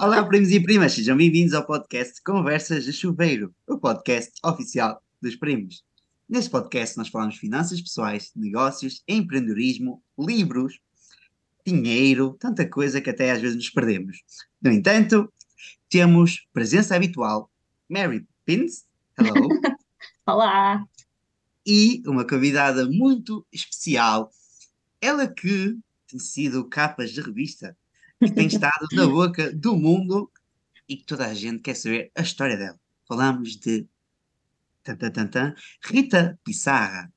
Olá, 0.00 0.24
primos 0.24 0.50
e 0.50 0.58
primas, 0.58 0.92
sejam 0.92 1.16
bem-vindos 1.16 1.54
ao 1.54 1.64
podcast 1.64 2.20
Conversas 2.22 2.84
de 2.84 2.92
Chuveiro, 2.92 3.54
o 3.66 3.78
podcast 3.78 4.32
oficial 4.44 5.02
dos 5.20 5.36
primos. 5.36 5.84
Neste 6.28 6.50
podcast 6.50 6.96
nós 6.96 7.08
falamos 7.08 7.34
de 7.34 7.40
finanças 7.40 7.80
pessoais, 7.80 8.32
negócios, 8.34 9.02
empreendedorismo, 9.06 10.02
livros, 10.18 10.80
dinheiro, 11.64 12.36
tanta 12.38 12.68
coisa 12.68 13.00
que 13.00 13.10
até 13.10 13.30
às 13.30 13.40
vezes 13.40 13.56
nos 13.56 13.70
perdemos. 13.70 14.22
No 14.60 14.70
entanto, 14.70 15.32
temos 15.88 16.46
presença 16.52 16.96
habitual, 16.96 17.50
Mary 17.88 18.26
Pins, 18.44 18.84
hello. 19.18 19.48
Olá! 20.26 20.84
E 21.64 22.02
uma 22.06 22.26
convidada 22.26 22.86
muito 22.86 23.46
especial, 23.52 24.30
ela 25.00 25.28
que 25.28 25.76
tem 26.08 26.18
sido 26.18 26.68
capas 26.68 27.12
de 27.12 27.20
revista, 27.20 27.76
que 28.22 28.30
tem 28.30 28.46
estado 28.46 28.86
na 28.92 29.06
boca 29.06 29.52
do 29.52 29.76
mundo 29.76 30.30
e 30.88 30.96
que 30.96 31.04
toda 31.04 31.26
a 31.26 31.34
gente 31.34 31.60
quer 31.60 31.74
saber 31.74 32.10
a 32.16 32.22
história 32.22 32.56
dela. 32.56 32.78
Falamos 33.06 33.56
de 33.56 33.86
tan, 34.82 34.96
tan, 34.96 35.10
tan, 35.10 35.26
tan, 35.28 35.54
Rita 35.82 36.38
Pissarra. 36.44 37.12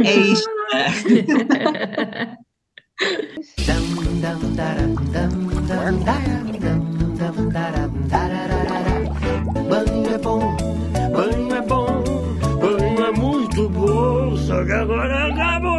É 0.00 0.14
isto. 0.14 0.48
Banho 9.68 10.14
é 10.14 10.18
bom, 10.18 10.56
banho 11.12 11.54
é 11.54 11.62
bom, 11.62 12.02
banho 12.60 13.04
é 13.04 13.12
muito 13.12 13.68
bom, 13.68 14.36
agora 14.52 15.32
acabou. 15.32 15.70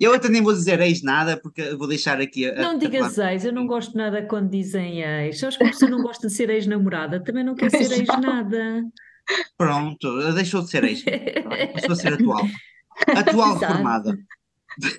Eu 0.00 0.14
até 0.14 0.28
nem 0.28 0.42
vou 0.42 0.52
dizer 0.52 0.80
ex 0.80 1.02
nada, 1.02 1.36
porque 1.36 1.74
vou 1.76 1.86
deixar 1.88 2.20
aqui 2.20 2.46
a. 2.48 2.54
Não 2.54 2.78
digas 2.78 3.18
a- 3.18 3.32
ex, 3.32 3.44
eu 3.44 3.52
não 3.52 3.66
gosto 3.66 3.96
nada 3.96 4.22
quando 4.22 4.50
dizem 4.50 5.02
ex. 5.02 5.38
Sabes 5.38 5.56
que 5.56 5.64
a 5.64 5.68
pessoa 5.68 5.90
não 5.90 6.02
gosta 6.02 6.26
de 6.28 6.32
ser 6.32 6.50
ex-namorada, 6.50 7.22
também 7.22 7.44
não 7.44 7.54
quer 7.54 7.70
ser 7.70 7.90
ex 7.92 8.06
nada. 8.20 8.82
Pronto, 9.56 10.32
deixou 10.34 10.62
de 10.62 10.70
ser 10.70 10.84
ex. 10.84 11.02
Passou 11.74 11.92
a 11.92 11.96
ser 11.96 12.12
atual. 12.14 12.46
Atual 13.08 13.56
Exato. 13.56 13.66
reformada. 13.66 14.18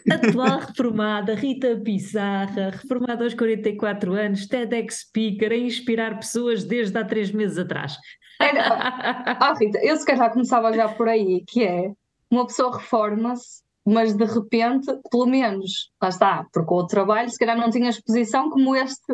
Atual 0.10 0.60
reformada, 0.60 1.36
Rita 1.36 1.76
Pissarra, 1.84 2.70
reformada 2.72 3.24
aos 3.26 3.34
44 3.34 4.14
anos, 4.14 4.48
TEDx 4.48 5.02
speaker, 5.02 5.52
a 5.52 5.58
inspirar 5.58 6.18
pessoas 6.18 6.64
desde 6.64 6.98
há 6.98 7.04
três 7.04 7.32
meses 7.32 7.58
atrás. 7.58 7.96
Ah, 8.38 9.54
Rita, 9.58 9.80
eu 9.82 9.96
se 9.96 10.06
calhar 10.06 10.30
começava 10.32 10.74
já 10.74 10.90
por 10.90 11.08
aí, 11.08 11.42
que 11.48 11.64
é 11.64 11.90
uma 12.30 12.46
pessoa 12.46 12.78
reforma-se, 12.78 13.62
mas 13.86 14.14
de 14.14 14.26
repente, 14.26 14.88
pelo 15.12 15.28
menos, 15.28 15.92
lá 16.02 16.10
está, 16.10 16.46
porque 16.52 16.74
o 16.74 16.88
trabalho 16.88 17.30
se 17.30 17.38
calhar 17.38 17.58
não 17.58 17.70
tinha 17.70 17.90
exposição 17.90 18.50
como 18.50 18.76
este, 18.76 19.14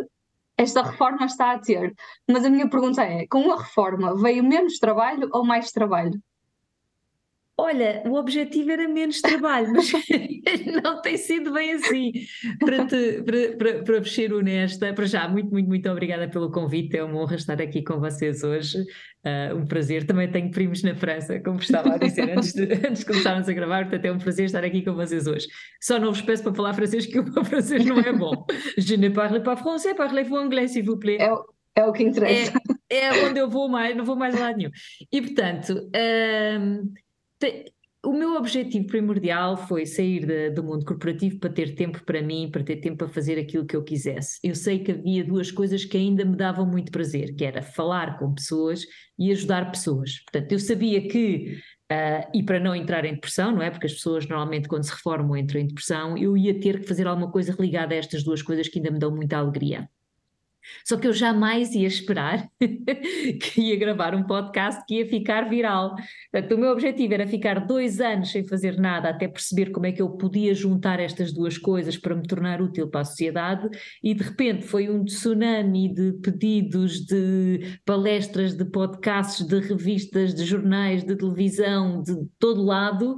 esta 0.57 0.81
reforma 0.83 1.25
está 1.25 1.51
a 1.51 1.59
ter. 1.59 1.93
Mas 2.29 2.45
a 2.45 2.49
minha 2.49 2.69
pergunta 2.69 3.03
é: 3.03 3.27
com 3.27 3.51
a 3.51 3.57
reforma 3.57 4.15
veio 4.15 4.43
menos 4.43 4.77
trabalho 4.79 5.29
ou 5.33 5.45
mais 5.45 5.71
trabalho? 5.71 6.19
Olha, 7.57 8.01
o 8.07 8.15
objetivo 8.15 8.71
era 8.71 8.87
menos 8.87 9.21
trabalho, 9.21 9.71
mas 9.71 9.91
não 10.83 10.99
tem 11.01 11.15
sido 11.15 11.53
bem 11.53 11.73
assim. 11.73 12.11
Para, 12.59 12.85
te, 12.87 13.21
para, 13.23 13.55
para, 13.57 13.83
para 13.83 14.03
ser 14.03 14.33
honesta, 14.33 14.91
para 14.93 15.05
já, 15.05 15.27
muito, 15.27 15.51
muito, 15.51 15.67
muito 15.67 15.87
obrigada 15.89 16.27
pelo 16.27 16.49
convite. 16.49 16.97
É 16.97 17.03
uma 17.03 17.19
honra 17.21 17.35
estar 17.35 17.61
aqui 17.61 17.83
com 17.83 17.99
vocês 17.99 18.43
hoje. 18.43 18.83
Ah, 19.23 19.53
um 19.55 19.65
prazer. 19.67 20.05
Também 20.07 20.31
tenho 20.31 20.49
primos 20.49 20.81
na 20.81 20.95
França, 20.95 21.39
como 21.39 21.59
estava 21.59 21.93
a 21.93 21.97
dizer 21.97 22.31
antes 22.35 22.53
de, 22.53 22.63
antes 22.87 23.01
de 23.01 23.05
começarmos 23.05 23.47
a 23.47 23.53
gravar, 23.53 23.83
portanto 23.83 24.05
é 24.05 24.11
um 24.11 24.17
prazer 24.17 24.45
estar 24.45 24.63
aqui 24.63 24.83
com 24.83 24.95
vocês 24.95 25.27
hoje. 25.27 25.45
Só 25.79 25.99
não 25.99 26.11
vos 26.11 26.21
peço 26.21 26.41
para 26.41 26.55
falar 26.55 26.73
francês, 26.73 27.05
que 27.05 27.19
o 27.19 27.23
meu 27.23 27.43
francês 27.45 27.85
não 27.85 27.99
é 27.99 28.11
bom. 28.11 28.43
Je 28.77 28.97
ne 28.97 29.11
parle 29.11 29.41
pas 29.43 29.59
français, 29.59 29.93
parlez-vous 29.95 30.37
anglais, 30.39 30.69
s'il 30.71 30.83
vous 30.83 30.97
plaît. 30.97 31.21
É, 31.21 31.31
o- 31.31 31.45
é 31.75 31.85
o 31.85 31.91
que 31.93 32.01
interessa. 32.03 32.53
É, 32.89 33.05
é 33.05 33.25
onde 33.25 33.39
eu 33.39 33.47
vou 33.47 33.69
mais, 33.69 33.95
não 33.95 34.03
vou 34.03 34.15
mais 34.15 34.33
lado 34.39 34.57
nenhum. 34.57 34.71
E 35.11 35.21
portanto, 35.21 35.75
hum, 36.59 36.91
o 38.03 38.13
meu 38.13 38.35
objetivo 38.35 38.87
primordial 38.87 39.55
foi 39.55 39.85
sair 39.85 40.25
da- 40.25 40.49
do 40.55 40.63
mundo 40.63 40.83
corporativo 40.85 41.39
para 41.39 41.51
ter 41.51 41.75
tempo 41.75 42.03
para 42.03 42.21
mim, 42.21 42.49
para 42.51 42.63
ter 42.63 42.77
tempo 42.77 42.97
para 42.97 43.07
fazer 43.07 43.37
aquilo 43.37 43.65
que 43.65 43.75
eu 43.75 43.83
quisesse. 43.83 44.39
Eu 44.43 44.55
sei 44.55 44.79
que 44.79 44.91
havia 44.91 45.23
duas 45.23 45.51
coisas 45.51 45.85
que 45.85 45.97
ainda 45.97 46.25
me 46.25 46.35
davam 46.35 46.65
muito 46.65 46.91
prazer, 46.91 47.35
que 47.35 47.45
era 47.45 47.61
falar 47.61 48.17
com 48.17 48.33
pessoas 48.33 48.85
e 49.19 49.31
ajudar 49.31 49.69
pessoas. 49.71 50.19
Portanto, 50.23 50.51
eu 50.51 50.59
sabia 50.59 51.07
que 51.07 51.59
ah, 51.91 52.27
e 52.33 52.41
para 52.41 52.59
não 52.59 52.75
entrar 52.75 53.05
em 53.05 53.13
depressão, 53.13 53.51
não 53.51 53.61
é? 53.61 53.69
Porque 53.69 53.85
as 53.85 53.93
pessoas 53.93 54.25
normalmente 54.27 54.67
quando 54.67 54.83
se 54.83 54.91
reformam 54.91 55.37
entram 55.37 55.59
em 55.61 55.67
depressão, 55.67 56.17
eu 56.17 56.35
ia 56.37 56.59
ter 56.59 56.79
que 56.79 56.87
fazer 56.87 57.05
alguma 57.05 57.29
coisa 57.31 57.55
ligada 57.59 57.93
a 57.93 57.97
estas 57.97 58.23
duas 58.23 58.41
coisas 58.41 58.67
que 58.67 58.79
ainda 58.79 58.91
me 58.91 58.97
dão 58.99 59.13
muita 59.13 59.37
alegria. 59.37 59.89
Só 60.85 60.97
que 60.97 61.07
eu 61.07 61.13
jamais 61.13 61.73
ia 61.73 61.87
esperar 61.87 62.47
que 62.59 63.61
ia 63.61 63.77
gravar 63.77 64.15
um 64.15 64.23
podcast 64.23 64.83
que 64.87 64.95
ia 64.95 65.05
ficar 65.07 65.49
viral. 65.49 65.95
Portanto, 66.31 66.55
o 66.55 66.57
meu 66.57 66.71
objetivo 66.71 67.13
era 67.13 67.27
ficar 67.27 67.65
dois 67.65 67.99
anos 67.99 68.31
sem 68.31 68.43
fazer 68.43 68.77
nada 68.77 69.09
até 69.09 69.27
perceber 69.27 69.71
como 69.71 69.85
é 69.85 69.91
que 69.91 70.01
eu 70.01 70.09
podia 70.09 70.53
juntar 70.53 70.99
estas 70.99 71.33
duas 71.33 71.57
coisas 71.57 71.97
para 71.97 72.15
me 72.15 72.23
tornar 72.23 72.61
útil 72.61 72.87
para 72.89 73.01
a 73.01 73.05
sociedade 73.05 73.69
e 74.03 74.13
de 74.13 74.23
repente 74.23 74.65
foi 74.65 74.89
um 74.89 75.03
tsunami 75.03 75.93
de 75.93 76.13
pedidos 76.21 77.05
de 77.05 77.79
palestras, 77.85 78.55
de 78.55 78.65
podcasts, 78.65 79.45
de 79.45 79.59
revistas, 79.59 80.33
de 80.33 80.45
jornais, 80.45 81.03
de 81.03 81.15
televisão, 81.15 82.01
de 82.01 82.15
todo 82.39 82.63
lado 82.63 83.15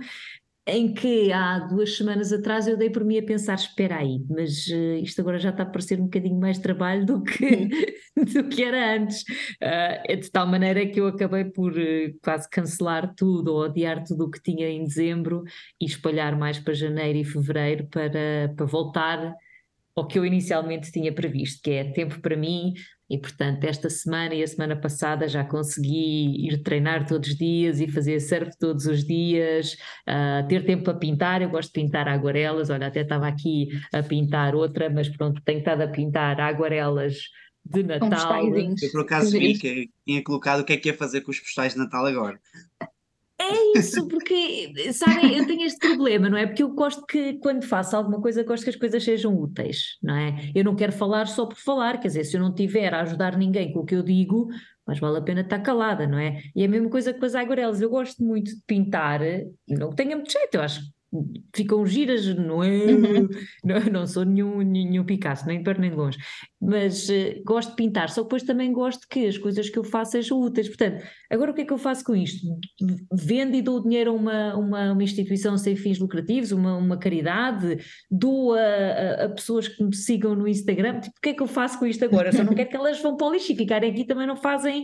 em 0.66 0.94
que 0.94 1.32
há 1.32 1.60
duas 1.60 1.98
semanas 1.98 2.32
atrás 2.32 2.68
eu 2.68 2.78
dei 2.78 2.90
por 2.90 3.04
mim 3.04 3.18
a 3.18 3.24
pensar, 3.24 3.56
espera 3.56 3.98
aí, 3.98 4.24
mas 4.30 4.68
eh, 4.70 5.00
isto 5.00 5.20
agora 5.20 5.38
já 5.38 5.50
está 5.50 5.64
a 5.64 5.66
parecer 5.66 6.00
um 6.00 6.06
bocadinho 6.06 6.40
mais 6.40 6.58
trabalho 6.58 7.06
do 7.06 7.22
que, 7.22 7.68
do 8.16 8.48
que 8.48 8.64
era 8.64 8.96
antes. 8.96 9.26
Ah, 9.62 10.02
é 10.08 10.16
de 10.16 10.32
tal 10.32 10.48
maneira 10.48 10.86
que 10.86 11.02
eu 11.02 11.08
acabei 11.08 11.46
por 11.46 11.78
eh, 11.78 12.14
quase 12.24 12.50
cancelar 12.50 13.14
tudo 13.16 13.54
ou 13.54 13.64
adiar 13.64 14.04
tudo 14.04 14.26
o 14.26 14.32
que 14.32 14.42
tinha 14.42 14.70
em 14.70 14.86
dezembro 14.86 15.44
e 15.82 15.86
espalhar 15.86 16.38
mais 16.38 16.60
para 16.60 16.74
janeiro 16.74 17.20
e 17.20 17.26
fevereiro 17.26 17.88
para, 17.88 18.54
para 18.56 18.66
voltar 18.66 19.36
ao 19.96 20.08
que 20.08 20.18
eu 20.18 20.26
inicialmente 20.26 20.92
tinha 20.92 21.14
previsto, 21.14 21.62
que 21.64 21.72
é 21.72 21.84
tempo 21.92 22.20
para 22.20 22.36
mim, 22.36 22.74
e 23.10 23.18
portanto 23.18 23.64
esta 23.66 23.90
semana 23.90 24.34
e 24.34 24.42
a 24.42 24.48
semana 24.48 24.76
passada 24.76 25.28
já 25.28 25.44
consegui 25.44 26.48
ir 26.48 26.64
treinar 26.64 27.06
todos 27.06 27.30
os 27.30 27.36
dias 27.36 27.80
e 27.80 27.88
fazer 27.88 28.20
surf 28.20 28.58
todos 28.58 28.86
os 28.86 29.06
dias, 29.06 29.76
ah, 30.08 30.44
ter 30.50 30.66
tempo 30.66 30.84
para 30.84 30.96
pintar, 30.96 31.42
eu 31.42 31.50
gosto 31.50 31.68
de 31.68 31.82
pintar 31.82 32.08
aguarelas, 32.08 32.70
olha, 32.70 32.88
até 32.88 33.02
estava 33.02 33.28
aqui 33.28 33.68
a 33.94 34.02
pintar 34.02 34.56
outra, 34.56 34.90
mas 34.90 35.10
pronto, 35.10 35.42
tenho 35.46 35.60
estado 35.60 35.82
a 35.82 35.88
pintar 35.88 36.40
aguarelas 36.42 37.16
de 37.66 37.84
Natal. 37.84 38.10
Eu 38.82 38.92
por 38.92 39.02
acaso 39.02 39.32
vi 39.32 39.58
que 39.58 39.90
tinha 40.06 40.24
colocado 40.24 40.62
o 40.62 40.66
que 40.66 40.74
é 40.74 40.78
que 40.78 40.90
ia 40.90 40.98
fazer 40.98 41.22
com 41.22 41.32
os 41.32 41.40
postais 41.40 41.74
de 41.74 41.80
Natal 41.80 42.06
agora. 42.06 42.40
É 43.44 43.80
isso, 43.80 44.08
porque, 44.08 44.72
sabem, 44.94 45.38
eu 45.38 45.46
tenho 45.46 45.64
este 45.64 45.80
problema, 45.80 46.30
não 46.30 46.38
é? 46.38 46.48
Porque 46.48 46.64
eu 46.64 46.70
gosto 46.70 47.06
que, 47.06 47.34
quando 47.40 47.64
faço 47.66 47.96
alguma 47.96 48.22
coisa, 48.22 48.44
gosto 48.44 48.64
que 48.64 48.70
as 48.70 48.76
coisas 48.76 49.04
sejam 49.04 49.38
úteis, 49.38 49.98
não 50.02 50.16
é? 50.16 50.52
Eu 50.56 50.64
não 50.64 50.76
quero 50.76 50.94
falar 50.94 51.28
só 51.28 51.46
por 51.46 51.58
falar, 51.58 52.00
quer 52.00 52.08
dizer, 52.08 52.24
se 52.24 52.38
eu 52.38 52.42
não 52.42 52.54
tiver 52.54 52.94
a 52.94 53.02
ajudar 53.02 53.38
ninguém 53.38 53.74
com 53.74 53.80
o 53.80 53.86
que 53.86 53.96
eu 53.96 54.04
digo, 54.04 54.48
mas 54.88 55.00
vale 55.00 55.18
a 55.18 55.22
pena 55.22 55.42
estar 55.42 55.60
calada, 55.60 56.08
não 56.08 56.18
é? 56.18 56.42
E 56.56 56.64
é 56.64 56.66
a 56.66 56.70
mesma 56.70 56.90
coisa 56.90 57.14
com 57.14 57.26
as 57.26 57.36
aguarelas, 57.36 57.82
eu 57.82 57.90
gosto 57.90 58.24
muito 58.24 58.56
de 58.56 58.62
pintar, 58.66 59.20
não 59.68 59.90
que 59.90 59.96
tenha 59.96 60.16
muito 60.16 60.32
jeito, 60.32 60.56
eu 60.56 60.62
acho 60.62 60.82
ficam 61.56 61.86
giras, 61.86 62.26
não 62.36 62.64
é? 62.64 62.70
Uhum. 62.70 63.28
Não, 63.64 63.80
não 63.92 64.08
sou 64.08 64.26
nenhum, 64.26 64.62
nenhum 64.62 65.04
Picasso, 65.06 65.46
nem 65.48 65.60
de 65.60 65.64
perto 65.64 65.80
nem 65.80 65.90
de 65.90 65.96
longe, 65.96 66.18
mas 66.62 67.10
eh, 67.10 67.42
gosto 67.46 67.70
de 67.72 67.76
pintar, 67.76 68.10
só 68.10 68.22
que 68.22 68.26
depois 68.26 68.44
também 68.44 68.72
gosto 68.74 69.08
que 69.10 69.26
as 69.28 69.38
coisas 69.38 69.70
que 69.70 69.80
eu 69.80 69.84
faço 69.84 70.12
sejam 70.12 70.40
úteis, 70.42 70.68
portanto, 70.68 71.04
agora 71.32 71.52
o 71.52 71.54
que 71.54 71.62
é 71.62 71.66
que 71.66 71.72
eu 71.74 71.78
faço 71.78 72.04
com 72.04 72.16
isto? 72.16 72.46
Vendo 73.14 73.56
e 73.56 73.62
dou 73.62 73.82
dinheiro 73.82 74.12
a 74.12 74.14
uma, 74.14 74.56
uma, 74.56 74.92
uma 74.94 75.04
instituição 75.04 75.58
sem 75.58 75.76
fins 75.76 76.00
lucrativos, 76.00 76.52
uma, 76.52 76.76
uma 76.76 76.98
caridade, 76.98 77.78
dou 78.12 78.54
a, 78.54 78.60
a- 78.60 79.26
a 79.26 79.30
pessoas 79.30 79.68
que 79.68 79.84
me 79.84 79.96
sigam 79.96 80.36
no 80.36 80.48
Instagram, 80.48 81.00
tipo, 81.00 81.16
o 81.18 81.22
que 81.22 81.30
é 81.30 81.34
que 81.34 81.44
eu 81.44 81.48
faço 81.48 81.80
com 81.80 81.86
isto 81.86 82.04
agora? 82.04 82.32
Só 82.34 82.44
não 82.44 82.54
quero 82.54 82.70
que 82.70 82.76
elas 82.76 83.02
vão 83.02 83.16
para 83.16 83.28
o 83.28 83.32
lixo 83.34 83.52
e 83.52 83.56
ficarem 83.56 83.92
aqui 83.92 84.06
também 84.06 84.28
não 84.28 84.36
fazem 84.36 84.84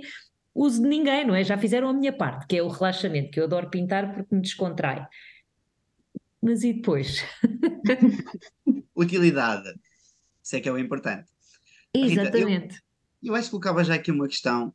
uso 0.56 0.82
de 0.82 0.88
ninguém, 0.90 1.26
não 1.26 1.36
é? 1.36 1.44
Já 1.44 1.58
fizeram 1.58 1.88
a 1.90 1.94
minha 1.94 2.12
parte, 2.12 2.46
que 2.48 2.58
é 2.58 2.64
o 2.64 2.68
relaxamento, 2.68 3.32
que 3.32 3.40
eu 3.40 3.44
adoro 3.46 3.70
pintar 3.70 4.14
porque 4.14 4.34
me 4.36 4.42
descontrai. 4.42 5.06
Mas 6.42 6.64
e 6.64 6.74
depois? 6.74 7.24
Utilidade. 8.96 9.74
Isso 10.44 10.56
é 10.56 10.62
que 10.62 10.70
é 10.70 10.72
o 10.72 10.78
importante. 10.78 11.30
Rita, 11.96 12.08
eu- 12.08 12.22
Exatamente. 12.24 12.82
Eu 13.22 13.36
acho 13.36 13.46
que 13.46 13.52
colocava 13.52 13.84
já 13.84 13.96
aqui 13.96 14.12
uma 14.12 14.28
questão 14.28 14.74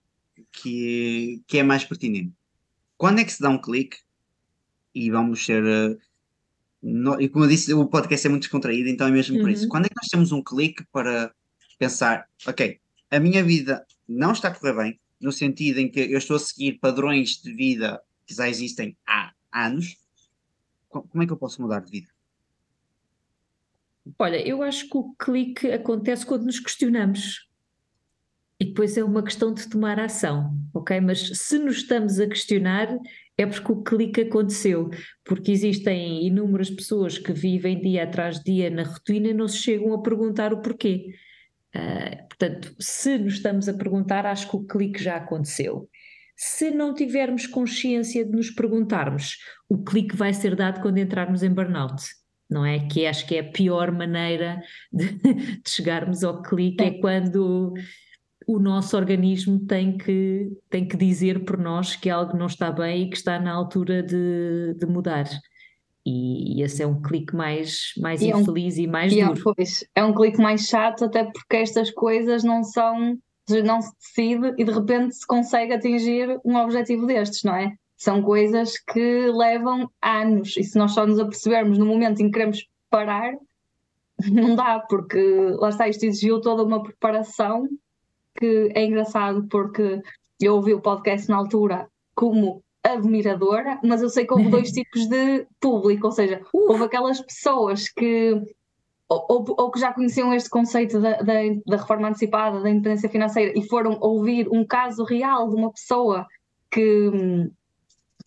que, 0.52 1.42
que 1.46 1.58
é 1.58 1.62
mais 1.62 1.84
pertinente. 1.84 2.32
Quando 2.96 3.20
é 3.20 3.24
que 3.24 3.32
se 3.32 3.40
dá 3.40 3.48
um 3.48 3.60
clique 3.60 3.98
e 4.94 5.10
vamos 5.10 5.44
ser. 5.44 5.62
Uh, 5.64 5.98
no, 6.82 7.20
e 7.20 7.28
como 7.28 7.46
eu 7.46 7.48
disse, 7.48 7.72
o 7.72 7.86
podcast 7.86 8.26
é 8.26 8.30
muito 8.30 8.42
descontraído, 8.42 8.88
então 8.88 9.06
é 9.06 9.10
mesmo 9.10 9.40
por 9.40 9.50
isso. 9.50 9.64
Uhum. 9.64 9.68
Quando 9.70 9.86
é 9.86 9.88
que 9.88 9.96
nós 9.96 10.08
temos 10.08 10.32
um 10.32 10.42
clique 10.42 10.84
para 10.92 11.34
pensar, 11.78 12.28
ok, 12.46 12.78
a 13.10 13.18
minha 13.18 13.42
vida 13.42 13.86
não 14.06 14.32
está 14.32 14.48
a 14.48 14.54
correr 14.54 14.74
bem, 14.74 15.00
no 15.20 15.32
sentido 15.32 15.80
em 15.80 15.90
que 15.90 16.00
eu 16.00 16.18
estou 16.18 16.36
a 16.36 16.40
seguir 16.40 16.78
padrões 16.78 17.40
de 17.40 17.52
vida 17.54 18.00
que 18.26 18.34
já 18.34 18.48
existem 18.48 18.96
há 19.06 19.32
anos, 19.52 19.96
como 21.02 21.22
é 21.22 21.26
que 21.26 21.32
eu 21.32 21.36
posso 21.36 21.60
mudar 21.60 21.80
de 21.80 21.90
vida? 21.90 22.08
Olha, 24.18 24.36
eu 24.46 24.62
acho 24.62 24.88
que 24.88 24.96
o 24.96 25.14
clique 25.14 25.70
acontece 25.70 26.26
quando 26.26 26.44
nos 26.44 26.60
questionamos. 26.60 27.48
E 28.60 28.66
depois 28.66 28.96
é 28.96 29.02
uma 29.02 29.22
questão 29.22 29.52
de 29.52 29.68
tomar 29.68 29.98
ação, 29.98 30.56
ok? 30.72 31.00
Mas 31.00 31.20
se 31.38 31.58
nos 31.58 31.78
estamos 31.78 32.20
a 32.20 32.26
questionar, 32.26 32.88
é 33.36 33.46
porque 33.46 33.72
o 33.72 33.82
clique 33.82 34.20
aconteceu. 34.20 34.90
Porque 35.24 35.50
existem 35.50 36.24
inúmeras 36.24 36.70
pessoas 36.70 37.18
que 37.18 37.32
vivem 37.32 37.80
dia 37.80 38.04
atrás 38.04 38.40
dia 38.40 38.70
na 38.70 38.84
rotina 38.84 39.28
e 39.28 39.34
não 39.34 39.48
se 39.48 39.58
chegam 39.58 39.92
a 39.92 40.02
perguntar 40.02 40.52
o 40.52 40.60
porquê. 40.62 41.14
Ah, 41.74 42.24
portanto, 42.28 42.74
se 42.78 43.18
nos 43.18 43.34
estamos 43.34 43.68
a 43.68 43.74
perguntar, 43.74 44.24
acho 44.24 44.48
que 44.48 44.56
o 44.56 44.64
clique 44.64 45.02
já 45.02 45.16
aconteceu. 45.16 45.88
Se 46.36 46.70
não 46.70 46.92
tivermos 46.94 47.46
consciência 47.46 48.24
de 48.24 48.32
nos 48.32 48.50
perguntarmos, 48.50 49.38
o 49.68 49.82
clique 49.84 50.16
vai 50.16 50.32
ser 50.34 50.56
dado 50.56 50.80
quando 50.82 50.98
entrarmos 50.98 51.42
em 51.42 51.50
burnout, 51.50 52.02
não 52.50 52.64
é? 52.66 52.80
Que 52.88 53.06
acho 53.06 53.26
que 53.26 53.36
é 53.36 53.40
a 53.40 53.50
pior 53.52 53.92
maneira 53.92 54.60
de, 54.92 55.12
de 55.62 55.70
chegarmos 55.70 56.24
ao 56.24 56.42
clique, 56.42 56.82
é 56.82 56.90
quando 56.98 57.72
o 58.46 58.58
nosso 58.58 58.96
organismo 58.96 59.60
tem 59.66 59.96
que, 59.96 60.50
tem 60.68 60.86
que 60.86 60.96
dizer 60.96 61.44
por 61.44 61.56
nós 61.56 61.96
que 61.96 62.10
algo 62.10 62.36
não 62.36 62.46
está 62.46 62.70
bem 62.70 63.04
e 63.04 63.10
que 63.10 63.16
está 63.16 63.38
na 63.38 63.52
altura 63.52 64.02
de, 64.02 64.74
de 64.78 64.86
mudar. 64.86 65.24
E 66.06 66.60
esse 66.62 66.82
é 66.82 66.86
um 66.86 67.00
clique 67.00 67.34
mais, 67.34 67.92
mais 67.96 68.20
E 68.20 68.30
é 68.30 68.36
um- 68.36 68.40
infeliz 68.42 68.76
e 68.76 68.86
mais 68.86 69.10
E 69.12 69.20
é, 69.20 69.26
duro. 69.26 69.40
pois, 69.56 69.82
é 69.94 70.04
um 70.04 70.12
clique 70.12 70.38
mais 70.38 70.66
chato, 70.66 71.04
até 71.06 71.24
porque 71.24 71.56
estas 71.56 71.90
coisas 71.90 72.44
não 72.44 72.62
são, 72.62 73.16
não 73.64 73.80
se 73.80 73.92
decide 73.98 74.54
e 74.58 74.64
de 74.64 74.72
repente 74.72 75.14
se 75.14 75.26
consegue 75.26 75.72
atingir 75.72 76.40
um 76.44 76.56
objetivo 76.56 77.06
destes, 77.06 77.42
não 77.42 77.54
é? 77.54 77.74
São 77.96 78.22
coisas 78.22 78.78
que 78.78 79.26
levam 79.28 79.90
anos, 80.02 80.56
e 80.56 80.64
se 80.64 80.78
nós 80.78 80.92
só 80.92 81.06
nos 81.06 81.18
apercebermos 81.18 81.78
no 81.78 81.86
momento 81.86 82.20
em 82.20 82.26
que 82.26 82.32
queremos 82.32 82.66
parar, 82.90 83.34
não 84.30 84.54
dá, 84.54 84.80
porque 84.88 85.54
lá 85.58 85.68
está, 85.68 85.88
isto 85.88 86.04
exigiu 86.04 86.40
toda 86.40 86.62
uma 86.62 86.82
preparação 86.82 87.68
que 88.36 88.72
é 88.74 88.84
engraçado 88.84 89.46
porque 89.48 90.02
eu 90.40 90.56
ouvi 90.56 90.74
o 90.74 90.80
podcast 90.80 91.28
na 91.28 91.36
altura 91.36 91.88
como 92.14 92.62
admiradora, 92.82 93.80
mas 93.82 94.02
eu 94.02 94.08
sei 94.08 94.26
que 94.26 94.32
houve 94.32 94.50
dois 94.50 94.70
tipos 94.72 95.06
de 95.08 95.46
público, 95.60 96.06
ou 96.06 96.12
seja, 96.12 96.42
houve 96.52 96.84
aquelas 96.84 97.20
pessoas 97.20 97.88
que 97.88 98.40
ou, 99.08 99.44
ou- 99.58 99.70
que 99.70 99.78
já 99.80 99.92
conheciam 99.92 100.32
este 100.32 100.48
conceito 100.50 101.00
da, 101.00 101.12
da, 101.18 101.34
da 101.66 101.76
reforma 101.76 102.08
antecipada, 102.08 102.60
da 102.60 102.70
independência 102.70 103.08
financeira 103.08 103.52
e 103.58 103.62
foram 103.68 103.98
ouvir 104.00 104.48
um 104.50 104.64
caso 104.66 105.04
real 105.04 105.48
de 105.48 105.56
uma 105.56 105.70
pessoa 105.72 106.26
que 106.70 107.08
hum, 107.12 107.50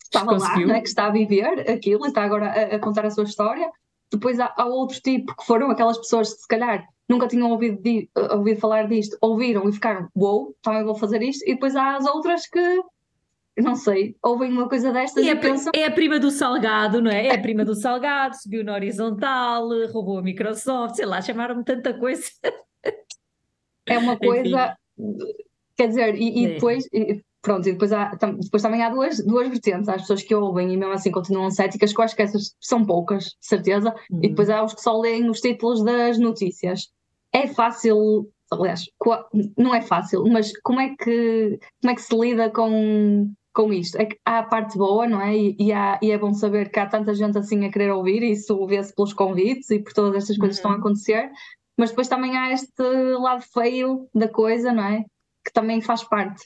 estava 0.02 0.32
lá, 0.32 0.38
Conseguiu. 0.38 0.68
não 0.68 0.74
é? 0.74 0.80
que 0.80 0.88
está 0.88 1.06
a 1.06 1.10
viver 1.10 1.70
aquilo 1.70 2.04
e 2.06 2.08
está 2.08 2.22
agora 2.22 2.46
a, 2.46 2.76
a 2.76 2.78
contar 2.78 3.04
a 3.06 3.10
sua 3.10 3.24
história. 3.24 3.70
Depois 4.10 4.38
há, 4.40 4.52
há 4.56 4.64
outro 4.66 5.00
tipo 5.02 5.36
que 5.36 5.44
foram 5.44 5.70
aquelas 5.70 5.98
pessoas 5.98 6.32
que 6.32 6.40
se 6.40 6.48
calhar 6.48 6.86
nunca 7.08 7.26
tinham 7.28 7.50
ouvido, 7.50 7.82
di- 7.82 8.08
ouvido 8.32 8.60
falar 8.60 8.86
disto, 8.88 9.16
ouviram 9.20 9.68
e 9.68 9.72
ficaram, 9.72 10.08
uou, 10.16 10.54
também 10.62 10.84
vou 10.84 10.94
fazer 10.94 11.22
isto. 11.22 11.42
E 11.46 11.54
depois 11.54 11.74
há 11.76 11.96
as 11.96 12.06
outras 12.06 12.46
que, 12.46 12.80
não 13.62 13.74
sei, 13.74 14.16
ouvem 14.22 14.50
uma 14.52 14.68
coisa 14.68 14.92
destas 14.92 15.22
E 15.24 15.26
e, 15.26 15.30
é, 15.30 15.34
pensam, 15.36 15.72
é 15.74 15.84
a 15.84 15.90
prima 15.90 16.18
do 16.18 16.30
Salgado, 16.30 17.00
não 17.02 17.10
é? 17.10 17.28
É 17.28 17.34
a 17.34 17.40
prima 17.40 17.64
do 17.64 17.74
Salgado, 17.74 18.36
subiu 18.40 18.64
na 18.64 18.74
horizontal, 18.74 19.68
roubou 19.92 20.18
a 20.18 20.22
Microsoft, 20.22 20.96
sei 20.96 21.06
lá, 21.06 21.20
chamaram-me 21.20 21.64
tanta 21.64 21.92
coisa. 21.94 22.22
é 23.86 23.98
uma 23.98 24.14
Enfim. 24.14 24.24
coisa, 24.26 24.76
quer 25.76 25.88
dizer, 25.88 26.14
e, 26.16 26.42
e 26.42 26.46
É. 26.46 26.48
depois, 26.54 26.86
e- 26.92 27.22
pronto, 27.40 27.68
e 27.68 27.72
depois, 27.72 27.92
há, 27.92 28.14
depois 28.40 28.62
também 28.62 28.82
há 28.82 28.90
duas, 28.90 29.24
duas 29.24 29.48
vertentes, 29.48 29.88
há 29.88 29.94
as 29.94 30.02
pessoas 30.02 30.22
que 30.22 30.34
ouvem 30.34 30.72
e 30.72 30.76
mesmo 30.76 30.92
assim 30.92 31.10
continuam 31.10 31.50
céticas, 31.50 31.92
que 31.92 32.00
eu 32.00 32.04
acho 32.04 32.16
que 32.16 32.22
essas 32.22 32.54
são 32.60 32.84
poucas, 32.84 33.24
de 33.24 33.36
certeza, 33.40 33.94
e 34.22 34.28
depois 34.28 34.50
há 34.50 34.62
os 34.62 34.74
que 34.74 34.82
só 34.82 34.98
leem 34.98 35.30
os 35.30 35.40
títulos 35.40 35.82
das 35.82 36.18
notícias. 36.18 36.88
É 37.32 37.46
fácil, 37.46 38.28
aliás, 38.50 38.84
não 39.56 39.74
é 39.74 39.80
fácil, 39.82 40.24
mas 40.26 40.52
como 40.62 40.80
é 40.80 40.94
que, 40.96 41.58
como 41.80 41.90
é 41.92 41.94
que 41.94 42.02
se 42.02 42.16
lida 42.18 42.50
com, 42.50 43.30
com 43.58 43.72
isto? 43.72 43.96
É 44.00 44.06
que 44.06 44.16
há 44.24 44.38
a 44.38 44.42
parte 44.44 44.78
boa, 44.78 45.04
não 45.08 45.20
é? 45.20 45.36
E, 45.36 45.56
e, 45.58 45.72
há- 45.72 45.98
e 46.00 46.12
é 46.12 46.16
bom 46.18 46.32
saber 46.32 46.70
que 46.70 46.78
há 46.78 46.86
tanta 46.86 47.12
gente 47.12 47.36
assim 47.36 47.64
a 47.64 47.70
querer 47.72 47.90
ouvir, 47.90 48.22
e 48.22 48.30
isso 48.30 48.64
vê-se 48.66 48.94
pelos 48.94 49.12
convites 49.12 49.68
e 49.70 49.80
por 49.80 49.92
todas 49.92 50.14
estas 50.22 50.38
coisas 50.38 50.56
que 50.56 50.60
estão 50.60 50.70
a 50.70 50.74
Uhum. 50.74 50.80
acontecer, 50.80 51.28
mas 51.76 51.90
depois 51.90 52.06
também 52.06 52.36
há 52.36 52.52
este 52.52 52.70
lado 53.20 53.42
feio 53.52 54.08
da 54.14 54.28
coisa, 54.28 54.72
não 54.72 54.84
é? 54.84 55.04
Que 55.44 55.52
também 55.52 55.80
faz 55.80 56.04
parte. 56.04 56.44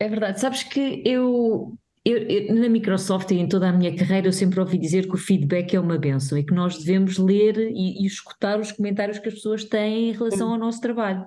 É 0.00 0.08
verdade, 0.08 0.40
sabes 0.40 0.64
que 0.64 1.00
eu, 1.04 1.72
eu- 2.04 2.18
eu- 2.18 2.54
na 2.56 2.68
Microsoft 2.68 3.30
e 3.30 3.36
em 3.38 3.48
toda 3.48 3.68
a 3.68 3.72
minha 3.72 3.94
carreira 3.96 4.26
eu 4.26 4.32
sempre 4.32 4.58
ouvi 4.58 4.76
dizer 4.76 5.06
que 5.06 5.14
o 5.14 5.18
feedback 5.18 5.74
é 5.74 5.80
uma 5.80 5.96
benção 5.96 6.36
e 6.36 6.44
que 6.44 6.52
nós 6.52 6.76
devemos 6.78 7.18
ler 7.18 7.56
e, 7.56 8.02
e 8.02 8.06
escutar 8.06 8.58
os 8.58 8.72
comentários 8.72 9.18
que 9.20 9.28
as 9.28 9.34
pessoas 9.34 9.64
têm 9.64 10.10
em 10.10 10.12
relação 10.12 10.50
ao 10.52 10.58
nosso 10.58 10.80
trabalho. 10.80 11.24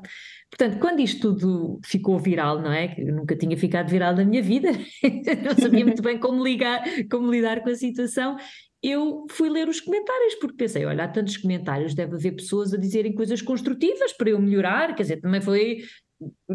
Portanto, 0.50 0.80
quando 0.80 1.02
isto 1.02 1.36
tudo 1.36 1.80
ficou 1.84 2.18
viral, 2.18 2.62
não 2.62 2.72
é? 2.72 2.88
Que 2.88 3.04
nunca 3.04 3.36
tinha 3.36 3.58
ficado 3.58 3.90
viral 3.90 4.16
na 4.16 4.24
minha 4.24 4.42
vida, 4.42 4.72
não 5.44 5.56
sabia 5.60 5.86
muito 5.86 6.02
bem 6.02 6.18
como 6.18 6.44
ligar, 6.44 6.84
como 7.12 7.30
lidar 7.30 7.62
com 7.62 7.70
a 7.70 7.76
situação. 7.76 8.38
Eu 8.82 9.26
fui 9.30 9.50
ler 9.50 9.68
os 9.68 9.82
comentários 9.82 10.36
porque 10.36 10.56
pensei, 10.56 10.86
olha, 10.86 11.04
há 11.04 11.08
tantos 11.08 11.38
comentários, 11.38 11.94
deve 11.94 12.16
haver 12.16 12.36
pessoas 12.36 12.74
a 12.74 12.78
dizerem 12.78 13.14
coisas 13.14 13.42
construtivas 13.42 14.14
para 14.14 14.30
eu 14.30 14.40
melhorar, 14.40 14.96
quer 14.96 15.04
dizer, 15.04 15.20
também 15.20 15.42
foi 15.42 15.80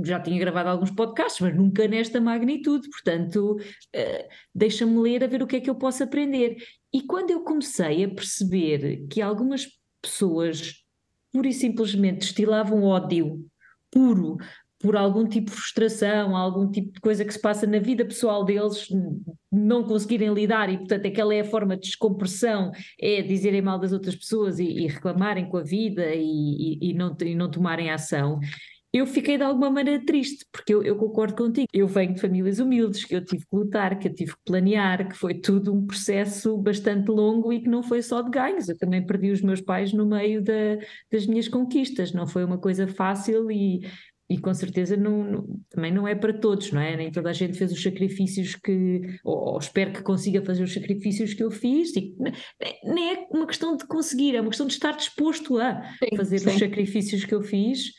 já 0.04 0.18
tinha 0.18 0.38
gravado 0.38 0.68
alguns 0.68 0.90
podcasts, 0.90 1.40
mas 1.40 1.54
nunca 1.54 1.86
nesta 1.86 2.20
magnitude, 2.20 2.88
portanto, 2.90 3.56
eh, 3.92 4.28
deixa-me 4.54 4.98
ler 4.98 5.22
a 5.22 5.28
ver 5.28 5.42
o 5.42 5.46
que 5.46 5.56
é 5.56 5.60
que 5.60 5.70
eu 5.70 5.74
posso 5.76 6.02
aprender. 6.02 6.56
E 6.92 7.02
quando 7.02 7.30
eu 7.30 7.42
comecei 7.42 8.04
a 8.04 8.08
perceber 8.08 9.06
que 9.08 9.22
algumas 9.22 9.68
pessoas 10.00 10.82
pura 11.32 11.48
e 11.48 11.52
simplesmente 11.52 12.20
destilavam 12.20 12.82
ódio 12.82 13.48
puro 13.92 14.38
por 14.80 14.96
algum 14.96 15.24
tipo 15.28 15.48
de 15.48 15.56
frustração, 15.56 16.36
algum 16.36 16.68
tipo 16.68 16.92
de 16.92 17.00
coisa 17.00 17.24
que 17.24 17.32
se 17.32 17.40
passa 17.40 17.68
na 17.68 17.78
vida 17.78 18.04
pessoal 18.04 18.44
deles, 18.44 18.88
não 19.50 19.84
conseguirem 19.84 20.34
lidar 20.34 20.68
e, 20.68 20.76
portanto, 20.78 21.06
aquela 21.06 21.32
é 21.32 21.40
a 21.40 21.44
forma 21.44 21.76
de 21.76 21.82
descompressão, 21.82 22.72
é 23.00 23.22
dizerem 23.22 23.62
mal 23.62 23.78
das 23.78 23.92
outras 23.92 24.16
pessoas 24.16 24.58
e, 24.58 24.64
e 24.64 24.88
reclamarem 24.88 25.48
com 25.48 25.56
a 25.56 25.62
vida 25.62 26.04
e- 26.16 26.78
e 26.80 26.94
não, 26.94 27.16
e 27.22 27.34
não 27.36 27.48
tomarem 27.48 27.90
ação 27.92 28.40
eu 28.92 29.06
fiquei 29.06 29.36
de 29.38 29.42
alguma 29.42 29.70
maneira 29.70 30.04
triste, 30.04 30.44
porque 30.52 30.74
eu, 30.74 30.82
eu 30.82 30.96
concordo 30.96 31.34
contigo. 31.34 31.66
Eu 31.72 31.86
venho 31.88 32.14
de 32.14 32.20
famílias 32.20 32.58
humildes, 32.58 33.04
que 33.04 33.14
eu 33.14 33.24
tive 33.24 33.44
que 33.46 33.56
lutar, 33.56 33.98
que 33.98 34.08
eu 34.08 34.14
tive 34.14 34.32
que 34.32 34.40
planear, 34.44 35.08
que 35.08 35.16
foi 35.16 35.34
tudo 35.34 35.72
um 35.74 35.86
processo 35.86 36.56
bastante 36.58 37.08
longo 37.10 37.52
e 37.52 37.60
que 37.62 37.68
não 37.68 37.82
foi 37.82 38.02
só 38.02 38.20
de 38.20 38.30
ganhos. 38.30 38.68
Eu 38.68 38.76
também 38.76 39.04
perdi 39.04 39.30
os 39.30 39.40
meus 39.40 39.60
pais 39.60 39.92
no 39.92 40.04
meio 40.06 40.42
da- 40.42 40.78
das 41.10 41.26
minhas 41.26 41.48
conquistas, 41.48 42.12
não 42.12 42.26
foi 42.26 42.44
uma 42.44 42.58
coisa 42.58 42.86
fácil 42.86 43.50
e. 43.50 43.80
E 44.30 44.38
com 44.38 44.54
certeza 44.54 44.96
não, 44.96 45.24
não- 45.24 45.60
também 45.68 45.92
não 45.92 46.08
é 46.08 46.14
para 46.14 46.32
todos, 46.32 46.72
não 46.72 46.80
é? 46.80 46.96
Nem 46.96 47.10
toda 47.10 47.28
a 47.28 47.32
gente 47.34 47.58
fez 47.58 47.70
os 47.70 47.82
sacrifícios 47.82 48.54
que, 48.54 49.02
ou, 49.22 49.36
ou 49.52 49.58
espero 49.58 49.92
que 49.92 50.00
consiga 50.00 50.40
fazer 50.42 50.62
os 50.62 50.72
sacrifícios 50.72 51.34
que 51.34 51.42
eu 51.44 51.50
fiz. 51.50 51.94
E, 51.96 52.14
ne- 52.18 52.32
nem 52.84 53.12
é 53.14 53.26
uma 53.30 53.46
questão 53.46 53.76
de 53.76 53.84
conseguir, 53.86 54.34
é 54.34 54.40
uma 54.40 54.48
questão 54.48 54.66
de 54.66 54.72
estar 54.72 54.92
disposto 54.92 55.58
a 55.58 55.82
Sim, 56.02 56.16
fazer 56.16 56.38
sim. 56.38 56.48
os 56.48 56.58
sacrifícios 56.58 57.24
que 57.26 57.34
eu 57.34 57.42
fiz. 57.42 57.90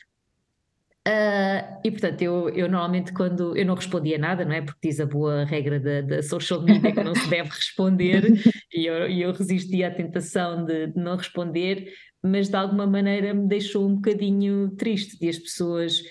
Ah, 1.06 1.80
e 1.84 1.90
portanto, 1.90 2.22
eu, 2.22 2.48
eu 2.48 2.66
normalmente 2.66 3.12
quando 3.12 3.54
eu 3.56 3.66
não 3.66 3.74
respondia 3.74 4.16
nada, 4.16 4.44
não 4.44 4.52
é? 4.54 4.62
Porque 4.62 4.88
diz 4.88 4.98
a 5.00 5.06
boa 5.06 5.44
regra 5.44 5.78
da, 5.78 6.00
da 6.00 6.22
social 6.22 6.62
media 6.62 6.92
que 6.92 7.04
não 7.04 7.14
se 7.14 7.28
deve 7.28 7.50
responder, 7.50 8.22
e 8.72 8.86
eu, 8.86 8.94
eu 9.08 9.32
resistia 9.32 9.88
à 9.88 9.90
tentação 9.90 10.64
de, 10.64 10.86
de 10.88 10.98
não 10.98 11.16
responder, 11.16 11.92
mas 12.22 12.48
de 12.48 12.56
alguma 12.56 12.86
maneira 12.86 13.34
me 13.34 13.46
deixou 13.46 13.86
um 13.86 13.96
bocadinho 13.96 14.70
triste 14.76 15.18
de 15.18 15.28
as 15.28 15.38
pessoas 15.38 16.02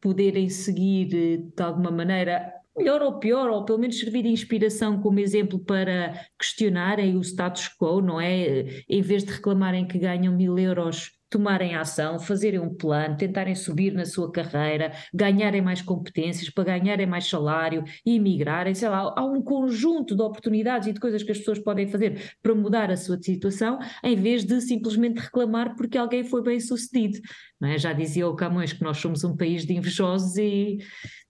poderem 0.00 0.48
seguir 0.48 1.14
eh, 1.14 1.36
de 1.54 1.62
alguma 1.62 1.92
maneira, 1.92 2.52
melhor 2.76 3.02
ou 3.02 3.20
pior, 3.20 3.50
ou 3.50 3.64
pelo 3.64 3.78
menos 3.78 4.00
servir 4.00 4.22
de 4.22 4.30
inspiração 4.30 5.00
como 5.00 5.20
exemplo 5.20 5.60
para 5.60 6.26
questionarem 6.36 7.16
o 7.16 7.20
status 7.20 7.68
quo, 7.68 8.00
não 8.00 8.20
é? 8.20 8.82
Em 8.88 9.02
vez 9.02 9.22
de 9.22 9.32
reclamarem 9.32 9.86
que 9.86 9.98
ganham 9.98 10.34
mil 10.34 10.58
euros 10.58 11.19
tomarem 11.30 11.76
ação, 11.76 12.18
fazerem 12.18 12.58
um 12.58 12.74
plano, 12.74 13.16
tentarem 13.16 13.54
subir 13.54 13.92
na 13.92 14.04
sua 14.04 14.30
carreira, 14.30 14.92
ganharem 15.14 15.62
mais 15.62 15.80
competências, 15.80 16.50
para 16.50 16.64
ganharem 16.64 17.06
mais 17.06 17.28
salário 17.28 17.84
e 18.04 18.16
emigrarem, 18.16 18.74
sei 18.74 18.88
lá, 18.88 19.14
há 19.16 19.24
um 19.24 19.40
conjunto 19.40 20.16
de 20.16 20.22
oportunidades 20.22 20.88
e 20.88 20.92
de 20.92 21.00
coisas 21.00 21.22
que 21.22 21.30
as 21.30 21.38
pessoas 21.38 21.60
podem 21.60 21.86
fazer 21.86 22.34
para 22.42 22.54
mudar 22.54 22.90
a 22.90 22.96
sua 22.96 23.20
situação, 23.22 23.78
em 24.02 24.16
vez 24.16 24.44
de 24.44 24.60
simplesmente 24.60 25.20
reclamar 25.20 25.76
porque 25.76 25.96
alguém 25.96 26.24
foi 26.24 26.42
bem 26.42 26.58
sucedido. 26.58 27.18
É? 27.62 27.78
Já 27.78 27.92
dizia 27.92 28.26
o 28.26 28.34
Camões 28.34 28.72
que 28.72 28.82
nós 28.82 28.96
somos 28.96 29.22
um 29.22 29.36
país 29.36 29.66
de 29.66 29.74
invejosos 29.74 30.36
e 30.36 30.78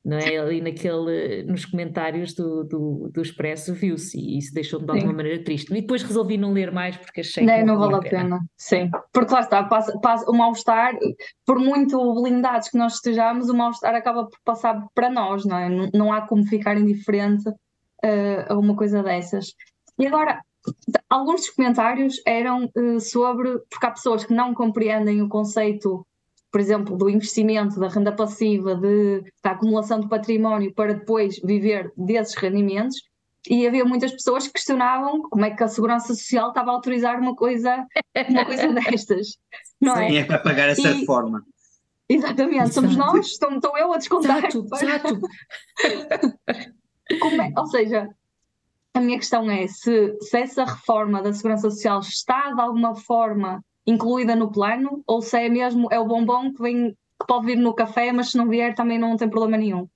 não 0.04 0.16
é? 0.16 0.38
Ali 0.38 0.61
naquele, 0.61 1.42
nos 1.45 1.66
comentários 1.66 2.35
do, 2.35 2.64
do, 2.64 3.11
do 3.12 3.21
Expresso 3.21 3.75
viu-se 3.75 4.19
e 4.19 4.38
isso 4.38 4.54
deixou-me 4.54 4.87
de 4.87 4.92
alguma 4.92 5.11
Sim. 5.11 5.16
maneira 5.16 5.45
triste. 5.45 5.71
E 5.73 5.80
depois 5.80 6.02
resolvi 6.02 6.38
não 6.38 6.52
ler 6.52 6.73
mais 6.73 6.97
porque 6.97 7.21
achei 7.21 7.45
Não, 7.45 7.54
que 7.54 7.64
não 7.64 7.78
vale 7.78 7.92
valia 7.92 8.09
a 8.09 8.11
pena. 8.11 8.40
Sim, 8.57 8.90
porque 9.12 9.33
lá 9.33 9.40
está, 9.40 9.62
passa, 9.64 9.99
passa, 10.00 10.30
o 10.30 10.35
mal-estar, 10.35 10.95
por 11.45 11.59
muito 11.59 11.99
blindados 12.14 12.69
que 12.69 12.78
nós 12.78 12.95
estejamos, 12.95 13.50
o 13.50 13.54
mal-estar 13.54 13.95
acaba 13.95 14.25
por 14.25 14.38
passar 14.45 14.87
para 14.95 15.11
nós, 15.11 15.45
não 15.45 15.59
é? 15.59 15.69
Não, 15.69 15.90
não 15.92 16.12
há 16.12 16.23
como 16.23 16.47
ficar 16.47 16.76
indiferente 16.78 17.45
eh, 18.02 18.47
a 18.49 18.57
uma 18.57 18.75
coisa 18.75 19.02
dessas. 19.02 19.52
E 19.99 20.07
agora, 20.07 20.40
alguns 21.09 21.42
dos 21.42 21.50
comentários 21.50 22.23
eram 22.26 22.71
eh, 22.75 22.99
sobre, 23.00 23.59
porque 23.69 23.87
há 23.87 23.90
pessoas 23.90 24.25
que 24.25 24.33
não 24.33 24.54
compreendem 24.54 25.21
o 25.21 25.28
conceito, 25.28 26.07
por 26.50 26.61
exemplo, 26.61 26.97
do 26.97 27.09
investimento, 27.09 27.78
da 27.78 27.88
renda 27.88 28.12
passiva, 28.12 28.75
de, 28.75 29.23
da 29.42 29.52
acumulação 29.52 30.00
de 30.00 30.09
património 30.09 30.75
para 30.75 30.95
depois 30.95 31.38
viver 31.42 31.92
desses 31.97 32.35
rendimentos. 32.35 32.97
E 33.49 33.66
havia 33.66 33.85
muitas 33.85 34.12
pessoas 34.12 34.47
que 34.47 34.52
questionavam 34.52 35.23
como 35.23 35.45
é 35.45 35.50
que 35.50 35.62
a 35.62 35.69
Segurança 35.69 36.09
Social 36.14 36.49
estava 36.49 36.71
a 36.71 36.75
autorizar 36.75 37.19
uma 37.19 37.35
coisa, 37.35 37.87
uma 38.28 38.45
coisa 38.45 38.69
destas, 38.75 39.28
não 39.80 39.97
é? 39.97 40.09
Quem 40.09 40.19
é 40.19 40.23
que 40.25 40.28
vai 40.28 40.42
pagar 40.42 40.69
essa 40.69 40.88
E- 40.90 41.00
reforma? 41.00 41.42
Exatamente, 42.09 42.75
somos 42.75 42.90
Exato. 42.90 43.12
nós, 43.16 43.26
estou, 43.26 43.52
estou 43.52 43.78
eu 43.78 43.92
a 43.92 43.97
descontar. 43.97 44.45
Exato, 44.45 44.66
exato. 44.83 45.21
Como 47.21 47.40
é- 47.40 47.52
ou 47.57 47.66
seja, 47.66 48.11
a 48.95 49.00
minha 49.00 49.16
questão 49.19 49.49
é 49.50 49.66
se, 49.69 50.16
se 50.21 50.37
essa 50.38 50.64
reforma 50.64 51.23
da 51.23 51.33
Segurança 51.33 51.71
Social 51.71 52.00
está 52.00 52.52
de 52.52 52.61
alguma 52.61 52.95
forma 52.97 53.64
incluída 53.90 54.35
no 54.37 54.50
plano 54.50 55.02
ou 55.06 55.20
se 55.20 55.37
é 55.38 55.49
mesmo 55.49 55.88
é 55.90 55.99
o 55.99 56.06
bombom 56.06 56.52
que 56.52 56.62
vem 56.62 56.90
que 56.90 57.26
pode 57.26 57.47
vir 57.47 57.56
no 57.56 57.75
café, 57.75 58.12
mas 58.12 58.30
se 58.30 58.38
não 58.38 58.49
vier 58.49 58.75
também 58.75 58.99
não 58.99 59.16
tem 59.16 59.28
problema 59.28 59.59
nenhum. 59.59 59.87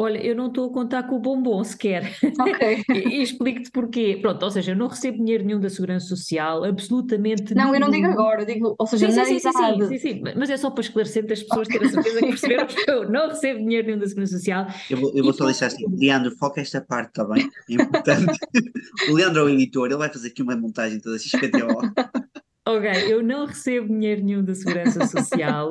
Olha, 0.00 0.24
eu 0.24 0.36
não 0.36 0.46
estou 0.46 0.70
a 0.70 0.72
contar 0.72 1.02
com 1.08 1.16
o 1.16 1.18
bombom 1.18 1.62
sequer. 1.64 2.16
Ok. 2.40 2.84
E, 2.94 2.98
e 2.98 3.22
explico-te 3.22 3.70
porquê. 3.72 4.16
Pronto, 4.22 4.40
ou 4.44 4.50
seja, 4.50 4.70
eu 4.70 4.76
não 4.76 4.86
recebo 4.86 5.18
dinheiro 5.18 5.44
nenhum 5.44 5.58
da 5.58 5.68
Segurança 5.68 6.06
Social, 6.06 6.64
absolutamente 6.64 7.52
Não, 7.52 7.74
eu 7.74 7.80
não 7.80 7.90
digo 7.90 8.06
nenhum. 8.06 8.12
agora, 8.12 8.42
eu 8.42 8.46
digo, 8.46 8.76
ou 8.78 8.86
seja, 8.86 9.10
Sim, 9.10 9.16
na 9.16 9.24
sim, 9.24 9.40
sim, 9.40 9.52
sim, 9.52 9.52
sim, 9.52 9.86
sim, 9.86 9.98
sim, 9.98 10.22
mas 10.36 10.50
é 10.50 10.56
só 10.56 10.70
para 10.70 10.82
esclarecer 10.82 11.24
para 11.24 11.32
as 11.32 11.42
pessoas 11.42 11.66
terem 11.66 11.88
a 11.88 11.90
certeza 11.90 12.20
que 12.20 12.28
perceberam 12.28 12.66
que 12.68 12.88
eu 12.88 13.10
não 13.10 13.28
recebo 13.28 13.58
dinheiro 13.58 13.86
nenhum 13.88 13.98
da 13.98 14.06
Segurança 14.06 14.36
Social. 14.36 14.66
Eu 14.88 14.98
vou, 14.98 15.12
eu 15.16 15.24
vou 15.24 15.32
só 15.32 15.46
deixar 15.46 15.66
assim, 15.66 15.84
Leandro, 15.90 16.30
foca 16.36 16.60
esta 16.60 16.80
parte, 16.80 17.08
está 17.08 17.24
bem? 17.24 17.50
É 17.68 17.74
importante. 17.74 18.38
o 19.10 19.14
Leandro 19.14 19.40
é 19.40 19.44
o 19.44 19.48
editor, 19.48 19.88
ele 19.88 19.96
vai 19.96 20.12
fazer 20.12 20.28
aqui 20.28 20.42
uma 20.42 20.54
montagem 20.54 21.00
toda 21.00 21.18
XPTO. 21.18 21.66
Ok, 22.68 22.90
eu 23.12 23.22
não 23.22 23.46
recebo 23.46 23.88
dinheiro 23.88 24.22
nenhum 24.22 24.44
da 24.44 24.54
Segurança 24.54 25.06
Social 25.06 25.70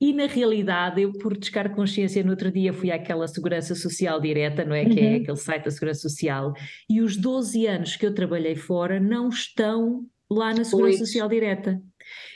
e 0.00 0.12
na 0.12 0.26
realidade 0.26 1.02
eu 1.02 1.12
por 1.12 1.36
descargo 1.36 1.70
de 1.70 1.76
consciência 1.76 2.22
no 2.22 2.30
outro 2.30 2.50
dia 2.50 2.72
fui 2.72 2.90
àquela 2.92 3.26
Segurança 3.26 3.74
Social 3.74 4.20
direta, 4.20 4.64
não 4.64 4.74
é? 4.74 4.84
Que 4.84 5.00
é 5.00 5.02
Uhum. 5.10 5.16
aquele 5.22 5.36
site 5.36 5.64
da 5.64 5.70
Segurança 5.70 6.00
Social 6.08 6.52
e 6.88 7.00
os 7.00 7.16
12 7.16 7.66
anos 7.66 7.96
que 7.96 8.06
eu 8.06 8.14
trabalhei 8.14 8.54
fora 8.54 9.00
não 9.00 9.28
estão 9.28 10.04
lá 10.30 10.48
na 10.54 10.64
Segurança 10.64 10.76
Incluídos. 10.94 10.98
Social 11.08 11.28
direta. 11.28 11.82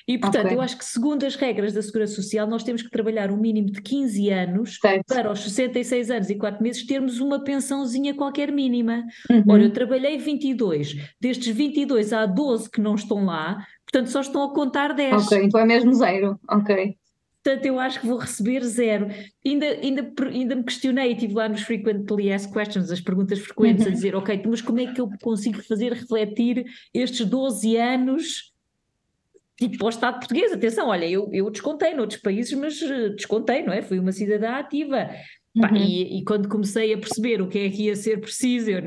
E 0.06 0.16
portanto, 0.16 0.44
Ok. 0.46 0.56
eu 0.56 0.60
acho 0.60 0.78
que 0.78 0.84
segundo 0.84 1.24
as 1.26 1.34
regras 1.34 1.72
da 1.72 1.82
Segurança 1.82 2.14
Social 2.14 2.46
nós 2.46 2.62
temos 2.62 2.82
que 2.82 2.90
trabalhar 2.90 3.32
um 3.32 3.36
mínimo 3.36 3.68
de 3.72 3.82
15 3.82 4.30
anos 4.30 4.78
Certo. 4.80 5.04
para 5.08 5.28
aos 5.28 5.40
66 5.40 6.08
anos 6.10 6.30
e 6.30 6.36
4 6.36 6.62
meses 6.62 6.86
termos 6.86 7.18
uma 7.18 7.42
pensãozinha 7.42 8.14
qualquer 8.14 8.52
mínima. 8.52 9.04
Uhum. 9.28 9.42
Ora, 9.48 9.62
eu 9.64 9.70
trabalhei 9.72 10.18
22, 10.18 10.94
destes 11.20 11.48
22 11.54 12.12
há 12.12 12.24
12 12.26 12.70
que 12.70 12.80
não 12.80 12.94
estão 12.94 13.24
lá, 13.24 13.66
portanto 13.90 14.08
só 14.10 14.20
estão 14.20 14.42
a 14.42 14.52
contar 14.54 14.92
10. 14.92 15.26
Ok, 15.26 15.38
então 15.44 15.60
é 15.60 15.64
mesmo 15.64 15.94
zero. 15.94 16.38
Ok. 16.50 16.96
Portanto, 17.42 17.64
eu 17.64 17.78
acho 17.78 18.00
que 18.00 18.06
vou 18.08 18.18
receber 18.18 18.60
zero. 18.64 19.06
Ainda, 19.46 19.66
ainda, 19.66 20.12
ainda 20.32 20.56
me 20.56 20.64
questionei, 20.64 21.12
estive 21.12 21.32
lá 21.34 21.48
nos 21.48 21.62
Frequently 21.62 22.32
Asked 22.32 22.52
Questions, 22.52 22.90
as 22.90 23.00
perguntas 23.00 23.38
frequentes, 23.38 23.86
a 23.86 23.88
Uhum. 23.88 23.94
dizer, 23.94 24.16
ok, 24.16 24.42
mas 24.48 24.60
como 24.60 24.80
é 24.80 24.92
que 24.92 25.00
eu 25.00 25.08
consigo 25.22 25.62
fazer 25.62 25.92
refletir 25.92 26.64
estes 26.92 27.24
12 27.24 27.76
anos 27.76 28.52
tipo 29.56 29.78
para 29.78 29.86
o 29.86 29.90
Estado 29.90 30.18
português? 30.18 30.52
Atenção, 30.52 30.88
olha, 30.88 31.08
eu, 31.08 31.30
eu 31.32 31.48
descontei 31.48 31.94
noutros 31.94 32.20
países, 32.20 32.52
mas 32.58 32.82
eh, 32.82 33.10
descontei, 33.10 33.62
não 33.62 33.72
é? 33.72 33.80
Fui 33.80 34.00
uma 34.00 34.10
cidadã 34.12 34.54
ativa. 34.56 35.08
Pá, 35.60 35.70
Uhum. 35.70 35.76
e, 35.76 36.18
e 36.18 36.24
quando 36.24 36.48
comecei 36.48 36.92
a 36.92 36.98
perceber 36.98 37.40
o 37.40 37.46
que 37.48 37.58
é 37.60 37.70
que 37.70 37.84
ia 37.84 37.94
ser 37.96 38.20
preciso, 38.20 38.70
eu, 38.72 38.82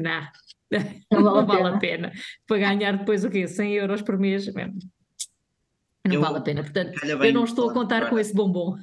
não, 1.11 1.23
vale 1.23 1.39
a 1.39 1.41
vale 1.41 1.57
pena. 1.57 1.69
a 1.75 1.79
pena. 1.79 2.11
Para 2.47 2.57
ganhar 2.59 2.97
depois 2.97 3.23
o 3.23 3.29
quê? 3.29 3.47
100 3.47 3.73
euros 3.73 4.01
por 4.01 4.17
mês? 4.17 4.47
Não 4.53 6.13
Eu- 6.13 6.21
vale 6.21 6.37
a 6.37 6.41
pena. 6.41 6.63
Portanto, 6.63 6.93
eu 7.03 7.33
não 7.33 7.43
estou 7.43 7.69
a 7.69 7.73
contar 7.73 7.97
agora. 7.97 8.11
com 8.11 8.19
esse 8.19 8.33
bombom. 8.33 8.77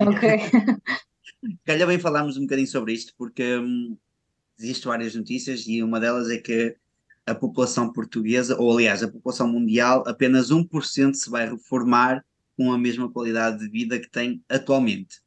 Ok. 0.00 0.28
Calha 1.64 1.86
bem 1.86 1.98
falarmos 1.98 2.36
um 2.36 2.42
bocadinho 2.42 2.66
sobre 2.68 2.92
isto, 2.92 3.14
porque 3.16 3.56
hum, 3.58 3.96
existem 4.58 4.88
várias 4.88 5.14
notícias 5.14 5.66
e 5.66 5.82
uma 5.82 6.00
delas 6.00 6.28
é 6.30 6.38
que 6.38 6.76
a 7.26 7.34
população 7.34 7.92
portuguesa, 7.92 8.56
ou 8.58 8.72
aliás, 8.72 9.02
a 9.02 9.08
população 9.08 9.46
mundial, 9.46 10.02
apenas 10.06 10.50
1% 10.50 11.14
se 11.14 11.30
vai 11.30 11.48
reformar 11.48 12.24
com 12.56 12.72
a 12.72 12.78
mesma 12.78 13.08
qualidade 13.10 13.58
de 13.58 13.68
vida 13.68 13.98
que 14.00 14.10
tem 14.10 14.42
atualmente. 14.48 15.18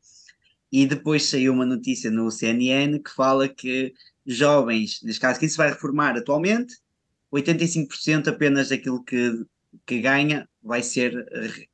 E 0.71 0.85
depois 0.85 1.23
saiu 1.23 1.53
uma 1.53 1.65
notícia 1.65 2.09
no 2.09 2.29
CNN 2.31 2.99
que 2.99 3.11
fala 3.11 3.47
que 3.47 3.93
jovens, 4.25 5.01
neste 5.03 5.19
caso, 5.19 5.39
quem 5.39 5.49
se 5.49 5.57
vai 5.57 5.69
reformar 5.69 6.17
atualmente, 6.17 6.75
85% 7.33 8.27
apenas 8.27 8.69
daquilo 8.69 9.03
que, 9.03 9.45
que 9.85 9.99
ganha 9.99 10.47
vai 10.61 10.83
ser 10.83 11.25
eh, 11.31 11.65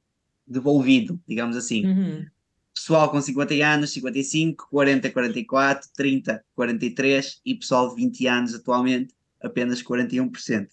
devolvido, 0.46 1.20
digamos 1.28 1.58
assim 1.58 1.86
Uhum. 1.86 2.26
pessoal 2.74 3.10
com 3.10 3.20
50 3.20 3.54
anos, 3.66 3.92
55, 3.92 4.68
40, 4.70 5.10
44, 5.10 5.90
30, 5.96 6.46
43 6.56 7.42
e 7.44 7.56
pessoal 7.56 7.90
de 7.90 7.96
20 7.96 8.28
anos 8.28 8.54
atualmente, 8.54 9.14
apenas 9.42 9.82
41%. 9.82 10.70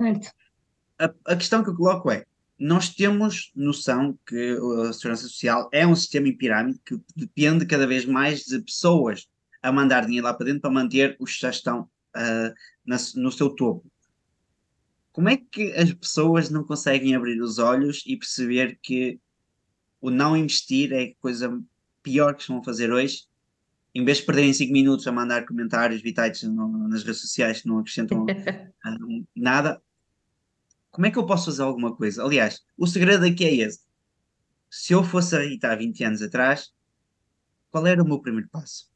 Certo. 0.00 0.32
A, 0.98 1.14
a 1.26 1.36
questão 1.36 1.64
que 1.64 1.70
eu 1.70 1.74
coloco 1.74 2.10
é: 2.10 2.24
nós 2.58 2.90
temos 2.90 3.50
noção 3.54 4.18
que 4.26 4.58
a 4.88 4.92
segurança 4.92 5.22
social 5.22 5.68
é 5.72 5.86
um 5.86 5.94
sistema 5.96 6.28
em 6.28 6.36
pirâmide 6.36 6.80
que 6.84 7.00
depende 7.16 7.64
cada 7.64 7.86
vez 7.86 8.04
mais 8.04 8.44
de 8.44 8.60
pessoas 8.60 9.26
a 9.62 9.72
mandar 9.72 10.04
dinheiro 10.06 10.26
lá 10.26 10.34
para 10.34 10.46
dentro 10.46 10.60
para 10.62 10.70
manter 10.70 11.16
os 11.18 11.34
que 11.34 11.40
já 11.42 11.50
estão 11.50 11.88
ah, 12.14 12.52
na- 12.84 12.96
no 13.16 13.30
seu 13.32 13.50
topo. 13.50 13.90
Como 15.12 15.28
é 15.28 15.36
que 15.36 15.72
as 15.72 15.92
pessoas 15.92 16.48
não 16.50 16.62
conseguem 16.64 17.14
abrir 17.14 17.40
os 17.40 17.58
olhos 17.58 18.02
e 18.06 18.16
perceber 18.16 18.78
que 18.82 19.18
o 20.00 20.10
não 20.10 20.36
investir 20.36 20.92
é 20.92 21.02
a 21.04 21.14
coisa 21.16 21.60
pior 22.02 22.34
que 22.34 22.42
estão 22.42 22.58
a 22.58 22.64
fazer 22.64 22.92
hoje? 22.92 23.24
Em 23.94 24.04
vez 24.04 24.18
de 24.18 24.24
perderem 24.24 24.52
5 24.52 24.72
minutos 24.72 25.06
a 25.06 25.12
mandar 25.12 25.44
comentários 25.46 26.00
vitais 26.00 26.42
no- 26.44 26.88
nas 26.88 27.02
redes 27.02 27.20
sociais 27.20 27.62
que 27.62 27.68
não 27.68 27.78
acrescentam 27.78 28.26
ah, 28.84 28.96
nada, 29.34 29.82
como 30.90 31.06
é 31.06 31.10
que 31.10 31.18
eu 31.18 31.26
posso 31.26 31.46
fazer 31.46 31.62
alguma 31.62 31.94
coisa? 31.94 32.22
Aliás, 32.22 32.64
o 32.76 32.86
segredo 32.86 33.24
aqui 33.24 33.44
é 33.44 33.54
esse. 33.54 33.80
Se 34.70 34.92
eu 34.92 35.02
fosse 35.02 35.34
a 35.36 35.40
Rita 35.40 35.72
há 35.72 35.76
20 35.76 36.04
anos 36.04 36.22
atrás, 36.22 36.72
qual 37.70 37.86
era 37.86 38.02
o 38.02 38.06
meu 38.06 38.20
primeiro 38.20 38.48
passo? 38.50 38.88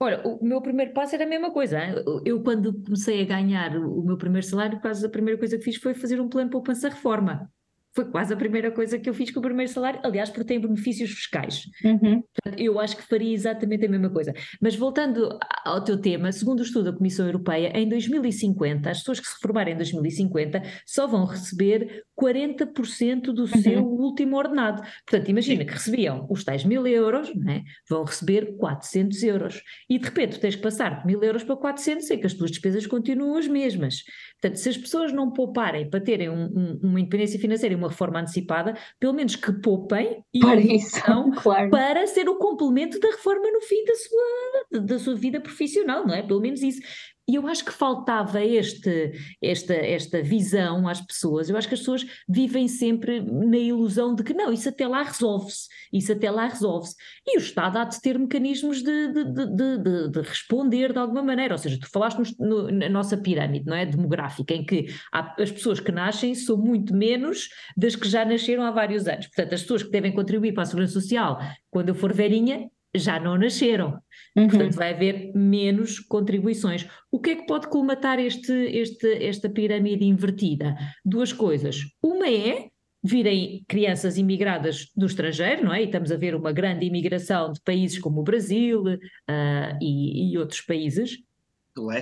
Olha, 0.00 0.20
o 0.26 0.44
meu 0.44 0.60
primeiro 0.60 0.92
passo 0.92 1.14
era 1.14 1.24
a 1.24 1.26
mesma 1.26 1.52
coisa. 1.52 1.78
Eu, 2.24 2.42
quando 2.42 2.74
comecei 2.82 3.22
a 3.22 3.24
ganhar 3.24 3.76
o, 3.76 4.02
meu 4.02 4.18
primeiro 4.18 4.46
salário, 4.46 4.80
quase 4.80 5.06
a 5.06 5.08
primeira 5.08 5.38
coisa 5.38 5.56
que 5.56 5.64
fiz 5.64 5.76
foi 5.76 5.94
fazer 5.94 6.20
um 6.20 6.28
plano 6.28 6.48
de 6.48 6.52
poupança 6.52 6.88
reforma. 6.88 7.50
Foi 7.94 8.04
quase 8.06 8.34
a 8.34 8.36
primeira 8.36 8.70
coisa 8.70 8.98
que 8.98 9.08
eu 9.08 9.14
fiz 9.14 9.30
com 9.30 9.38
o 9.38 9.42
primeiro 9.42 9.70
salário, 9.70 10.00
aliás, 10.02 10.28
porque 10.28 10.44
tem 10.44 10.60
benefícios 10.60 11.10
fiscais. 11.10 11.66
Uhum. 11.84 12.22
Portanto, 12.22 12.60
Eu 12.60 12.80
acho 12.80 12.96
que 12.96 13.02
faria 13.02 13.32
exatamente 13.32 13.86
a 13.86 13.88
mesma 13.88 14.10
coisa. 14.10 14.34
Mas 14.60 14.74
voltando 14.74 15.38
ao 15.64 15.82
teu 15.82 16.00
tema, 16.00 16.32
segundo 16.32 16.60
o 16.60 16.62
estudo 16.62 16.90
da 16.90 16.96
Comissão 16.96 17.26
Europeia, 17.26 17.72
em 17.74 17.88
2050, 17.88 18.90
as 18.90 18.98
pessoas 18.98 19.20
que 19.20 19.26
se 19.26 19.34
reformarem 19.34 19.74
em 19.74 19.76
2050 19.76 20.62
só 20.86 21.06
vão 21.06 21.24
receber 21.24 22.04
40% 22.20 23.32
do 23.32 23.46
seu 23.46 23.84
último 23.84 24.36
ordenado. 24.36 24.82
Portanto, 25.06 25.28
imagina 25.28 25.64
que 25.64 25.72
recebiam 25.72 26.26
os 26.28 26.44
tais 26.44 26.64
mil 26.64 26.86
euros, 26.86 27.32
não 27.34 27.52
é? 27.52 27.62
vão 27.88 28.04
receber 28.04 28.56
400 28.56 29.22
euros. 29.22 29.62
E 29.88 29.98
de 29.98 30.04
repente 30.04 30.40
tens 30.40 30.56
que 30.56 30.62
passar 30.62 31.00
de 31.00 31.06
mil 31.06 31.22
euros 31.22 31.44
para 31.44 31.56
400 31.56 32.10
e 32.10 32.18
que 32.18 32.26
as 32.26 32.34
tuas 32.34 32.50
despesas 32.50 32.86
continuam 32.86 33.36
as 33.36 33.46
mesmas. 33.46 34.02
Portanto, 34.44 34.58
se 34.58 34.68
as 34.68 34.76
pessoas 34.76 35.10
não 35.10 35.30
pouparem 35.30 35.88
para 35.88 36.00
terem 36.02 36.28
um- 36.28 36.44
um- 36.54 36.80
uma 36.82 37.00
independência 37.00 37.40
financeira 37.40 37.74
e 37.74 37.78
uma 37.78 37.88
reforma 37.88 38.20
antecipada, 38.20 38.74
pelo 39.00 39.14
menos 39.14 39.36
que 39.36 39.50
poupem 39.54 40.22
e 40.34 40.40
Para 40.40 40.60
isso, 40.60 40.68
invistam 40.70 41.30
claro. 41.42 41.70
para 41.70 42.06
ser 42.06 42.28
o 42.28 42.36
complemento 42.36 43.00
da 43.00 43.08
reforma 43.08 43.50
no 43.50 43.62
fim 43.62 43.82
da 43.84 43.94
sua, 43.94 44.80
da 44.82 44.98
sua 44.98 45.14
vida 45.14 45.40
profissional, 45.40 46.06
não 46.06 46.14
é? 46.14 46.22
Pelo 46.22 46.40
menos 46.42 46.62
isso. 46.62 46.80
E 47.26 47.36
eu 47.36 47.46
acho 47.48 47.64
que 47.64 47.72
faltava 47.72 48.44
este, 48.44 49.12
esta, 49.42 49.72
esta 49.72 50.22
visão 50.22 50.86
às 50.86 51.00
pessoas. 51.00 51.48
Eu 51.48 51.56
acho 51.56 51.66
que 51.66 51.74
as 51.74 51.80
pessoas 51.80 52.04
vivem 52.28 52.68
sempre 52.68 53.20
na 53.20 53.56
ilusão 53.56 54.14
de 54.14 54.22
que 54.22 54.34
não, 54.34 54.52
isso 54.52 54.68
até 54.68 54.86
lá 54.86 55.02
resolve-se, 55.02 55.66
isso 55.90 56.12
até 56.12 56.30
lá 56.30 56.46
resolve-se. 56.46 56.94
E 57.26 57.38
o 57.38 57.40
Estado 57.40 57.78
há 57.78 57.84
de 57.84 57.98
ter 58.02 58.18
mecanismos 58.18 58.82
de, 58.82 59.12
de, 59.12 59.24
de, 59.24 59.46
de- 59.56 59.78
de- 59.78 60.10
de 60.10 60.20
responder 60.20 60.92
de 60.92 60.98
alguma 60.98 61.22
maneira. 61.22 61.54
Ou 61.54 61.58
seja, 61.58 61.78
tu 61.80 61.88
falaste 61.90 62.18
no- 62.38 62.70
na 62.70 62.88
nossa 62.90 63.16
pirâmide, 63.16 63.64
não 63.66 63.76
é? 63.76 63.86
Demográfica, 63.86 64.52
em 64.52 64.64
que 64.64 64.86
há- 65.10 65.34
as 65.40 65.50
pessoas 65.50 65.80
que 65.80 65.90
nascem 65.90 66.34
são 66.34 66.58
muito 66.58 66.94
menos 66.94 67.48
das 67.76 67.96
que 67.96 68.06
já 68.08 68.24
nasceram 68.24 68.64
há 68.64 68.70
vários 68.70 69.06
anos. 69.08 69.26
Portanto, 69.28 69.54
as 69.54 69.62
pessoas 69.62 69.82
que 69.82 69.90
devem 69.90 70.12
contribuir 70.12 70.52
para 70.52 70.64
a 70.64 70.66
Segurança 70.66 70.92
Social 70.92 71.38
quando 71.70 71.88
eu 71.88 71.94
for 71.94 72.12
velhinha 72.12 72.68
já 72.94 73.18
não 73.18 73.36
nasceram. 73.36 73.98
Uhum. 74.36 74.48
Portanto, 74.48 74.74
vai 74.74 74.92
haver 74.92 75.32
menos 75.34 75.98
contribuições. 76.00 76.86
O 77.10 77.20
que 77.20 77.30
é 77.30 77.36
que 77.36 77.46
pode 77.46 77.68
colmatar 77.68 78.18
este, 78.18 78.52
este, 78.52 79.24
esta 79.24 79.48
pirâmide 79.48 80.04
invertida? 80.04 80.76
Duas 81.04 81.32
coisas. 81.32 81.82
Uma 82.02 82.28
é 82.28 82.68
virem 83.02 83.62
crianças 83.68 84.16
imigradas 84.16 84.90
do 84.96 85.04
estrangeiro, 85.04 85.64
não 85.64 85.74
é? 85.74 85.82
E 85.82 85.84
estamos 85.84 86.10
a 86.10 86.16
ver 86.16 86.34
uma 86.34 86.52
grande 86.52 86.86
imigração 86.86 87.52
de 87.52 87.60
países 87.60 87.98
como 87.98 88.20
o 88.20 88.24
Brasil 88.24 88.82
uh, 88.82 89.78
e, 89.80 90.32
e, 90.32 90.38
outros 90.38 90.62
países 90.62 91.18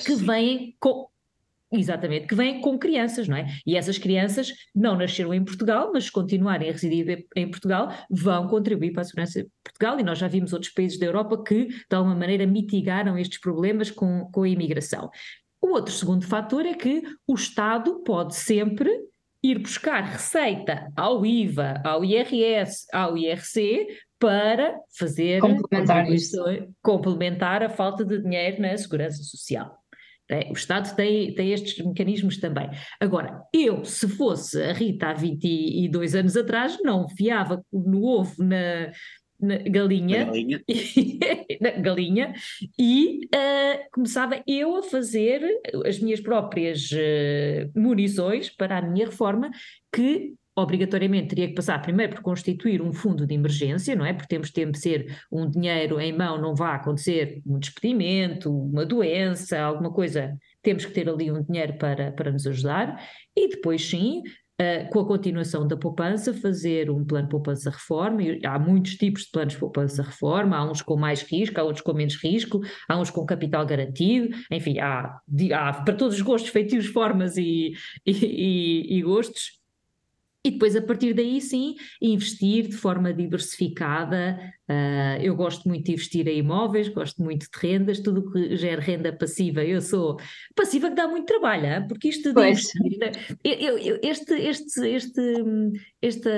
que 0.04 0.14
vêm 0.14 0.76
com 0.78 1.08
Exatamente, 1.72 2.26
que 2.26 2.34
vêm 2.34 2.60
com 2.60 2.78
crianças, 2.78 3.26
não 3.26 3.36
é? 3.36 3.46
E 3.66 3.76
essas 3.76 3.96
crianças 3.96 4.52
não 4.74 4.94
nasceram 4.94 5.32
em 5.32 5.42
Portugal, 5.42 5.90
mas 5.92 6.04
se 6.04 6.12
continuarem 6.12 6.68
a 6.68 6.72
residir 6.72 7.26
em 7.34 7.50
Portugal, 7.50 7.90
vão 8.10 8.46
contribuir 8.46 8.92
para 8.92 9.00
a 9.00 9.04
segurança 9.04 9.42
de 9.42 9.48
Portugal 9.64 9.98
e 9.98 10.02
nós 10.02 10.18
já 10.18 10.28
vimos 10.28 10.52
outros 10.52 10.70
países 10.70 10.98
da 10.98 11.06
Europa 11.06 11.42
que, 11.42 11.68
de 11.68 11.96
alguma 11.96 12.14
maneira, 12.14 12.46
mitigaram 12.46 13.16
estes 13.16 13.40
problemas 13.40 13.90
com, 13.90 14.28
com 14.30 14.42
a 14.42 14.48
imigração. 14.48 15.10
O 15.62 15.68
outro 15.68 15.94
segundo 15.94 16.26
fator 16.26 16.66
é 16.66 16.74
que 16.74 17.02
o 17.26 17.34
Estado 17.34 18.02
pode 18.04 18.34
sempre 18.34 18.90
ir 19.42 19.58
buscar 19.58 20.02
receita 20.02 20.92
ao 20.94 21.24
IVA, 21.24 21.80
ao 21.84 22.04
IRS, 22.04 22.86
ao 22.92 23.16
IRC 23.16 23.86
para 24.18 24.78
fazer 24.96 25.40
complementar, 25.40 26.06
complementar 26.82 27.62
a 27.62 27.68
falta 27.68 28.04
de 28.04 28.20
dinheiro 28.22 28.60
na 28.60 28.76
segurança 28.76 29.22
social. 29.22 29.81
É, 30.32 30.48
o 30.50 30.54
Estado 30.54 30.94
tem, 30.96 31.34
tem 31.34 31.52
estes 31.52 31.84
mecanismos 31.84 32.38
também. 32.38 32.70
Agora, 32.98 33.42
eu, 33.52 33.84
se 33.84 34.08
fosse 34.08 34.62
a 34.62 34.72
Rita 34.72 35.08
há 35.08 35.12
22 35.12 36.14
anos 36.14 36.36
atrás, 36.36 36.78
não 36.82 37.08
fiava 37.08 37.62
no 37.72 38.04
ovo 38.04 38.42
na, 38.42 38.90
na 39.38 39.58
galinha, 39.58 40.24
galinha. 40.24 40.62
na 41.60 41.70
galinha 41.72 42.34
e 42.78 43.26
uh, 43.26 43.90
começava 43.92 44.42
eu 44.46 44.76
a 44.76 44.82
fazer 44.82 45.42
as 45.84 45.98
minhas 45.98 46.20
próprias 46.20 46.90
uh, 46.92 47.78
munições 47.78 48.48
para 48.48 48.78
a 48.78 48.82
minha 48.82 49.06
reforma, 49.06 49.50
que 49.92 50.34
obrigatoriamente 50.54 51.28
teria 51.28 51.48
que 51.48 51.54
passar 51.54 51.80
primeiro 51.80 52.14
por 52.14 52.22
constituir 52.22 52.82
um 52.82 52.92
fundo 52.92 53.26
de 53.26 53.34
emergência, 53.34 53.96
não 53.96 54.04
é? 54.04 54.12
Porque 54.12 54.28
temos 54.28 54.50
de 54.50 54.78
ser 54.78 55.18
um 55.30 55.48
dinheiro 55.48 55.98
em 55.98 56.12
mão, 56.12 56.40
não 56.40 56.54
vai 56.54 56.76
acontecer 56.76 57.40
um 57.46 57.58
despedimento, 57.58 58.54
uma 58.54 58.84
doença, 58.84 59.58
alguma 59.60 59.90
coisa, 59.90 60.36
temos 60.62 60.84
que 60.84 60.92
ter 60.92 61.08
ali 61.08 61.30
um 61.30 61.42
dinheiro 61.42 61.78
para, 61.78 62.12
para 62.12 62.30
nos 62.30 62.46
ajudar, 62.46 63.02
e 63.36 63.48
depois 63.48 63.84
sim, 63.88 64.22
Uh, 64.60 64.88
com 64.90 65.00
a 65.00 65.06
continuação 65.06 65.66
da 65.66 65.76
poupança, 65.76 66.32
fazer 66.32 66.88
um 66.88 67.04
plano 67.04 67.26
de 67.26 67.30
poupança 67.30 67.70
reforma. 67.70 68.20
Há 68.44 68.58
muitos 68.58 68.94
tipos 68.94 69.22
de 69.22 69.30
planos 69.32 69.54
de 69.54 69.58
poupança 69.58 70.02
reforma, 70.02 70.56
há 70.56 70.70
uns 70.70 70.82
com 70.82 70.94
mais 70.94 71.22
risco, 71.22 71.58
há 71.58 71.64
outros 71.64 71.82
com 71.82 71.94
menos 71.94 72.14
risco, 72.22 72.60
há 72.88 73.00
uns 73.00 73.10
com 73.10 73.24
capital 73.24 73.66
garantido, 73.66 74.28
enfim, 74.52 74.78
há, 74.78 75.18
há 75.54 75.72
para 75.72 75.94
todos 75.94 76.16
os 76.16 76.20
gostos, 76.20 76.52
feitios, 76.52 76.86
formas 76.86 77.36
e, 77.38 77.72
e, 78.06 78.12
e, 78.12 78.98
e 78.98 79.02
gostos. 79.02 79.61
E 80.44 80.50
depois, 80.50 80.74
a 80.74 80.82
partir 80.82 81.14
daí, 81.14 81.40
sim, 81.40 81.76
investir 82.00 82.66
de 82.66 82.76
forma 82.76 83.14
diversificada. 83.14 84.38
Uh, 84.68 85.22
eu 85.22 85.36
gosto 85.36 85.68
muito 85.68 85.84
de 85.84 85.92
investir 85.92 86.26
em 86.26 86.38
imóveis, 86.38 86.88
gosto 86.88 87.22
muito 87.22 87.42
de 87.42 87.58
rendas, 87.60 88.00
tudo 88.00 88.28
que 88.28 88.56
gera 88.56 88.80
renda 88.80 89.12
passiva. 89.12 89.62
Eu 89.62 89.80
sou 89.80 90.18
passiva 90.54 90.88
que 90.88 90.96
dá 90.96 91.06
muito 91.06 91.26
trabalho, 91.26 91.66
hein? 91.66 91.86
porque 91.86 92.08
isto 92.08 92.32
de 92.32 92.48
investir, 92.50 92.98
eu, 93.44 93.78
eu, 93.78 94.00
este, 94.02 94.34
este, 94.34 94.88
este, 94.88 95.22
esta 96.00 96.30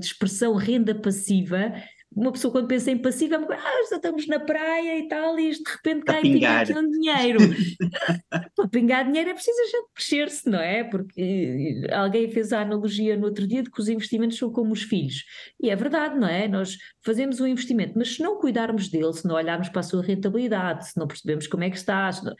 expressão 0.00 0.56
renda 0.56 0.94
passiva 0.94 1.72
uma 2.16 2.32
pessoa 2.32 2.50
quando 2.50 2.66
pensa 2.66 2.90
em 2.90 2.96
passivo 2.96 3.34
é 3.34 3.38
uma 3.38 3.46
coisa, 3.46 3.62
ah, 3.62 3.86
já 3.90 3.96
estamos 3.96 4.26
na 4.26 4.40
praia 4.40 4.98
e 4.98 5.06
tal, 5.06 5.38
e 5.38 5.50
de 5.50 5.62
repente 5.70 6.02
cai 6.02 6.22
pingar 6.22 6.62
aqui 6.62 6.72
um 6.72 6.88
dinheiro. 6.88 7.38
Para 8.56 8.68
pingar 8.68 9.04
dinheiro 9.04 9.28
é 9.28 9.34
preciso 9.34 9.60
a 9.60 9.64
gente 9.66 9.88
mexer-se, 9.94 10.48
não 10.48 10.58
é? 10.58 10.82
Porque 10.82 11.82
alguém 11.92 12.30
fez 12.30 12.54
a 12.54 12.62
analogia 12.62 13.18
no 13.18 13.26
outro 13.26 13.46
dia 13.46 13.62
de 13.62 13.70
que 13.70 13.78
os 13.78 13.88
investimentos 13.90 14.38
são 14.38 14.50
como 14.50 14.72
os 14.72 14.82
filhos. 14.82 15.24
E 15.60 15.68
é 15.68 15.76
verdade, 15.76 16.18
não 16.18 16.26
é? 16.26 16.48
Nós 16.48 16.78
fazemos 17.04 17.38
um 17.38 17.46
investimento, 17.46 17.92
mas 17.96 18.14
se 18.14 18.22
não 18.22 18.40
cuidarmos 18.40 18.88
dele, 18.88 19.12
se 19.12 19.26
não 19.26 19.34
olharmos 19.34 19.68
para 19.68 19.80
a 19.80 19.84
sua 19.84 20.02
rentabilidade, 20.02 20.88
se 20.88 20.98
não 20.98 21.06
percebemos 21.06 21.46
como 21.46 21.64
é 21.64 21.70
que 21.70 21.76
está, 21.76 22.10
se 22.10 22.24
não 22.24 22.34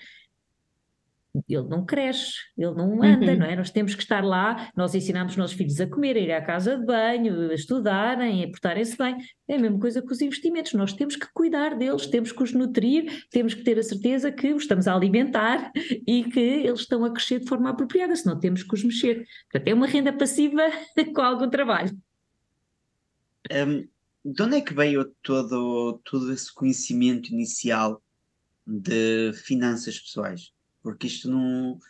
ele 1.49 1.69
não 1.69 1.85
cresce, 1.85 2.35
ele 2.57 2.75
não 2.75 3.03
anda, 3.03 3.33
uhum. 3.33 3.39
não 3.39 3.47
é? 3.47 3.57
Nós 3.57 3.71
temos 3.71 3.95
que 3.95 4.03
estar 4.03 4.25
lá, 4.25 4.71
nós 4.77 4.95
ensinamos 4.95 5.33
os 5.33 5.37
nossos 5.37 5.57
filhos 5.57 5.81
a 5.81 5.87
comer, 5.87 6.17
a 6.17 6.21
ir 6.21 6.33
à 6.33 6.43
casa 6.43 6.77
de 6.77 6.85
banho, 6.85 7.51
a 7.51 7.55
estudarem, 7.55 8.45
a 8.45 8.49
portarem-se 8.49 8.97
bem. 8.97 9.17
É 9.49 9.57
a 9.57 9.59
mesma 9.59 9.79
coisa 9.79 10.03
com 10.03 10.13
os 10.13 10.21
investimentos, 10.21 10.73
nós 10.75 10.93
temos 10.93 11.17
que 11.17 11.27
cuidar 11.33 11.77
deles, 11.77 12.07
temos 12.07 12.33
que 12.33 12.43
os 12.43 12.53
nutrir, 12.53 13.25
temos 13.31 13.55
que 13.55 13.63
ter 13.63 13.79
a 13.79 13.83
certeza 13.83 14.33
que 14.33 14.53
os 14.53 14.63
estamos 14.63 14.89
a 14.89 14.95
alimentar 14.95 15.71
e 16.07 16.25
que 16.25 16.41
eles 16.41 16.81
estão 16.81 17.05
a 17.05 17.11
crescer 17.11 17.41
de 17.41 17.49
forma 17.49 17.71
apropriada, 17.71 18.15
senão 18.17 18.39
temos 18.39 18.63
que 18.63 18.75
os 18.75 18.85
mexer. 18.85 19.27
Portanto, 19.51 19.69
é 19.69 19.75
uma 19.75 19.87
renda 19.87 20.13
passiva 20.13 20.63
com 21.15 21.21
algum 21.21 21.49
trabalho. 21.49 21.97
Um, 23.53 23.87
de 24.25 24.43
onde 24.43 24.57
é 24.57 24.61
que 24.61 24.75
veio 24.75 25.05
todo, 25.23 26.01
todo 26.05 26.33
esse 26.33 26.53
conhecimento 26.53 27.33
inicial 27.33 28.03
de 28.67 29.33
finanças 29.35 30.01
pessoais? 30.01 30.53
Porque 30.87 31.09
isto 31.09 31.29
não 31.29 31.81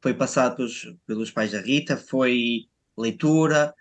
foi 0.00 0.14
passado 0.14 0.54
pelos, 0.54 0.96
pelos 1.04 1.28
pais 1.28 1.50
da 1.50 1.60
Rita, 1.60 1.96
foi 1.96 2.66
leitura, 2.96 3.74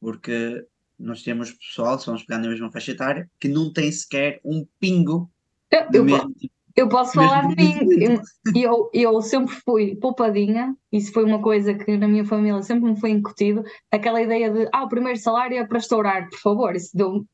porque 0.00 0.66
nós 0.98 1.22
temos 1.22 1.52
pessoal, 1.52 1.96
se 2.00 2.06
vamos 2.06 2.24
pegar 2.24 2.40
na 2.40 2.48
mesma 2.48 2.68
faixa 2.72 2.90
etária, 2.90 3.30
que 3.38 3.46
não 3.46 3.72
tem 3.72 3.92
sequer 3.92 4.40
um 4.44 4.66
pingo. 4.80 5.30
Eu, 5.70 6.04
eu, 6.08 6.32
eu 6.74 6.88
posso 6.88 7.12
falar 7.12 7.46
de 7.46 7.54
mim, 7.54 8.20
eu, 8.56 8.90
eu 8.92 9.22
sempre 9.22 9.54
fui 9.64 9.94
poupadinha, 9.94 10.76
isso 10.90 11.12
foi 11.12 11.22
uma 11.22 11.40
coisa 11.40 11.72
que 11.72 11.96
na 11.96 12.08
minha 12.08 12.24
família 12.24 12.60
sempre 12.60 12.90
me 12.90 12.98
foi 12.98 13.10
incutido, 13.10 13.62
aquela 13.88 14.20
ideia 14.20 14.50
de, 14.50 14.68
ah, 14.72 14.82
o 14.82 14.88
primeiro 14.88 15.20
salário 15.20 15.56
é 15.56 15.64
para 15.64 15.78
estourar, 15.78 16.28
por 16.28 16.40
favor, 16.40 16.74
isso 16.74 16.90
deu-me 16.92 17.24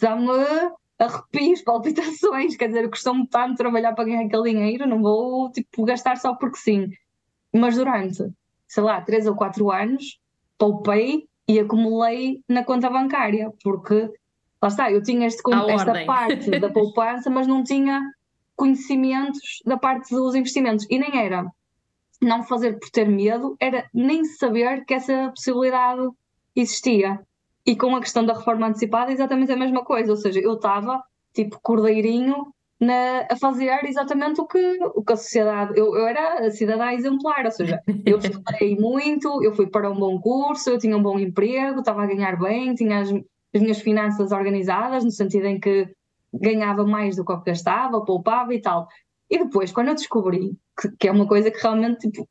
dá-me 0.00 0.26
arrepios, 1.00 1.62
palpitações, 1.62 2.56
quer 2.56 2.68
dizer, 2.68 2.90
costumo 2.90 3.26
tanto 3.26 3.56
trabalhar 3.56 3.94
para 3.94 4.04
ganhar 4.04 4.26
aquele 4.26 4.50
dinheiro, 4.50 4.86
não 4.86 5.00
vou 5.00 5.50
tipo 5.50 5.84
gastar 5.84 6.18
só 6.18 6.34
porque 6.34 6.58
sim. 6.58 6.90
Mas 7.52 7.74
durante, 7.74 8.30
sei 8.68 8.82
lá, 8.82 9.00
três 9.00 9.26
ou 9.26 9.34
quatro 9.34 9.70
anos, 9.70 10.20
poupei 10.58 11.26
e 11.48 11.58
acumulei 11.58 12.42
na 12.46 12.62
conta 12.62 12.90
bancária, 12.90 13.50
porque 13.64 14.10
lá 14.62 14.68
está, 14.68 14.92
eu 14.92 15.02
tinha 15.02 15.26
este, 15.26 15.40
esta 15.70 15.90
ordem. 15.90 16.06
parte 16.06 16.50
da 16.60 16.68
poupança, 16.70 17.30
mas 17.30 17.46
não 17.46 17.64
tinha 17.64 18.02
conhecimentos 18.54 19.62
da 19.64 19.78
parte 19.78 20.14
dos 20.14 20.34
investimentos. 20.34 20.86
E 20.90 20.98
nem 20.98 21.18
era 21.18 21.50
não 22.20 22.42
fazer 22.42 22.78
por 22.78 22.90
ter 22.90 23.08
medo, 23.08 23.56
era 23.58 23.88
nem 23.94 24.22
saber 24.26 24.84
que 24.84 24.92
essa 24.92 25.30
possibilidade 25.30 26.06
existia. 26.54 27.18
E 27.70 27.76
com 27.76 27.94
a 27.94 28.00
questão 28.00 28.26
da 28.26 28.32
reforma 28.32 28.66
antecipada, 28.66 29.12
exatamente 29.12 29.52
a 29.52 29.56
mesma 29.56 29.84
coisa. 29.84 30.10
Ou 30.10 30.16
seja, 30.16 30.40
eu 30.40 30.54
estava, 30.54 31.00
tipo, 31.32 31.56
cordeirinho 31.62 32.52
na, 32.80 33.28
a 33.30 33.36
fazer 33.36 33.84
exatamente 33.84 34.40
o 34.40 34.46
que, 34.46 34.58
o 34.92 35.04
que 35.04 35.12
a 35.12 35.16
sociedade. 35.16 35.78
Eu, 35.78 35.94
eu 35.94 36.04
era 36.04 36.46
a 36.46 36.50
cidadã 36.50 36.90
exemplar, 36.90 37.44
ou 37.44 37.52
seja, 37.52 37.80
eu 38.04 38.18
estudei 38.18 38.76
muito, 38.76 39.40
eu 39.44 39.54
fui 39.54 39.68
para 39.68 39.88
um 39.88 39.94
bom 39.94 40.20
curso, 40.20 40.68
eu 40.68 40.78
tinha 40.78 40.96
um 40.96 41.02
bom 41.02 41.16
emprego, 41.16 41.78
estava 41.78 42.02
a 42.02 42.06
ganhar 42.06 42.36
bem, 42.40 42.74
tinha 42.74 43.02
as, 43.02 43.12
as 43.54 43.60
minhas 43.60 43.78
finanças 43.78 44.32
organizadas, 44.32 45.04
no 45.04 45.12
sentido 45.12 45.46
em 45.46 45.60
que 45.60 45.88
ganhava 46.34 46.84
mais 46.84 47.14
do 47.14 47.24
que 47.24 47.30
eu 47.30 47.40
gastava, 47.40 48.04
poupava 48.04 48.52
e 48.52 48.60
tal. 48.60 48.88
E 49.30 49.38
depois, 49.38 49.70
quando 49.70 49.88
eu 49.88 49.94
descobri 49.94 50.58
que, 50.76 50.90
que 50.98 51.06
é 51.06 51.12
uma 51.12 51.28
coisa 51.28 51.52
que 51.52 51.62
realmente 51.62 52.10
tipo, 52.10 52.28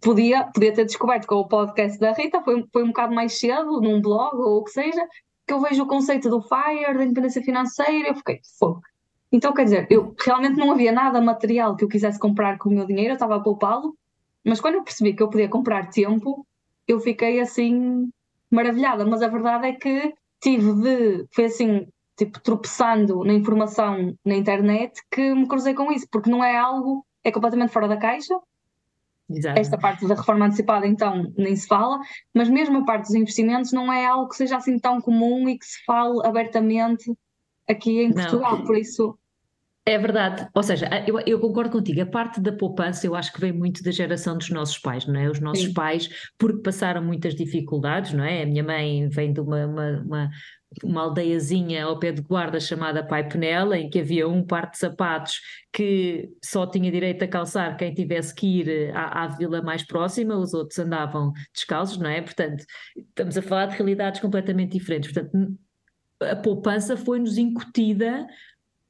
podia, 0.00 0.44
podia 0.44 0.72
ter 0.72 0.84
descoberto 0.84 1.26
com 1.26 1.36
o 1.36 1.48
podcast 1.48 1.98
da 1.98 2.12
Rita, 2.12 2.42
foi, 2.42 2.64
foi 2.72 2.82
um 2.82 2.88
bocado 2.88 3.14
mais 3.14 3.38
cedo, 3.38 3.80
num 3.80 4.00
blog 4.00 4.36
ou 4.36 4.58
o 4.58 4.64
que 4.64 4.70
seja, 4.70 5.06
que 5.46 5.52
eu 5.52 5.60
vejo 5.60 5.82
o 5.82 5.86
conceito 5.86 6.28
do 6.28 6.42
FIRE, 6.42 6.96
da 6.96 7.04
independência 7.04 7.42
financeira, 7.42 8.08
eu 8.08 8.14
fiquei, 8.14 8.40
fogo. 8.58 8.80
Então, 9.30 9.52
quer 9.52 9.64
dizer, 9.64 9.86
eu 9.90 10.14
realmente 10.24 10.56
não 10.56 10.72
havia 10.72 10.92
nada 10.92 11.20
material 11.20 11.76
que 11.76 11.84
eu 11.84 11.88
quisesse 11.88 12.18
comprar 12.18 12.58
com 12.58 12.68
o 12.68 12.72
meu 12.72 12.86
dinheiro, 12.86 13.10
eu 13.10 13.14
estava 13.14 13.36
a 13.36 13.40
poupá-lo, 13.40 13.96
mas 14.44 14.60
quando 14.60 14.76
eu 14.76 14.84
percebi 14.84 15.14
que 15.14 15.22
eu 15.22 15.28
podia 15.28 15.48
comprar 15.48 15.90
tempo, 15.90 16.46
eu 16.86 17.00
fiquei 17.00 17.40
assim 17.40 18.08
maravilhada. 18.50 19.04
Mas 19.04 19.22
a 19.22 19.28
verdade 19.28 19.66
é 19.66 19.72
que 19.72 20.14
tive 20.40 20.72
de, 20.74 21.26
foi 21.32 21.46
assim, 21.46 21.86
tipo, 22.16 22.40
tropeçando 22.40 23.24
na 23.24 23.32
informação 23.32 24.14
na 24.24 24.36
internet 24.36 25.00
que 25.10 25.34
me 25.34 25.48
cruzei 25.48 25.74
com 25.74 25.90
isso, 25.90 26.06
porque 26.10 26.30
não 26.30 26.44
é 26.44 26.56
algo, 26.56 27.04
é 27.24 27.32
completamente 27.32 27.72
fora 27.72 27.88
da 27.88 27.96
caixa, 27.96 28.38
Exato. 29.28 29.58
Esta 29.58 29.76
parte 29.76 30.06
da 30.06 30.14
reforma 30.14 30.46
antecipada, 30.46 30.86
então, 30.86 31.32
nem 31.36 31.56
se 31.56 31.66
fala, 31.66 31.98
mas 32.32 32.48
mesmo 32.48 32.78
a 32.78 32.84
parte 32.84 33.06
dos 33.06 33.14
investimentos 33.14 33.72
não 33.72 33.92
é 33.92 34.06
algo 34.06 34.28
que 34.28 34.36
seja 34.36 34.56
assim 34.56 34.78
tão 34.78 35.00
comum 35.00 35.48
e 35.48 35.58
que 35.58 35.66
se 35.66 35.84
fale 35.84 36.24
abertamente 36.24 37.12
aqui 37.68 38.02
em 38.02 38.12
Portugal, 38.12 38.58
não. 38.58 38.64
por 38.64 38.76
isso. 38.76 39.18
É 39.88 39.96
verdade, 39.98 40.48
ou 40.52 40.64
seja, 40.64 40.88
eu, 41.06 41.20
eu, 41.20 41.38
concordo 41.38 41.70
contigo, 41.70 42.00
a 42.02 42.06
parte 42.06 42.40
da 42.40 42.50
poupança 42.50 43.06
eu 43.06 43.14
acho 43.14 43.32
que 43.32 43.40
vem 43.40 43.52
muito 43.52 43.84
da 43.84 43.92
geração 43.92 44.36
dos 44.36 44.50
nossos 44.50 44.78
pais, 44.78 45.06
não 45.06 45.18
é? 45.18 45.30
Os 45.30 45.38
nossos 45.38 45.66
Sim. 45.66 45.72
pais, 45.72 46.08
porque 46.36 46.60
passaram 46.60 47.00
muitas 47.00 47.36
dificuldades, 47.36 48.12
não 48.12 48.24
é? 48.24 48.42
A 48.42 48.46
minha 48.46 48.64
mãe 48.64 49.08
vem 49.08 49.32
de 49.32 49.38
uma, 49.38 49.64
uma, 49.64 50.02
uma, 50.04 50.30
uma 50.82 51.02
aldeiazinha 51.02 51.84
ao 51.84 51.98
pé 51.98 52.12
de 52.12 52.22
guarda 52.22 52.60
chamada 52.60 53.06
Pai 53.06 53.28
Penela, 53.28 53.78
em 53.78 53.88
que 53.88 54.00
havia 54.00 54.28
um 54.28 54.44
par 54.44 54.70
de 54.70 54.78
sapatos 54.78 55.40
que 55.72 56.28
só 56.44 56.66
tinha 56.66 56.90
direito 56.90 57.22
a 57.24 57.28
calçar 57.28 57.76
quem 57.76 57.94
tivesse 57.94 58.34
que 58.34 58.60
ir 58.60 58.68
eh, 58.68 58.92
à, 58.92 59.24
à 59.24 59.28
vila 59.28 59.62
mais 59.62 59.86
próxima, 59.86 60.36
os 60.36 60.54
outros 60.54 60.78
andavam 60.78 61.32
descalços, 61.54 61.98
não 61.98 62.10
é? 62.10 62.20
Portanto, 62.20 62.64
estamos 62.96 63.38
a 63.38 63.42
falar 63.42 63.66
de 63.66 63.76
realidades 63.76 64.20
completamente 64.20 64.72
diferentes. 64.72 65.12
Portanto, 65.12 65.58
a 66.20 66.36
poupança 66.36 66.96
foi-nos 66.96 67.38
incutida 67.38 68.26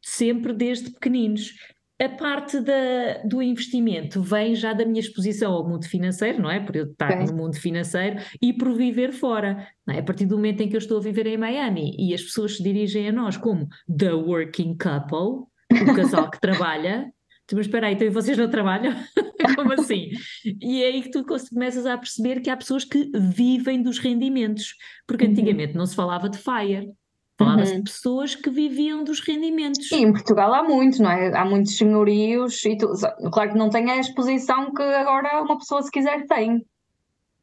sempre 0.02 0.52
desde 0.52 0.90
pequeninos. 0.90 1.52
A 1.98 2.08
parte 2.10 2.60
da, 2.60 3.22
do 3.24 3.42
investimento 3.42 4.20
vem 4.20 4.54
já 4.54 4.74
da 4.74 4.84
minha 4.84 5.00
exposição 5.00 5.52
ao 5.52 5.66
mundo 5.66 5.86
financeiro, 5.88 6.42
não 6.42 6.50
é? 6.50 6.60
Por 6.60 6.76
eu 6.76 6.90
estar 6.90 7.24
no 7.24 7.34
mundo 7.34 7.56
financeiro 7.56 8.18
e 8.40 8.52
por 8.52 8.74
viver 8.74 9.12
fora. 9.12 9.66
É? 9.88 10.00
A 10.00 10.02
partir 10.02 10.26
do 10.26 10.36
momento 10.36 10.60
em 10.60 10.68
que 10.68 10.76
eu 10.76 10.78
estou 10.78 10.98
a 10.98 11.00
viver 11.00 11.26
em 11.26 11.38
Miami 11.38 11.96
e 11.98 12.12
as 12.12 12.22
pessoas 12.22 12.58
se 12.58 12.62
dirigem 12.62 13.08
a 13.08 13.12
nós 13.12 13.38
como 13.38 13.66
the 13.88 14.12
working 14.12 14.76
couple, 14.76 15.46
o 15.72 15.94
casal 15.94 16.30
que 16.30 16.38
trabalha, 16.40 17.10
tu, 17.46 17.56
mas 17.56 17.64
espera 17.64 17.86
aí, 17.86 17.94
então 17.94 18.10
vocês 18.10 18.36
não 18.36 18.50
trabalham? 18.50 18.94
como 19.56 19.72
assim? 19.72 20.10
E 20.44 20.82
é 20.82 20.88
aí 20.88 21.02
que 21.02 21.10
tu 21.10 21.24
começas 21.24 21.86
a 21.86 21.96
perceber 21.96 22.40
que 22.40 22.50
há 22.50 22.56
pessoas 22.56 22.84
que 22.84 23.10
vivem 23.14 23.82
dos 23.82 23.98
rendimentos, 23.98 24.74
porque 25.06 25.24
uhum. 25.24 25.30
antigamente 25.30 25.74
não 25.74 25.86
se 25.86 25.94
falava 25.94 26.28
de 26.28 26.36
FIRE, 26.36 26.92
Falava-se 27.38 27.72
uhum. 27.72 27.78
de 27.78 27.90
pessoas 27.90 28.34
que 28.34 28.48
viviam 28.48 29.04
dos 29.04 29.20
rendimentos. 29.20 29.92
E 29.92 29.96
em 29.96 30.12
Portugal 30.12 30.54
há 30.54 30.62
muito, 30.62 31.02
não 31.02 31.10
é? 31.10 31.36
Há 31.36 31.44
muitos 31.44 31.76
senhorios 31.76 32.64
e 32.64 32.78
tu, 32.78 32.90
claro 33.30 33.52
que 33.52 33.58
não 33.58 33.68
tem 33.68 33.90
a 33.90 33.98
exposição 33.98 34.72
que 34.72 34.82
agora 34.82 35.42
uma 35.42 35.58
pessoa 35.58 35.82
se 35.82 35.90
quiser 35.90 36.26
tem. 36.26 36.64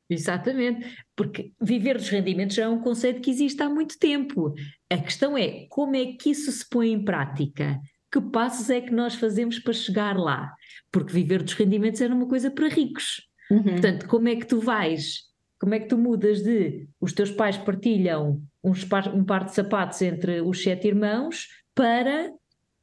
Exatamente, 0.10 0.98
porque 1.16 1.52
viver 1.62 1.98
dos 1.98 2.10
rendimentos 2.10 2.56
já 2.56 2.64
é 2.64 2.68
um 2.68 2.82
conceito 2.82 3.22
que 3.22 3.30
existe 3.30 3.62
há 3.62 3.70
muito 3.70 3.98
tempo. 4.00 4.54
A 4.90 4.98
questão 4.98 5.38
é 5.38 5.66
como 5.70 5.96
é 5.96 6.06
que 6.14 6.32
isso 6.32 6.52
se 6.52 6.68
põe 6.68 6.92
em 6.92 7.04
prática? 7.04 7.80
Que 8.12 8.20
passos 8.20 8.70
é 8.70 8.82
que 8.82 8.92
nós 8.92 9.16
fazemos 9.16 9.60
para 9.60 9.74
chegar 9.74 10.18
lá? 10.18 10.52
Porque 10.92 11.14
viver 11.14 11.42
dos 11.44 11.54
rendimentos 11.54 12.02
era 12.02 12.14
uma 12.14 12.28
coisa 12.28 12.50
para 12.50 12.68
ricos. 12.68 13.22
Uhum. 13.50 13.64
Portanto, 13.64 14.08
como 14.08 14.28
é 14.28 14.36
que 14.36 14.46
tu 14.46 14.60
vais 14.60 15.34
como 15.64 15.76
é 15.76 15.80
que 15.80 15.88
tu 15.88 15.98
mudas 15.98 16.44
de 16.44 16.90
os 17.00 17.14
teus 17.14 17.32
pais 17.32 17.58
partilham 17.58 18.44
um 18.64 19.24
par 19.24 19.46
de 19.46 19.54
sapatos 19.54 20.02
entre 20.02 20.42
os 20.42 20.64
sete 20.64 20.88
irmãos 20.88 21.48
para 21.76 22.32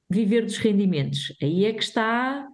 viver 0.09 0.45
dos 0.45 0.59
rendimentos? 0.59 1.35
Aí 1.41 1.65
é 1.65 1.73
que 1.73 1.83
está 1.83 2.47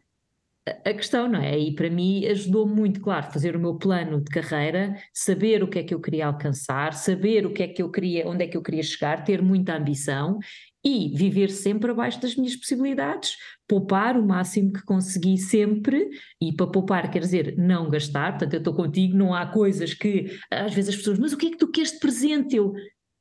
a 0.84 0.92
questão, 0.92 1.28
não 1.28 1.40
é? 1.40 1.56
E 1.58 1.74
para 1.74 1.88
mim 1.88 2.26
ajudou 2.26 2.66
muito, 2.66 3.00
claro, 3.00 3.30
fazer 3.30 3.54
o 3.54 3.60
meu 3.60 3.76
plano 3.76 4.20
de 4.20 4.30
carreira, 4.30 4.96
saber 5.14 5.62
o 5.62 5.68
que 5.68 5.78
é 5.78 5.84
que 5.84 5.94
eu 5.94 6.00
queria 6.00 6.26
alcançar, 6.26 6.92
saber 6.92 7.46
o 7.46 7.52
que 7.52 7.62
é 7.62 7.68
que 7.68 7.82
eu 7.82 7.90
queria, 7.90 8.28
onde 8.28 8.44
é 8.44 8.48
que 8.48 8.56
eu 8.56 8.62
queria 8.62 8.82
chegar, 8.82 9.22
ter 9.24 9.40
muita 9.40 9.76
ambição 9.76 10.38
e 10.84 11.12
viver 11.16 11.50
sempre 11.50 11.90
abaixo 11.90 12.20
das 12.20 12.36
minhas 12.36 12.56
possibilidades, 12.56 13.36
poupar 13.66 14.16
o 14.16 14.26
máximo 14.26 14.72
que 14.72 14.84
consegui 14.84 15.36
sempre, 15.36 16.08
e 16.40 16.52
para 16.52 16.66
poupar 16.66 17.10
quer 17.10 17.20
dizer 17.20 17.54
não 17.56 17.88
gastar, 17.88 18.32
portanto 18.32 18.54
eu 18.54 18.58
estou 18.58 18.74
contigo, 18.74 19.16
não 19.16 19.34
há 19.34 19.46
coisas 19.46 19.94
que 19.94 20.38
às 20.50 20.74
vezes 20.74 20.90
as 20.90 20.96
pessoas, 20.96 21.18
mas 21.18 21.32
o 21.32 21.36
que 21.36 21.46
é 21.46 21.50
que 21.50 21.58
tu 21.58 21.70
queres 21.70 21.92
de 21.92 21.98
presente? 21.98 22.56
Eu, 22.56 22.72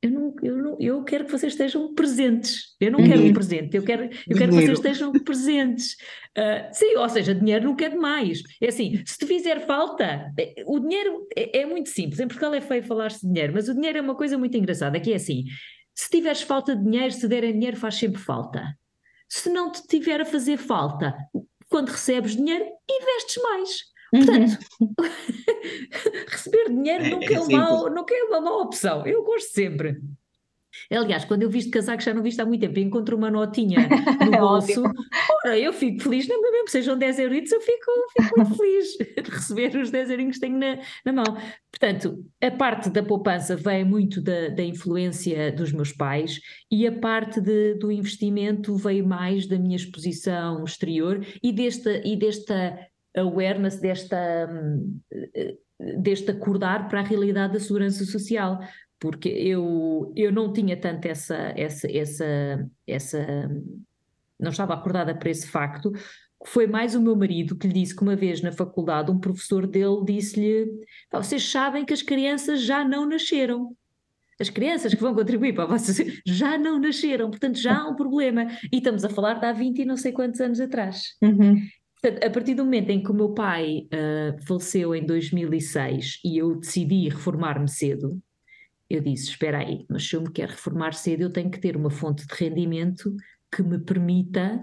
eu, 0.06 0.10
não, 0.12 0.34
eu, 0.42 0.56
não, 0.56 0.76
eu 0.80 1.04
quero 1.04 1.24
que 1.24 1.32
vocês 1.32 1.52
estejam 1.52 1.94
presentes, 1.94 2.76
eu 2.80 2.90
não 2.90 3.00
uhum. 3.00 3.06
quero 3.06 3.22
um 3.22 3.32
presente, 3.32 3.76
eu 3.76 3.82
quero, 3.82 4.04
eu 4.04 4.36
quero 4.36 4.52
que 4.52 4.58
vocês 4.58 4.78
estejam 4.78 5.12
presentes. 5.12 5.92
Uh, 6.36 6.72
sim, 6.72 6.96
ou 6.96 7.08
seja, 7.08 7.34
dinheiro 7.34 7.64
não 7.64 7.74
quer 7.74 7.90
demais. 7.90 8.42
É 8.60 8.68
assim, 8.68 9.02
se 9.04 9.18
te 9.18 9.26
fizer 9.26 9.66
falta, 9.66 10.32
é, 10.38 10.62
o 10.66 10.78
dinheiro 10.78 11.26
é, 11.36 11.60
é 11.60 11.66
muito 11.66 11.88
simples, 11.88 12.20
em 12.20 12.26
Portugal 12.26 12.54
é 12.54 12.60
feio 12.60 12.82
falar-se 12.82 13.26
de 13.26 13.32
dinheiro, 13.32 13.52
mas 13.54 13.68
o 13.68 13.74
dinheiro 13.74 13.98
é 13.98 14.00
uma 14.00 14.14
coisa 14.14 14.38
muito 14.38 14.56
engraçada, 14.56 15.00
que 15.00 15.12
é 15.12 15.16
assim, 15.16 15.44
se 15.94 16.10
tiveres 16.10 16.42
falta 16.42 16.76
de 16.76 16.84
dinheiro, 16.84 17.12
se 17.12 17.26
derem 17.26 17.52
dinheiro, 17.52 17.76
faz 17.76 17.96
sempre 17.96 18.20
falta. 18.20 18.76
Se 19.28 19.50
não 19.50 19.72
te 19.72 19.82
tiver 19.86 20.20
a 20.20 20.24
fazer 20.24 20.56
falta, 20.56 21.14
quando 21.68 21.88
recebes 21.88 22.36
dinheiro, 22.36 22.64
investes 22.88 23.42
mais. 23.42 23.95
Portanto, 24.10 24.58
uhum. 24.80 24.94
receber 26.28 26.68
dinheiro 26.68 27.04
é, 27.04 27.10
nunca, 27.10 27.32
é, 27.32 27.36
é, 27.36 27.40
uma, 27.40 27.90
nunca 27.90 28.14
é 28.14 28.22
uma 28.24 28.40
má 28.40 28.56
opção. 28.58 29.06
Eu 29.06 29.24
gosto 29.24 29.52
sempre. 29.52 30.00
Aliás, 30.90 31.24
quando 31.24 31.42
eu 31.42 31.50
visto 31.50 31.70
casaco, 31.70 32.02
já 32.02 32.12
não 32.14 32.22
visto 32.22 32.40
há 32.40 32.46
muito 32.46 32.60
tempo, 32.60 32.78
e 32.78 32.82
encontro 32.82 33.16
uma 33.16 33.30
notinha 33.30 33.88
no 33.88 33.88
é 34.34 34.38
bolso, 34.38 34.82
ora, 35.44 35.58
eu 35.58 35.72
fico 35.72 36.02
feliz, 36.02 36.28
não 36.28 36.40
mesmo 36.40 36.68
sejam 36.68 36.96
10 36.96 37.18
euros, 37.18 37.52
eu 37.52 37.60
fico, 37.60 37.90
fico 38.16 38.36
muito 38.36 38.56
feliz 38.56 38.96
de 38.96 39.30
receber 39.30 39.76
os 39.76 39.90
10 39.90 40.10
euros 40.10 40.34
que 40.34 40.40
tenho 40.40 40.58
na, 40.58 40.78
na 41.04 41.12
mão. 41.12 41.24
Portanto, 41.70 42.24
a 42.42 42.50
parte 42.50 42.90
da 42.90 43.02
poupança 43.02 43.56
vem 43.56 43.84
muito 43.84 44.20
da, 44.20 44.48
da 44.48 44.62
influência 44.62 45.50
dos 45.52 45.72
meus 45.72 45.92
pais 45.92 46.40
e 46.70 46.86
a 46.86 46.92
parte 46.92 47.40
de, 47.40 47.74
do 47.74 47.90
investimento 47.90 48.76
veio 48.76 49.06
mais 49.06 49.46
da 49.46 49.58
minha 49.58 49.76
exposição 49.76 50.62
exterior 50.64 51.24
e 51.42 51.52
desta, 51.52 52.00
e 52.04 52.16
desta 52.16 52.78
awareness, 53.16 53.80
desta, 53.80 54.48
hum, 54.50 55.00
deste 55.98 56.30
acordar 56.30 56.88
para 56.88 57.00
a 57.00 57.04
realidade 57.04 57.54
da 57.54 57.60
segurança 57.60 58.04
social 58.04 58.60
porque 58.98 59.28
eu, 59.28 60.12
eu 60.16 60.32
não 60.32 60.52
tinha 60.52 60.76
tanto 60.76 61.06
essa, 61.06 61.52
essa, 61.56 61.86
essa, 61.90 62.70
essa. 62.86 63.50
não 64.40 64.50
estava 64.50 64.74
acordada 64.74 65.14
para 65.14 65.30
esse 65.30 65.46
facto. 65.46 65.92
Foi 66.46 66.66
mais 66.66 66.94
o 66.94 67.00
meu 67.00 67.16
marido 67.16 67.56
que 67.56 67.66
lhe 67.66 67.74
disse 67.74 67.94
que 67.94 68.02
uma 68.02 68.16
vez 68.16 68.40
na 68.40 68.52
faculdade 68.52 69.10
um 69.10 69.18
professor 69.18 69.66
dele 69.66 70.04
disse-lhe: 70.04 70.70
Vocês 71.12 71.48
sabem 71.50 71.84
que 71.84 71.92
as 71.92 72.02
crianças 72.02 72.62
já 72.62 72.84
não 72.84 73.06
nasceram. 73.06 73.76
As 74.38 74.50
crianças 74.50 74.92
que 74.92 75.00
vão 75.00 75.14
contribuir 75.14 75.54
para 75.54 75.64
vocês 75.66 76.20
já 76.26 76.58
não 76.58 76.78
nasceram, 76.78 77.30
portanto 77.30 77.58
já 77.58 77.78
há 77.78 77.88
um 77.88 77.96
problema. 77.96 78.46
E 78.72 78.78
estamos 78.78 79.04
a 79.04 79.08
falar 79.08 79.40
de 79.40 79.46
há 79.46 79.52
20 79.52 79.78
e 79.78 79.84
não 79.84 79.96
sei 79.96 80.12
quantos 80.12 80.40
anos 80.40 80.60
atrás. 80.60 81.16
Uhum. 81.22 81.60
Portanto, 82.00 82.24
a 82.24 82.30
partir 82.30 82.54
do 82.54 82.64
momento 82.64 82.90
em 82.90 83.02
que 83.02 83.10
o 83.10 83.14
meu 83.14 83.32
pai 83.32 83.86
uh, 83.86 84.46
faleceu 84.46 84.94
em 84.94 85.04
2006 85.04 86.20
e 86.24 86.38
eu 86.38 86.56
decidi 86.56 87.08
reformar-me 87.08 87.68
cedo, 87.68 88.20
eu 88.88 89.00
disse: 89.00 89.30
espera 89.30 89.58
aí, 89.58 89.84
mas 89.88 90.08
se 90.08 90.14
eu 90.14 90.20
me 90.20 90.30
quero 90.30 90.52
reformar 90.52 90.92
cedo, 90.92 91.22
eu 91.22 91.32
tenho 91.32 91.50
que 91.50 91.60
ter 91.60 91.76
uma 91.76 91.90
fonte 91.90 92.26
de 92.26 92.34
rendimento 92.34 93.14
que 93.54 93.62
me 93.62 93.78
permita 93.78 94.62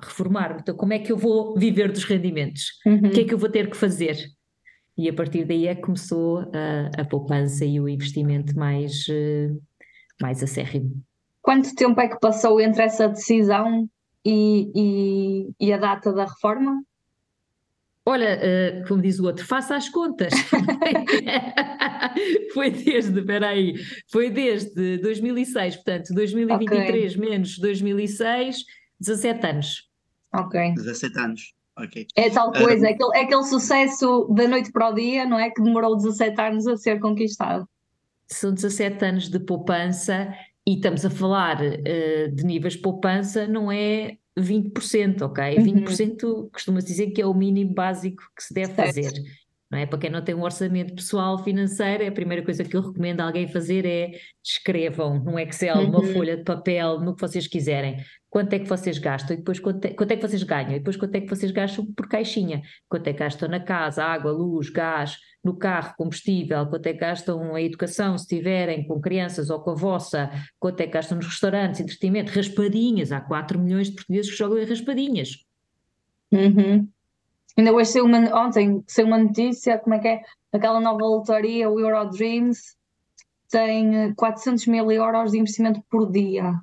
reformar-me. 0.00 0.60
Então, 0.60 0.76
como 0.76 0.92
é 0.92 0.98
que 0.98 1.10
eu 1.10 1.16
vou 1.16 1.56
viver 1.56 1.90
dos 1.90 2.04
rendimentos? 2.04 2.72
Uhum. 2.84 3.08
O 3.08 3.10
que 3.10 3.20
é 3.20 3.24
que 3.24 3.34
eu 3.34 3.38
vou 3.38 3.48
ter 3.48 3.70
que 3.70 3.76
fazer? 3.76 4.16
E 4.96 5.08
a 5.08 5.12
partir 5.12 5.44
daí 5.44 5.66
é 5.66 5.74
que 5.74 5.82
começou 5.82 6.40
a, 6.40 7.00
a 7.00 7.04
poupança 7.04 7.64
e 7.64 7.80
o 7.80 7.88
investimento 7.88 8.56
mais, 8.56 9.06
uh, 9.08 9.60
mais 10.20 10.42
acérrimo. 10.42 11.02
Quanto 11.40 11.74
tempo 11.74 12.00
é 12.00 12.08
que 12.08 12.18
passou 12.18 12.60
entre 12.60 12.82
essa 12.82 13.08
decisão 13.08 13.88
e, 14.28 14.70
e, 14.74 15.50
e 15.58 15.72
a 15.72 15.78
data 15.78 16.12
da 16.12 16.26
reforma? 16.26 16.82
Olha, 18.04 18.38
uh, 18.38 18.84
como 18.88 19.00
diz 19.02 19.18
o 19.18 19.24
outro, 19.24 19.46
faça 19.46 19.74
as 19.76 19.88
contas. 19.88 20.32
foi 22.52 22.70
desde, 22.70 23.24
aí, 23.44 23.74
foi 24.10 24.30
desde 24.30 24.98
2006, 24.98 25.76
portanto, 25.76 26.14
2023 26.14 27.16
okay. 27.16 27.30
menos 27.30 27.58
2006, 27.58 28.64
17 29.00 29.46
anos. 29.46 29.88
Ok. 30.34 30.74
17 30.74 31.18
anos. 31.18 31.54
ok. 31.76 32.06
É 32.16 32.30
tal 32.30 32.52
coisa, 32.52 32.86
uh, 32.86 32.88
é, 32.88 32.92
aquele, 32.92 33.16
é 33.16 33.20
aquele 33.22 33.44
sucesso 33.44 34.26
da 34.34 34.48
noite 34.48 34.72
para 34.72 34.90
o 34.90 34.94
dia, 34.94 35.26
não 35.26 35.38
é? 35.38 35.50
Que 35.50 35.62
demorou 35.62 35.96
17 35.96 36.40
anos 36.40 36.66
a 36.66 36.76
ser 36.76 36.98
conquistado. 37.00 37.68
São 38.26 38.52
17 38.52 39.04
anos 39.04 39.28
de 39.28 39.38
poupança 39.38 40.34
e 40.68 40.74
estamos 40.74 41.02
a 41.02 41.08
falar 41.08 41.62
uh, 41.62 42.30
de 42.30 42.44
níveis 42.44 42.74
de 42.74 42.80
poupança, 42.80 43.46
não 43.46 43.72
é 43.72 44.18
20%, 44.38 45.22
ok? 45.22 45.56
Uhum. 45.56 45.64
20% 45.64 46.50
costuma-se 46.52 46.86
dizer 46.86 47.06
que 47.12 47.22
é 47.22 47.26
o 47.26 47.32
mínimo 47.32 47.72
básico 47.72 48.22
que 48.36 48.44
se 48.44 48.52
deve 48.52 48.74
certo. 48.74 48.86
fazer. 48.86 49.12
Não 49.70 49.78
é? 49.78 49.86
Para 49.86 49.98
quem 49.98 50.10
não 50.10 50.22
tem 50.22 50.34
um 50.34 50.42
orçamento 50.42 50.94
pessoal 50.94 51.42
financeiro, 51.42 52.06
a 52.06 52.12
primeira 52.12 52.44
coisa 52.44 52.64
que 52.64 52.76
eu 52.76 52.82
recomendo 52.82 53.20
a 53.20 53.24
alguém 53.24 53.48
fazer 53.48 53.86
é 53.86 54.12
escrevam 54.44 55.18
no 55.18 55.38
Excel, 55.38 55.76
uhum. 55.76 55.90
numa 55.90 56.04
folha 56.04 56.36
de 56.36 56.44
papel, 56.44 57.00
no 57.00 57.14
que 57.14 57.20
vocês 57.22 57.46
quiserem, 57.46 58.04
quanto 58.28 58.52
é 58.52 58.58
que 58.58 58.68
vocês 58.68 58.98
gastam 58.98 59.34
e 59.34 59.38
depois 59.38 59.58
quanto 59.58 59.86
é, 59.86 59.94
quanto 59.94 60.12
é 60.12 60.16
que 60.16 60.28
vocês 60.28 60.42
ganham 60.42 60.72
e 60.72 60.78
depois 60.78 60.98
quanto 60.98 61.14
é 61.14 61.20
que 61.22 61.28
vocês 61.28 61.50
gastam 61.50 61.86
por 61.94 62.06
caixinha, 62.08 62.60
quanto 62.90 63.06
é 63.06 63.12
que 63.14 63.20
gastam 63.20 63.48
na 63.48 63.60
casa, 63.60 64.04
água, 64.04 64.32
luz, 64.32 64.68
gás, 64.68 65.16
no 65.48 65.56
carro, 65.56 65.94
combustível, 65.96 66.66
quanto 66.66 66.86
é 66.86 66.92
que 66.92 67.00
gastam 67.00 67.54
a 67.54 67.62
educação 67.62 68.16
se 68.18 68.26
tiverem 68.26 68.86
com 68.86 69.00
crianças 69.00 69.48
ou 69.48 69.58
com 69.60 69.70
a 69.70 69.74
vossa, 69.74 70.30
quanto 70.60 70.80
é 70.80 70.86
que 70.86 70.92
gastam 70.92 71.16
nos 71.16 71.26
restaurantes, 71.26 71.80
entretenimento, 71.80 72.32
raspadinhas, 72.32 73.10
há 73.10 73.20
4 73.20 73.58
milhões 73.58 73.88
de 73.88 73.94
portugueses 73.94 74.30
que 74.30 74.36
jogam 74.36 74.58
em 74.58 74.66
raspadinhas. 74.66 75.44
Uhum. 76.30 76.86
Ainda 77.56 77.72
hoje 77.72 77.90
saiu 77.90 78.04
uma, 78.04 78.46
ontem 78.46 78.84
saiu 78.86 79.06
uma 79.06 79.18
notícia, 79.18 79.78
como 79.78 79.94
é 79.94 79.98
que 79.98 80.08
é? 80.08 80.22
Aquela 80.52 80.80
nova 80.80 81.02
lotaria, 81.04 81.68
o 81.70 81.80
Eurodreams, 81.80 82.76
tem 83.50 84.14
400 84.14 84.66
mil 84.66 84.92
euros 84.92 85.32
de 85.32 85.38
investimento 85.38 85.82
por 85.90 86.10
dia 86.12 86.60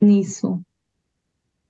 nisso. 0.00 0.62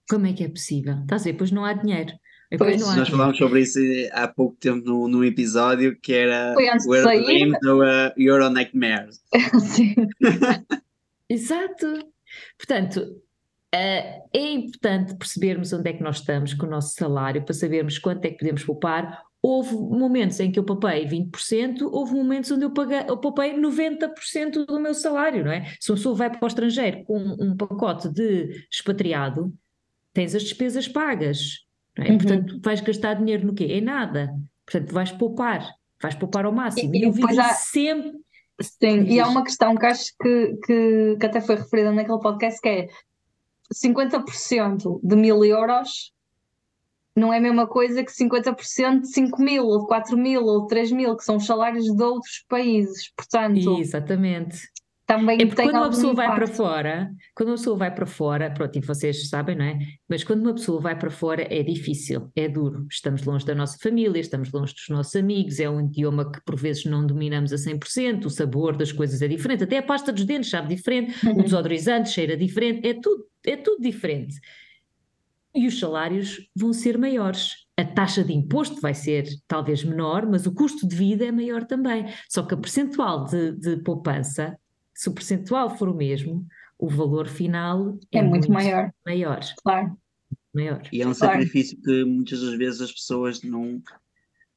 Como 0.09 0.27
é 0.27 0.33
que 0.33 0.45
é 0.45 0.49
possível? 0.49 0.99
Estás 1.01 1.23
a 1.23 1.25
ver? 1.25 1.35
Pois 1.35 1.51
não 1.51 1.65
há 1.65 1.73
dinheiro. 1.73 2.13
Pois. 2.57 2.81
Nós 2.81 3.09
falámos 3.09 3.39
sobre 3.39 3.63
isso 3.63 3.79
há 4.13 4.29
pouco 4.29 4.57
tempo 4.57 4.87
num, 4.87 5.09
num 5.09 5.25
episódio 5.25 5.99
que 6.01 6.13
era 6.13 6.55
Foi 6.55 6.69
antes 6.69 6.85
de 6.85 6.91
Where 6.91 7.05
sair. 7.05 7.25
Dreams 7.25 7.67
ou 7.67 7.83
uh, 7.83 8.13
Euro 8.17 8.51
Nightmares. 8.51 9.21
Sim. 9.61 9.95
Exato. 11.29 11.87
Portanto, 12.57 13.21
eh, 13.75 14.23
é 14.33 14.53
importante 14.53 15.17
percebermos 15.17 15.73
onde 15.73 15.91
é 15.91 15.93
que 15.93 16.03
nós 16.03 16.19
estamos 16.19 16.55
com 16.55 16.67
o 16.67 16.71
nosso 16.71 16.95
salário 16.95 17.45
para 17.45 17.53
sabermos 17.53 17.99
quanto 17.99 18.25
é 18.25 18.31
que 18.31 18.39
podemos 18.39 18.65
poupar. 18.65 19.23
Houve 19.43 19.75
momentos 19.75 20.41
em 20.41 20.51
que 20.51 20.59
eu 20.59 20.65
poupei 20.65 21.07
20%, 21.07 21.83
houve 21.83 22.15
momentos 22.15 22.51
onde 22.51 22.65
eu, 22.65 22.73
paguei, 22.73 23.05
eu 23.09 23.19
poupei 23.19 23.55
90% 23.55 24.67
do 24.67 24.81
meu 24.81 24.95
salário, 24.95 25.45
não 25.45 25.53
é? 25.53 25.65
Se 25.81 25.91
uma 25.91 25.97
pessoa 25.97 26.15
vai 26.15 26.31
para 26.31 26.45
o 26.45 26.47
estrangeiro 26.47 27.05
com 27.05 27.19
um 27.19 27.57
pacote 27.57 28.09
de 28.09 28.67
expatriado, 28.73 29.53
tens 30.13 30.35
as 30.35 30.43
despesas 30.43 30.89
pagas, 30.89 31.66
é? 32.05 32.11
Uhum. 32.11 32.19
Portanto, 32.19 32.61
vais 32.63 32.81
gastar 32.81 33.15
dinheiro 33.15 33.47
no 33.47 33.55
quê? 33.55 33.65
Em 33.65 33.81
nada. 33.81 34.35
Portanto, 34.65 34.93
vais 34.93 35.13
poupar, 35.13 35.67
vais 36.03 36.15
poupar 36.15 36.45
ao 36.45 36.53
máximo. 36.53 36.95
E- 36.95 36.99
E 36.99 37.03
eu 37.05 37.13
vivi 37.13 37.39
há- 37.39 37.55
sempre. 37.55 38.13
Sim, 38.61 39.03
e 39.03 39.21
há 39.21 39.29
uma 39.29 39.45
questão 39.45 39.75
que 39.77 39.85
acho 39.85 40.13
que, 40.21 40.57
que, 40.67 41.17
que 41.21 41.27
até 41.27 41.41
foi 41.43 41.57
referida 41.57 41.93
naquele 41.93 42.19
podcast 42.21 42.59
que 42.61 42.69
é 42.69 42.89
50% 43.75 45.01
de 45.03 45.17
mil 45.17 45.45
euros 45.45 46.13
não 47.15 47.33
é 47.33 47.39
a 47.39 47.41
mesma 47.41 47.67
coisa 47.67 48.05
que 48.05 48.13
50% 48.13 49.01
de 49.01 49.09
5 49.11 49.41
mil, 49.43 49.65
ou 49.65 49.81
de 49.81 49.87
4 49.87 50.19
mil, 50.19 50.43
ou 50.45 50.63
de 50.63 50.69
3 50.69 50.93
mil, 50.93 51.17
que 51.17 51.25
são 51.25 51.37
os 51.37 51.47
salários 51.47 51.85
de 51.87 52.03
outros 52.03 52.45
países. 52.47 53.11
Portanto, 53.17 53.79
Exatamente. 53.79 54.69
Também 55.07 55.41
É 55.41 55.47
porque 55.47 55.63
tem 55.63 55.71
quando 55.71 55.79
uma 55.79 55.89
pessoa 55.91 56.15
vai 56.15 56.33
para 56.35 56.47
impacto. 56.47 56.57
fora, 56.57 57.11
quando 57.35 57.51
uma 57.51 57.57
pessoa 57.57 57.77
vai 57.77 57.95
para 57.95 58.07
fora, 58.07 58.51
pronto, 58.51 58.77
e 58.77 58.81
vocês 58.81 59.29
sabem, 59.29 59.57
não 59.57 59.65
é? 59.65 59.79
Mas 60.09 60.25
quando 60.25 60.43
uma 60.43 60.55
pessoa 60.55 60.81
vai 60.81 60.99
para 60.99 61.11
fora 61.11 61.47
é 61.51 61.63
difícil, 61.63 62.31
é 62.35 62.49
duro. 62.49 62.87
Estamos 62.91 63.23
longe 63.25 63.47
da 63.47 63.55
nossa 63.55 63.79
família, 63.79 64.21
estamos 64.21 64.51
longe 64.53 64.75
dos 64.75 64.89
nossos 64.89 65.15
amigos, 65.17 65.61
é 65.61 65.71
um 65.71 65.81
idioma 65.81 66.31
que 66.31 66.41
por 66.45 66.57
vezes 66.57 66.85
não 66.85 67.07
dominamos 67.07 67.53
a 67.53 67.57
100%, 67.57 68.25
o 68.27 68.31
sabor 68.31 68.77
das 68.77 68.93
coisas 68.93 69.23
é 69.23 69.29
diferente, 69.29 69.65
até 69.65 69.79
a 69.79 69.83
pasta 69.83 70.13
dos 70.13 70.25
dentes 70.25 70.51
sabe 70.51 70.75
diferente, 70.75 71.15
o 71.29 71.43
desodorizante 71.43 72.11
cheira 72.11 72.37
diferente, 72.37 72.87
é 72.87 72.95
tudo, 72.95 73.25
é 73.47 73.57
tudo 73.57 73.81
diferente. 73.83 74.37
E 75.55 75.67
os 75.67 75.79
salários 75.79 76.51
vão 76.55 76.73
ser 76.73 76.99
maiores. 76.99 77.67
A 77.79 77.85
taxa 77.85 78.23
de 78.23 78.33
imposto 78.33 78.81
vai 78.81 78.93
ser 78.93 79.27
talvez 79.49 79.83
menor, 79.85 80.27
mas 80.27 80.47
o 80.47 80.53
custo 80.55 80.87
de 80.87 80.95
vida 80.95 81.25
é 81.25 81.33
maior 81.33 81.65
também. 81.65 82.07
Só 82.29 82.43
que 82.43 82.55
a 82.55 82.57
percentual 82.57 83.25
de, 83.25 83.53
de 83.53 83.77
poupança, 83.79 84.59
se 84.97 85.11
o 85.11 85.13
percentual 85.13 85.69
for 85.77 85.91
o 85.91 85.95
mesmo, 85.95 86.47
o 86.79 86.89
valor 86.89 87.29
final 87.29 87.99
é, 88.13 88.19
É 88.19 88.23
muito 88.23 88.51
maior, 88.51 88.91
maior, 89.05 89.41
claro. 89.63 89.97
maior. 90.55 90.83
E 90.91 91.03
é 91.03 91.07
um 91.07 91.15
Claro. 91.15 91.35
sacrifício 91.35 91.79
que 91.83 92.05
muitas 92.05 92.41
das 92.41 92.57
vezes 92.57 92.81
as 92.81 92.93
pessoas 92.93 93.43
não, 93.43 93.81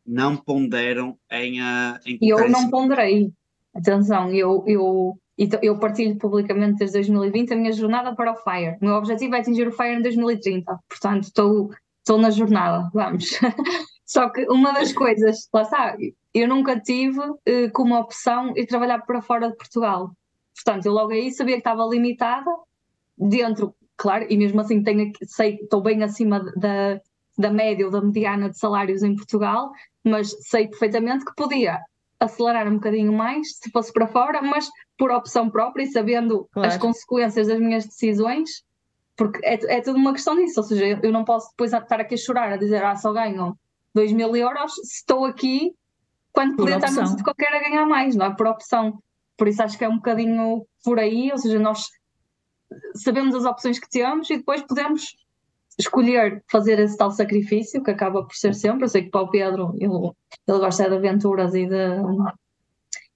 não 0.05 0.37
ponderam 0.37 1.17
em, 1.29 1.61
uh, 1.61 1.99
em 2.05 2.17
E 2.21 2.29
eu 2.29 2.49
não 2.49 2.69
ponderei. 2.69 3.31
Atenção, 3.75 4.33
eu, 4.33 4.63
eu, 4.65 5.19
eu 5.61 5.77
partilho 5.77 6.17
publicamente 6.17 6.79
desde 6.79 6.95
2020 6.97 7.53
a 7.53 7.55
minha 7.57 7.71
jornada 7.73 8.15
para 8.15 8.31
o 8.31 8.35
FIRE. 8.37 8.77
O 8.81 8.85
meu 8.85 8.95
objetivo 8.95 9.35
é 9.35 9.39
atingir 9.39 9.67
o 9.67 9.71
FIRE 9.71 9.95
em 9.95 10.01
2030. 10.01 10.79
Portanto, 10.87 11.23
estou, 11.23 11.69
estou 11.99 12.17
na 12.17 12.29
jornada, 12.29 12.89
vamos. 12.93 13.29
Só 14.05 14.29
que 14.29 14.43
uma 14.49 14.71
das 14.73 14.91
coisas, 14.91 15.47
lá 15.53 15.61
está, 15.61 15.95
eu 16.33 16.47
nunca 16.47 16.79
tive 16.79 17.21
eh, 17.45 17.69
como 17.69 17.95
opção 17.95 18.53
ir 18.57 18.65
trabalhar 18.65 18.99
para 19.05 19.21
fora 19.21 19.49
de 19.49 19.55
Portugal. 19.55 20.11
Portanto, 20.63 20.85
eu 20.85 20.93
logo 20.93 21.11
aí 21.11 21.31
sabia 21.31 21.55
que 21.55 21.59
estava 21.61 21.85
limitada 21.85 22.49
dentro, 23.17 23.73
claro, 23.97 24.25
e 24.29 24.37
mesmo 24.37 24.59
assim 24.61 24.83
tenho, 24.83 25.11
sei 25.23 25.57
que 25.57 25.63
estou 25.63 25.81
bem 25.81 26.03
acima 26.03 26.39
da, 26.57 26.99
da 27.37 27.49
média 27.49 27.85
ou 27.85 27.91
da 27.91 28.01
mediana 28.01 28.49
de 28.49 28.57
salários 28.57 29.03
em 29.03 29.15
Portugal, 29.15 29.71
mas 30.03 30.29
sei 30.47 30.67
perfeitamente 30.67 31.25
que 31.25 31.33
podia 31.35 31.79
acelerar 32.19 32.67
um 32.67 32.75
bocadinho 32.75 33.13
mais 33.13 33.57
se 33.57 33.71
fosse 33.71 33.93
para 33.93 34.07
fora, 34.07 34.41
mas 34.41 34.69
por 34.97 35.11
opção 35.11 35.49
própria 35.49 35.83
e 35.83 35.87
sabendo 35.87 36.47
Claro. 36.51 36.67
as 36.67 36.77
consequências 36.77 37.47
das 37.47 37.59
minhas 37.59 37.85
decisões, 37.85 38.63
porque 39.15 39.39
é, 39.45 39.77
é 39.77 39.81
tudo 39.81 39.97
uma 39.97 40.11
questão 40.13 40.35
disso, 40.35 40.59
ou 40.59 40.65
seja, 40.65 40.99
eu 41.01 41.11
não 41.11 41.23
posso 41.23 41.49
depois 41.51 41.71
estar 41.71 41.99
aqui 42.01 42.15
a 42.15 42.17
chorar, 42.17 42.51
a 42.51 42.57
dizer, 42.57 42.83
ah, 42.83 42.95
só 42.95 43.13
ganho 43.13 43.57
2 43.93 44.11
mil 44.11 44.35
euros 44.35 44.73
se 44.75 44.97
estou 44.97 45.25
aqui 45.25 45.73
quando 46.33 46.51
Por 46.51 46.63
podia 46.63 46.75
estar 46.75 46.87
opção. 46.89 47.05
sítio 47.05 47.23
qualquer 47.23 47.53
a 47.53 47.59
ganhar 47.59 47.85
mais, 47.85 48.15
não 48.15 48.25
é? 48.27 48.35
Por 48.35 48.47
opção. 48.47 49.01
Por 49.39 49.47
isso 49.47 49.63
acho 49.63 49.77
que 49.77 49.85
é 49.85 49.89
um 49.89 49.95
bocadinho 49.95 50.67
por 50.83 50.99
aí, 50.99 51.31
ou 51.31 51.37
seja, 51.37 51.57
nós 51.57 51.85
sabemos 52.93 53.33
as 53.33 53.45
opções 53.45 53.79
que 53.79 53.89
temos 53.89 54.29
e 54.29 54.37
depois 54.37 54.61
podemos 54.61 55.15
escolher 55.79 56.43
fazer 56.51 56.77
esse 56.77 56.97
tal 56.97 57.09
sacrifício, 57.09 57.81
que 57.81 57.89
acaba 57.89 58.21
por 58.23 58.35
ser 58.35 58.53
sempre. 58.53 58.83
Eu 58.83 58.89
sei 58.89 59.03
que 59.03 59.09
para 59.09 59.21
o 59.21 59.29
Pedro 59.29 59.73
ele, 59.77 60.11
ele 60.47 60.59
gosta 60.59 60.89
de 60.89 60.95
aventuras 60.95 61.55
e 61.55 61.65
de, 61.65 61.87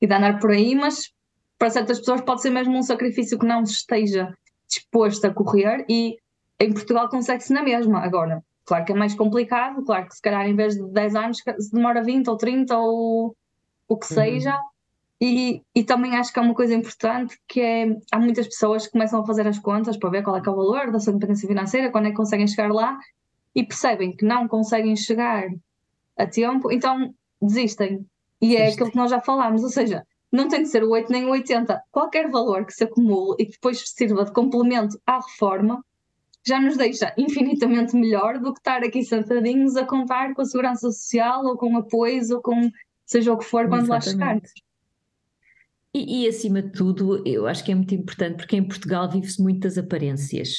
e 0.01 0.07
de 0.07 0.13
andar 0.13 0.39
por 0.39 0.51
aí, 0.51 0.73
mas 0.73 1.11
para 1.59 1.69
certas 1.69 1.99
pessoas 1.99 2.21
pode 2.21 2.41
ser 2.41 2.51
mesmo 2.51 2.77
um 2.77 2.81
sacrifício 2.83 3.37
que 3.37 3.45
não 3.45 3.63
esteja 3.63 4.33
disposto 4.67 5.25
a 5.25 5.33
correr 5.33 5.85
e 5.89 6.17
em 6.59 6.71
Portugal 6.73 7.09
consegue-se 7.09 7.53
na 7.53 7.61
mesma. 7.61 7.99
Agora, 7.99 8.41
claro 8.65 8.85
que 8.85 8.93
é 8.93 8.95
mais 8.95 9.13
complicado, 9.13 9.83
claro 9.83 10.07
que 10.07 10.15
se 10.15 10.21
calhar 10.21 10.47
em 10.47 10.55
vez 10.55 10.75
de 10.75 10.83
10 10.89 11.15
anos 11.15 11.37
se 11.59 11.71
demora 11.71 12.01
20 12.01 12.29
ou 12.29 12.37
30 12.37 12.77
ou 12.77 13.35
o 13.89 13.97
que 13.97 14.07
Uhum. 14.13 14.21
seja. 14.21 14.57
E, 15.25 15.63
e 15.73 15.85
também 15.85 16.17
acho 16.17 16.33
que 16.33 16.39
há 16.39 16.41
uma 16.41 16.53
coisa 16.53 16.75
importante 16.75 17.39
que 17.47 17.61
é 17.61 17.97
há 18.11 18.19
muitas 18.19 18.45
pessoas 18.45 18.85
que 18.85 18.91
começam 18.91 19.21
a 19.21 19.25
fazer 19.25 19.47
as 19.47 19.57
contas 19.57 19.95
para 19.95 20.09
ver 20.09 20.21
qual 20.21 20.35
é 20.35 20.39
é 20.39 20.49
o 20.49 20.55
valor 20.55 20.91
da 20.91 20.99
sua 20.99 21.13
independência 21.13 21.47
financeira, 21.47 21.89
quando 21.89 22.07
é 22.07 22.09
que 22.09 22.17
conseguem 22.17 22.45
chegar 22.45 22.69
lá 22.69 22.99
e 23.55 23.63
percebem 23.63 24.13
que 24.13 24.25
não 24.25 24.49
conseguem 24.49 24.97
chegar 24.97 25.47
a 26.17 26.27
tempo, 26.27 26.69
então 26.69 27.15
desistem. 27.41 28.05
E 28.41 28.57
é 28.57 28.63
Desistem. 28.63 28.73
aquilo 28.73 28.91
que 28.91 28.97
nós 28.97 29.11
já 29.11 29.21
falámos, 29.21 29.63
ou 29.63 29.69
seja, 29.69 30.05
não 30.29 30.49
tem 30.49 30.63
de 30.63 30.67
ser 30.67 30.83
o 30.83 30.89
8 30.89 31.09
nem 31.09 31.23
o 31.23 31.29
80. 31.29 31.81
Qualquer 31.89 32.29
valor 32.29 32.65
que 32.65 32.73
se 32.73 32.83
acumule 32.83 33.37
e 33.39 33.45
que 33.45 33.53
depois 33.53 33.81
sirva 33.95 34.25
de 34.25 34.33
complemento 34.33 34.99
à 35.07 35.21
reforma 35.21 35.85
já 36.45 36.59
nos 36.59 36.75
deixa 36.75 37.13
infinitamente 37.17 37.95
melhor 37.95 38.39
do 38.39 38.53
que 38.53 38.59
estar 38.59 38.83
aqui 38.83 39.01
sentadinhos 39.05 39.77
a 39.77 39.85
contar 39.85 40.33
com 40.33 40.41
a 40.41 40.45
segurança 40.45 40.91
social 40.91 41.45
ou 41.45 41.55
com 41.55 41.77
apoios 41.77 42.29
ou 42.29 42.41
com 42.41 42.69
seja 43.05 43.31
o 43.31 43.37
que 43.37 43.45
for 43.45 43.69
quando 43.69 43.87
lá 43.87 44.01
chegar. 44.01 44.41
E, 45.95 46.23
e, 46.23 46.27
acima 46.27 46.61
de 46.61 46.71
tudo, 46.71 47.21
eu 47.27 47.45
acho 47.47 47.63
que 47.63 47.71
é 47.71 47.75
muito 47.75 47.93
importante 47.93 48.37
porque 48.37 48.55
em 48.55 48.67
Portugal 48.67 49.09
vive-se 49.09 49.41
muitas 49.41 49.77
aparências, 49.77 50.49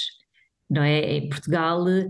não 0.71 0.83
é? 0.83 1.17
Em 1.17 1.29
Portugal, 1.29 1.89
eh, 1.89 2.09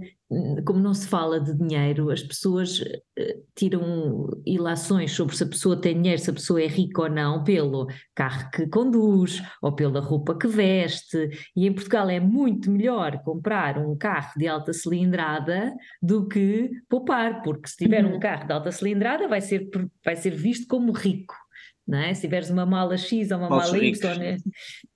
como 0.67 0.79
não 0.81 0.93
se 0.93 1.07
fala 1.09 1.41
de 1.41 1.55
dinheiro, 1.57 2.11
as 2.11 2.23
pessoas 2.23 2.83
eh, 3.19 3.37
tiram 3.55 4.29
ilações 4.47 5.13
sobre 5.13 5.35
se 5.37 5.43
a 5.43 5.47
pessoa 5.47 5.81
tem 5.81 5.95
dinheiro, 5.95 6.21
se 6.21 6.29
a 6.31 6.35
pessoa 6.35 6.61
é 6.63 6.67
rica 6.67 7.03
ou 7.03 7.09
não, 7.09 7.43
pelo 7.45 7.87
carro 8.15 8.51
que 8.51 8.67
conduz 8.69 9.43
ou 9.63 9.75
pela 9.75 10.01
roupa 10.01 10.37
que 10.39 10.47
veste. 10.47 11.31
E 11.57 11.67
em 11.67 11.73
Portugal 11.73 12.11
é 12.11 12.21
muito 12.21 12.71
melhor 12.71 13.23
comprar 13.23 13.79
um 13.79 13.97
carro 13.97 14.33
de 14.37 14.47
alta 14.47 14.73
cilindrada 14.75 15.73
do 16.03 16.29
que 16.29 16.71
poupar, 16.91 17.43
porque 17.43 17.69
se 17.69 17.77
tiver 17.77 18.05
um 18.05 18.13
Uhum. 18.15 18.19
carro 18.19 18.47
de 18.47 18.53
alta 18.53 18.71
cilindrada 18.73 19.29
vai 19.29 19.41
ser, 19.41 19.69
vai 20.05 20.17
ser 20.17 20.31
visto 20.31 20.67
como 20.69 20.93
rico. 20.93 21.35
Não 21.87 21.99
é? 21.99 22.15
Se 22.15 22.23
tiveres 22.23 22.49
uma 22.49 22.65
mala 22.65 22.97
X 22.97 23.31
ou 23.31 23.39
uma 23.39 23.49
Falsos 23.49 23.73
mala 23.73 23.83
ricos. 23.83 24.01
Y, 24.01 24.19
né? 24.19 24.37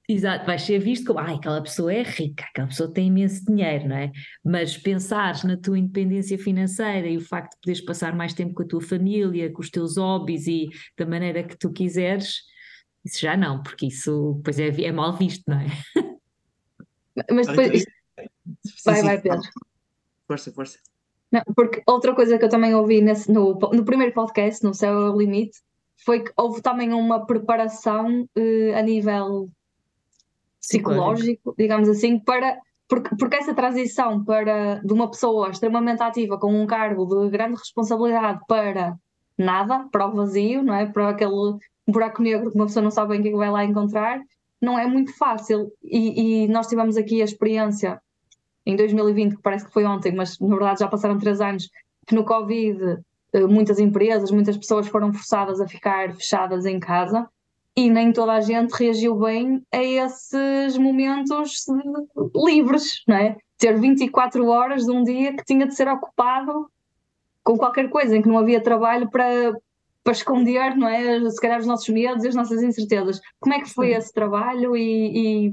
Exato, 0.09 0.47
vais 0.47 0.63
ser 0.63 0.79
visto 0.79 1.07
como, 1.07 1.19
ai, 1.19 1.35
aquela 1.35 1.61
pessoa 1.63 1.93
é 1.93 2.03
rica, 2.03 2.45
aquela 2.49 2.69
pessoa 2.69 2.91
tem 2.91 3.09
imenso 3.09 3.45
dinheiro, 3.45 3.89
não 3.89 3.97
é? 3.97 4.11
Mas 4.43 4.79
pensares 4.79 5.45
na 5.45 5.55
tua 5.59 5.79
independência 5.79 6.39
financeira 6.39 7.07
e 7.07 7.19
o 7.19 7.21
facto 7.21 7.53
de 7.53 7.59
poderes 7.61 7.81
passar 7.85 8.17
mais 8.17 8.33
tempo 8.33 8.55
com 8.55 8.63
a 8.63 8.67
tua 8.67 8.81
família, 8.81 9.53
com 9.53 9.61
os 9.61 9.69
teus 9.69 9.99
hobbies 9.99 10.47
e 10.47 10.71
da 10.97 11.05
maneira 11.05 11.43
que 11.43 11.59
tu 11.59 11.71
quiseres, 11.71 12.37
isso 13.05 13.21
já 13.21 13.37
não, 13.37 13.63
porque 13.63 13.85
isso 13.87 14.35
depois 14.39 14.59
é, 14.59 14.69
é 14.83 14.91
mal 14.93 15.13
visto, 15.15 15.45
não 15.47 15.61
é? 15.61 15.67
Mas 17.31 17.47
depois, 17.49 17.85
vai, 18.87 18.97
sim. 18.97 19.03
vai, 19.03 19.21
Pedro. 19.21 19.41
Força, 20.27 20.53
força. 20.53 20.79
Não, 21.31 21.43
porque 21.55 21.83
outra 21.87 22.15
coisa 22.15 22.39
que 22.39 22.45
eu 22.45 22.49
também 22.49 22.75
ouvi 22.75 23.03
nesse- 23.03 23.31
no, 23.31 23.59
no 23.59 23.85
primeiro 23.85 24.15
podcast, 24.15 24.65
no 24.65 24.73
Céu 24.73 24.93
é 24.95 25.11
o 25.11 25.19
Limite, 25.19 25.59
foi 26.05 26.21
que 26.21 26.33
houve 26.37 26.63
também 26.63 26.93
uma 26.93 27.27
preparação 27.27 28.29
eh, 28.37 28.75
a 28.75 28.83
nível 28.83 29.51
psicológico, 30.61 31.55
digamos 31.57 31.89
assim, 31.89 32.19
para 32.19 32.59
porque, 32.89 33.15
porque 33.17 33.37
essa 33.37 33.55
transição 33.55 34.25
para 34.25 34.77
de 34.77 34.93
uma 34.93 35.11
pessoa 35.11 35.51
extremamente 35.51 36.03
ativa 36.03 36.39
com 36.39 36.51
um 36.51 36.67
cargo 36.67 37.05
de 37.05 37.31
grande 37.31 37.59
responsabilidade 37.59 38.41
para 38.49 38.97
nada, 39.37 39.87
para 39.93 40.07
o 40.07 40.15
vazio, 40.15 40.63
não 40.63 40.75
é? 40.75 40.87
Para 40.87 41.11
aquele 41.11 41.59
buraco 41.87 42.23
negro 42.23 42.51
que 42.51 42.57
uma 42.57 42.67
pessoa 42.67 42.83
não 42.83 42.91
sabe 42.91 43.11
bem 43.11 43.21
o 43.21 43.23
que 43.23 43.29
é 43.29 43.37
vai 43.37 43.51
lá 43.51 43.65
encontrar, 43.65 44.21
não 44.61 44.79
é 44.79 44.87
muito 44.87 45.17
fácil. 45.17 45.71
E, 45.85 46.45
e 46.45 46.49
nós 46.49 46.67
tivemos 46.67 46.97
aqui 46.97 47.21
a 47.21 47.25
experiência 47.25 48.01
em 48.65 48.75
2020, 48.75 49.37
que 49.37 49.43
parece 49.43 49.67
que 49.67 49.73
foi 49.73 49.85
ontem, 49.85 50.13
mas 50.13 50.39
na 50.39 50.49
verdade 50.49 50.81
já 50.81 50.89
passaram 50.89 51.19
três 51.19 51.41
anos, 51.41 51.69
que 52.07 52.15
no 52.15 52.25
Covid 52.25 52.99
muitas 53.49 53.79
empresas, 53.79 54.31
muitas 54.31 54.57
pessoas 54.57 54.89
foram 54.89 55.13
forçadas 55.13 55.61
a 55.61 55.69
ficar 55.69 56.15
fechadas 56.15 56.65
em 56.67 56.81
casa 56.81 57.29
e 57.77 57.89
nem 57.89 58.13
toda 58.13 58.33
a 58.33 58.41
gente 58.41 58.73
reagiu 58.73 59.15
bem 59.15 59.63
a 59.73 59.83
esses 59.83 60.77
momentos 60.77 61.67
eh, 61.69 62.21
livres, 62.35 63.03
não 63.07 63.17
é? 63.17 63.37
ter 63.59 63.79
24 63.79 64.47
horas 64.47 64.85
de 64.85 64.91
um 64.93 65.03
dia 65.03 65.37
que 65.37 65.45
tinha 65.45 65.67
de 65.67 65.75
ser 65.75 65.89
ocupado 65.89 66.71
com 67.43 67.57
qualquer 67.59 67.91
coisa, 67.91 68.17
em 68.17 68.23
que 68.23 68.29
não 68.29 68.39
havia 68.39 68.63
trabalho 68.63 69.11
para, 69.11 69.53
para 70.05 70.13
esconder, 70.13 70.77
não 70.77 70.89
é? 70.89 71.29
Se 71.29 71.41
calhar 71.41 71.59
os 71.59 71.67
nossos 71.67 71.89
medos 71.89 72.25
e 72.25 72.29
as 72.29 72.35
nossas 72.35 72.63
incertezas. 72.63 73.21
Como 73.41 73.55
é 73.55 73.61
que 73.61 73.73
foi 73.73 73.91
esse 73.91 74.13
trabalho 74.13 74.77
e, 74.77 75.47
e 75.47 75.53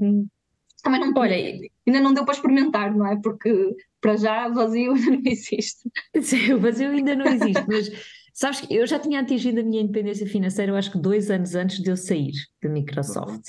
também 0.82 1.00
não, 1.00 1.12
Olha, 1.16 1.34
ainda 1.34 2.00
não 2.00 2.14
deu 2.14 2.24
para 2.24 2.34
experimentar, 2.34 2.94
não 2.94 3.06
é? 3.06 3.16
Porque 3.16 3.76
para 4.00 4.16
já 4.16 4.48
vazio 4.48 4.92
ainda 4.94 5.10
não 5.10 5.22
existe. 5.24 5.90
Sim, 6.20 6.52
o 6.52 6.60
vazio 6.60 6.90
ainda 6.90 7.14
não 7.14 7.26
existe, 7.26 7.64
mas 7.66 7.90
sabes 8.32 8.60
que 8.60 8.74
eu 8.74 8.86
já 8.86 8.98
tinha 8.98 9.20
atingido 9.20 9.60
a 9.60 9.62
minha 9.62 9.82
independência 9.82 10.26
financeira, 10.26 10.72
eu 10.72 10.76
acho 10.76 10.92
que 10.92 10.98
dois 10.98 11.30
anos 11.30 11.54
antes 11.54 11.82
de 11.82 11.90
eu 11.90 11.96
sair 11.96 12.32
da 12.62 12.68
Microsoft. 12.68 13.48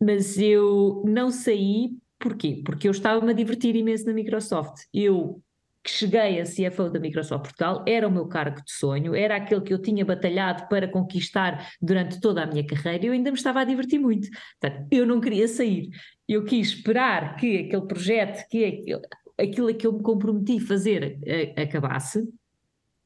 Mas 0.00 0.38
eu 0.38 1.02
não 1.06 1.30
saí, 1.30 1.90
porquê? 2.18 2.62
Porque 2.64 2.88
eu 2.88 2.92
estava-me 2.92 3.30
a 3.30 3.34
divertir 3.34 3.76
imenso 3.76 4.06
na 4.06 4.14
Microsoft. 4.14 4.84
Eu 4.94 5.42
que 5.82 5.90
cheguei 5.90 6.40
a 6.40 6.44
CFO 6.44 6.90
da 6.90 7.00
Microsoft 7.00 7.44
Portugal, 7.44 7.84
era 7.86 8.06
o 8.06 8.10
meu 8.10 8.26
cargo 8.26 8.62
de 8.62 8.70
sonho, 8.72 9.14
era 9.14 9.36
aquele 9.36 9.62
que 9.62 9.72
eu 9.72 9.80
tinha 9.80 10.04
batalhado 10.04 10.68
para 10.68 10.86
conquistar 10.86 11.70
durante 11.80 12.20
toda 12.20 12.42
a 12.42 12.46
minha 12.46 12.66
carreira 12.66 13.04
e 13.04 13.08
eu 13.08 13.12
ainda 13.12 13.30
me 13.30 13.36
estava 13.36 13.60
a 13.60 13.64
divertir 13.64 13.98
muito. 13.98 14.28
Portanto, 14.60 14.86
eu 14.90 15.06
não 15.06 15.20
queria 15.20 15.48
sair. 15.48 15.88
Eu 16.28 16.44
quis 16.44 16.68
esperar 16.68 17.36
que 17.36 17.58
aquele 17.58 17.86
projeto, 17.86 18.46
que 18.48 18.64
aquilo, 18.64 19.00
aquilo 19.38 19.68
a 19.68 19.74
que 19.74 19.86
eu 19.86 19.92
me 19.92 20.02
comprometi 20.02 20.60
fazer 20.60 21.18
a, 21.56 21.62
acabasse, 21.62 22.28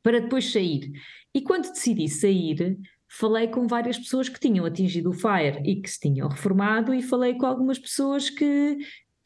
para 0.02 0.20
depois 0.20 0.52
sair. 0.52 0.90
E 1.34 1.40
quando 1.40 1.70
decidi 1.70 2.08
sair, 2.08 2.76
falei 3.08 3.48
com 3.48 3.66
várias 3.66 3.98
pessoas 3.98 4.28
que 4.28 4.40
tinham 4.40 4.66
atingido 4.66 5.10
o 5.10 5.14
FIRE 5.14 5.62
e 5.64 5.80
que 5.80 5.90
se 5.90 6.00
tinham 6.00 6.28
reformado, 6.28 6.92
e 6.92 7.00
falei 7.00 7.34
com 7.34 7.46
algumas 7.46 7.78
pessoas 7.78 8.28
que, 8.28 8.78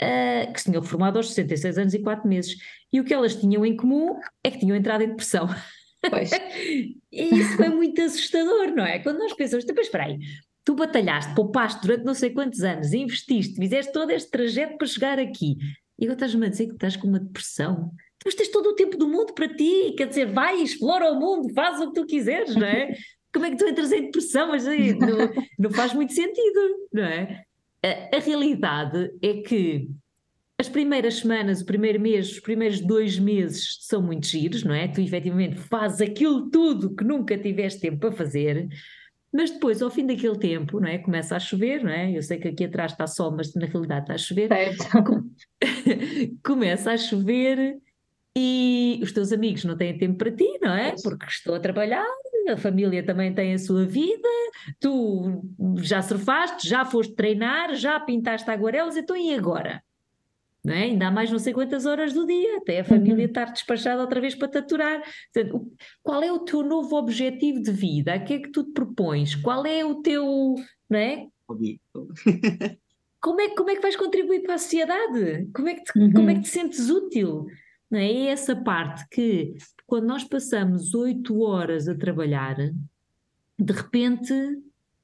uh, 0.03 0.53
que 0.53 0.61
se 0.61 0.71
tinham 0.71 0.83
reformado 0.83 1.19
aos 1.19 1.29
66 1.29 1.79
anos 1.79 1.95
e 1.95 1.99
4 1.99 2.29
meses. 2.29 2.57
E 2.93 3.01
o 3.01 3.05
que 3.05 3.13
elas 3.13 3.37
tinham 3.37 3.65
em 3.65 3.77
comum 3.77 4.19
é 4.43 4.51
que 4.51 4.59
tinham 4.59 4.77
entrado 4.77 5.03
em 5.03 5.09
depressão. 5.09 5.49
Pois. 6.09 6.31
e 7.13 7.35
isso 7.35 7.57
foi 7.57 7.69
muito 7.69 8.01
assustador, 8.01 8.75
não 8.75 8.85
é? 8.85 8.99
Quando 9.01 9.19
nós 9.19 9.33
pensamos, 9.33 9.65
depois 9.65 9.87
espera 9.87 10.05
aí, 10.05 10.19
tu 10.65 10.75
batalhaste, 10.75 11.35
poupaste 11.35 11.81
durante 11.81 12.05
não 12.05 12.15
sei 12.15 12.31
quantos 12.31 12.63
anos, 12.63 12.93
investiste, 12.93 13.57
fizeste 13.57 13.93
todo 13.93 14.11
este 14.11 14.31
trajeto 14.31 14.77
para 14.77 14.87
chegar 14.87 15.19
aqui, 15.19 15.57
e 15.99 16.05
agora 16.05 16.15
estás-me 16.15 16.47
a 16.47 16.49
dizer 16.49 16.67
que 16.67 16.75
estás 16.75 16.97
com 16.97 17.09
uma 17.09 17.19
depressão. 17.19 17.91
Mas 18.25 18.35
tens 18.35 18.49
todo 18.49 18.69
o 18.69 18.75
tempo 18.75 18.97
do 18.97 19.09
mundo 19.09 19.33
para 19.33 19.49
ti, 19.49 19.95
quer 19.97 20.09
dizer, 20.09 20.27
vai, 20.27 20.61
explora 20.61 21.11
o 21.11 21.19
mundo, 21.19 21.53
faz 21.55 21.81
o 21.81 21.89
que 21.89 22.01
tu 22.01 22.07
quiseres, 22.07 22.55
não 22.55 22.67
é? 22.67 22.93
Como 23.33 23.47
é 23.47 23.51
que 23.51 23.57
tu 23.57 23.67
entras 23.67 23.93
em 23.93 24.03
depressão? 24.03 24.49
Mas 24.49 24.67
aí, 24.67 24.95
não, 24.95 25.31
não 25.59 25.71
faz 25.71 25.93
muito 25.93 26.13
sentido, 26.13 26.89
não 26.93 27.05
é? 27.05 27.45
A, 27.85 28.17
a 28.17 28.21
realidade 28.21 29.11
é 29.23 29.35
que 29.43 29.89
as 30.61 30.69
primeiras 30.69 31.19
semanas, 31.19 31.61
o 31.61 31.67
primeiro 31.67 32.01
mês, 32.01 32.33
os 32.33 32.41
primeiros 32.41 32.81
dois 32.81 33.19
meses 33.19 33.79
são 33.83 34.03
muito 34.03 34.27
giros, 34.27 34.65
não 34.65 34.75
é? 34.75 34.89
Tu 34.89 35.01
efetivamente 35.01 35.57
fazes 35.57 36.01
aquilo 36.01 36.51
tudo 36.51 36.95
que 36.95 37.05
nunca 37.05 37.39
tiveste 37.39 37.81
tempo 37.81 37.99
para 37.99 38.13
fazer, 38.13 38.69
mas 39.33 39.51
depois, 39.51 39.81
ao 39.83 39.91
fim 39.91 40.07
daquele 40.07 40.39
tempo, 40.39 40.81
não 40.81 40.89
é? 40.89 40.99
Começa 40.99 41.37
a 41.37 41.39
chover, 41.39 41.85
não 41.85 41.91
é? 41.91 42.17
Eu 42.17 42.23
sei 42.23 42.39
que 42.39 42.49
aqui 42.49 42.65
atrás 42.65 42.93
está 42.93 43.07
sol, 43.07 43.31
mas 43.37 43.55
na 43.55 43.67
realidade 43.67 44.03
está 44.03 44.15
a 44.15 44.19
chover. 44.19 44.49
Começa 46.43 46.93
a 46.93 46.97
chover 46.97 47.79
e 48.37 48.99
os 49.03 49.13
teus 49.13 49.33
amigos 49.33 49.65
não 49.65 49.77
têm 49.77 49.99
tempo 49.99 50.17
para 50.17 50.33
ti, 50.33 50.59
não 50.63 50.73
é? 50.75 50.95
Porque 51.03 51.27
estou 51.27 51.55
a 51.55 51.61
trabalhar, 51.61 52.07
a 52.49 52.57
família 52.57 53.03
também 53.03 53.35
tem 53.35 53.55
a 53.55 53.59
sua 53.59 53.85
vida, 53.85 54.29
tu 54.81 55.43
já 55.83 56.03
surfaste, 56.03 56.69
já 56.69 56.85
foste 56.85 57.15
treinar, 57.15 57.75
já 57.75 57.99
pintaste 58.01 58.51
aguarelas, 58.51 58.97
então 58.97 59.17
e 59.17 59.35
agora? 59.35 59.83
Não 60.65 60.75
é? 60.75 60.83
Ainda 60.83 61.09
há 61.09 61.11
mais 61.11 61.31
não 61.31 61.39
sei 61.39 61.53
quantas 61.53 61.87
horas 61.87 62.13
do 62.13 62.27
dia, 62.27 62.59
até 62.59 62.81
a 62.81 62.85
família 62.85 63.25
uhum. 63.25 63.25
estar 63.25 63.47
despachada 63.47 64.03
outra 64.03 64.21
vez 64.21 64.35
para 64.35 64.49
te 64.49 64.59
aturar. 64.59 65.03
Portanto, 65.33 65.73
qual 66.03 66.23
é 66.23 66.33
o 66.33 66.41
teu 66.41 66.63
novo 66.63 66.97
objetivo 66.97 67.63
de 67.63 67.71
vida? 67.71 68.17
O 68.17 68.25
que 68.25 68.35
é 68.35 68.39
que 68.41 68.51
tu 68.51 68.65
te 68.65 68.73
propões? 68.73 69.35
Qual 69.37 69.65
é 69.65 69.85
o 69.85 70.03
teu. 70.03 70.55
Não 70.91 70.99
é? 70.99 71.27
como, 73.21 73.41
é 73.41 73.49
como 73.55 73.71
é 73.71 73.77
que 73.77 73.83
vais 73.83 73.97
contribuir 73.97 74.43
para 74.43 74.55
a 74.55 74.59
sociedade? 74.59 75.49
Como 75.55 75.69
é 75.69 75.75
que 75.75 75.85
te, 75.85 75.99
uhum. 75.99 76.13
como 76.13 76.31
é 76.31 76.35
que 76.35 76.43
te 76.43 76.49
sentes 76.49 76.91
útil? 76.91 77.47
Não 77.91 77.99
é? 77.99 78.11
é 78.11 78.27
essa 78.27 78.55
parte 78.57 79.07
que, 79.11 79.55
quando 79.89 80.05
nós 80.05 80.23
passamos 80.23 80.95
oito 80.95 81.41
horas 81.41 81.89
a 81.89 81.97
trabalhar, 81.97 82.57
de 83.59 83.73
repente 83.73 84.35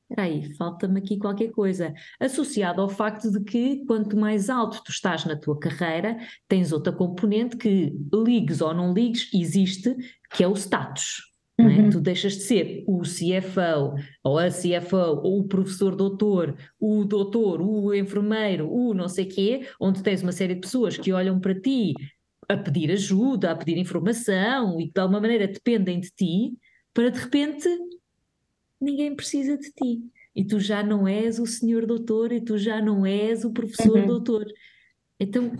Espera 0.06 0.28
aí, 0.28 0.54
falta-me 0.54 0.98
aqui 0.98 1.16
qualquer 1.16 1.50
coisa. 1.50 1.94
Associado 2.20 2.82
ao 2.82 2.90
facto 2.90 3.30
de 3.30 3.40
que 3.40 3.84
quanto 3.86 4.18
mais 4.18 4.50
alto 4.50 4.82
tu 4.84 4.90
estás 4.90 5.24
na 5.24 5.34
tua 5.34 5.58
carreira, 5.58 6.18
tens 6.46 6.72
outra 6.72 6.92
componente 6.92 7.56
que, 7.56 7.90
ligues 8.12 8.60
ou 8.60 8.74
não 8.74 8.92
ligues, 8.92 9.30
existe, 9.32 9.96
que 10.30 10.44
é 10.44 10.46
o 10.46 10.54
status. 10.54 11.32
É? 11.58 11.62
Uhum. 11.62 11.90
Tu 11.90 12.00
deixas 12.00 12.34
de 12.34 12.42
ser 12.42 12.84
o 12.86 13.00
CFO, 13.00 13.94
ou 14.22 14.38
a 14.38 14.48
CFO, 14.50 15.20
ou 15.22 15.40
o 15.40 15.48
professor 15.48 15.96
doutor, 15.96 16.54
o 16.78 17.04
doutor, 17.04 17.62
o 17.62 17.94
enfermeiro, 17.94 18.70
o 18.70 18.92
não 18.92 19.08
sei 19.08 19.24
quê, 19.24 19.66
onde 19.80 20.02
tens 20.02 20.22
uma 20.22 20.32
série 20.32 20.54
de 20.54 20.60
pessoas 20.60 20.98
que 20.98 21.12
olham 21.12 21.40
para 21.40 21.58
ti 21.58 21.94
a 22.48 22.56
pedir 22.56 22.90
ajuda, 22.90 23.50
a 23.50 23.56
pedir 23.56 23.78
informação 23.78 24.80
e 24.80 24.86
que 24.86 24.94
de 24.94 25.00
alguma 25.00 25.20
maneira 25.20 25.46
dependem 25.46 26.00
de 26.00 26.10
ti, 26.10 26.58
para 26.92 27.10
de 27.10 27.18
repente 27.18 27.68
ninguém 28.80 29.14
precisa 29.14 29.56
de 29.56 29.70
ti. 29.72 30.02
E 30.34 30.44
tu 30.44 30.58
já 30.58 30.82
não 30.82 31.06
és 31.06 31.38
o 31.38 31.46
senhor 31.46 31.86
doutor 31.86 32.32
e 32.32 32.40
tu 32.40 32.58
já 32.58 32.80
não 32.82 33.06
és 33.06 33.44
o 33.44 33.52
professor 33.52 33.98
uhum. 33.98 34.06
doutor. 34.06 34.44
Então, 35.18 35.52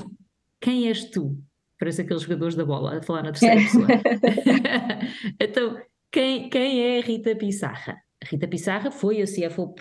quem 0.60 0.88
és 0.88 1.04
tu? 1.10 1.38
Parece 1.78 2.02
aqueles 2.02 2.22
jogadores 2.22 2.54
da 2.54 2.64
bola 2.64 2.98
a 2.98 3.02
falar 3.02 3.22
na 3.22 3.32
terceira 3.32 3.56
pessoa. 3.56 3.86
então, 5.40 5.80
quem, 6.10 6.48
quem 6.48 6.80
é 6.80 6.98
a 6.98 7.02
Rita 7.02 7.36
Pissarra? 7.36 7.96
A 8.22 8.26
Rita 8.26 8.48
Pissarra 8.48 8.90
foi 8.90 9.22
a 9.22 9.26
CFO 9.26 9.74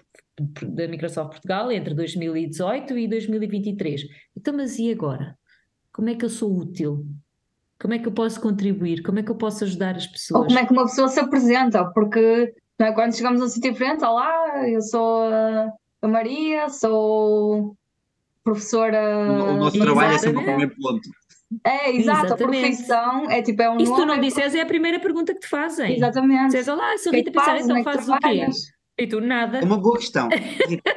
da 0.67 0.87
Microsoft 0.87 1.31
Portugal 1.31 1.71
entre 1.71 1.93
2018 1.93 2.97
e 2.97 3.07
2023. 3.07 4.01
Então, 4.35 4.55
mas 4.55 4.77
e 4.77 4.91
agora? 4.91 5.37
Como 5.93 6.09
é 6.09 6.15
que 6.15 6.25
eu 6.25 6.29
sou 6.29 6.53
útil? 6.53 7.05
Como 7.79 7.93
é 7.93 7.99
que 7.99 8.07
eu 8.07 8.11
posso 8.11 8.41
contribuir? 8.41 9.01
Como 9.01 9.19
é 9.19 9.23
que 9.23 9.31
eu 9.31 9.35
posso 9.35 9.63
ajudar 9.63 9.95
as 9.95 10.07
pessoas? 10.07 10.41
Ou 10.41 10.47
como 10.47 10.59
é 10.59 10.65
que 10.65 10.73
uma 10.73 10.83
pessoa 10.83 11.07
se 11.07 11.19
apresenta? 11.19 11.85
Porque 11.85 12.53
é? 12.79 12.91
Quando 12.91 13.15
chegamos 13.15 13.41
a 13.41 13.45
um 13.45 13.47
sítio 13.47 13.71
diferente, 13.71 14.03
olá, 14.03 14.67
eu 14.67 14.81
sou 14.81 15.23
a 16.01 16.07
Maria, 16.07 16.69
sou 16.69 17.75
professora. 18.43 19.31
O 19.51 19.57
nosso 19.57 19.79
trabalho 19.79 20.13
é 20.13 20.17
sempre 20.17 20.41
o 20.41 20.45
primeiro 20.45 20.75
ponto. 20.75 21.09
É, 21.63 21.95
exato, 21.95 22.25
Exatamente. 22.25 22.43
a 22.43 22.47
profissão 22.47 23.29
é 23.29 23.41
tipo, 23.43 23.61
é 23.61 23.69
um 23.69 23.77
E 23.77 23.85
se 23.85 23.95
tu 23.95 24.05
não 24.05 24.19
disseres, 24.19 24.55
é 24.55 24.61
a 24.61 24.65
primeira 24.65 24.99
pergunta 24.99 25.33
que 25.33 25.41
te 25.41 25.47
fazem. 25.47 25.95
Exatamente. 25.95 26.51
Dizes, 26.51 26.67
olá, 26.67 26.97
sou 26.97 27.13
Rita 27.13 27.31
Pissarra, 27.31 27.59
então 27.59 27.77
é 27.77 27.83
fazes 27.83 28.09
o 28.09 28.17
quê? 28.17 28.47
E 28.97 29.07
tu, 29.07 29.21
nada. 29.21 29.59
É 29.59 29.63
uma 29.63 29.77
boa 29.77 29.97
questão. 29.97 30.29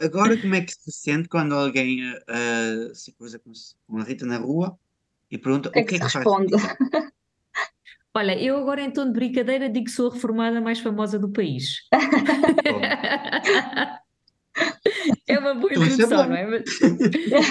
Agora, 0.00 0.36
como 0.36 0.54
é 0.54 0.60
que 0.60 0.72
se 0.72 0.92
sente 0.92 1.28
quando 1.28 1.54
alguém 1.54 2.12
uh, 2.12 2.94
se 2.94 3.12
cruza 3.12 3.38
com 3.38 3.98
a 3.98 4.04
Rita 4.04 4.26
na 4.26 4.38
rua 4.38 4.78
e 5.30 5.38
pergunta 5.38 5.70
é 5.74 5.80
o 5.80 5.86
que 5.86 5.96
é 5.96 5.98
que, 5.98 6.04
responde? 6.04 6.52
Olha, 8.14 8.40
eu 8.40 8.56
agora 8.56 8.80
em 8.80 8.90
tom 8.90 9.06
de 9.06 9.12
brincadeira 9.12 9.68
digo 9.68 9.86
que 9.86 9.90
sou 9.90 10.10
a 10.10 10.14
reformada 10.14 10.60
mais 10.60 10.80
famosa 10.80 11.18
do 11.18 11.30
país. 11.30 11.82
é 15.26 15.38
uma 15.38 15.54
boa 15.54 15.72
introdução, 15.72 16.28
não 16.28 16.34
é? 16.34 16.62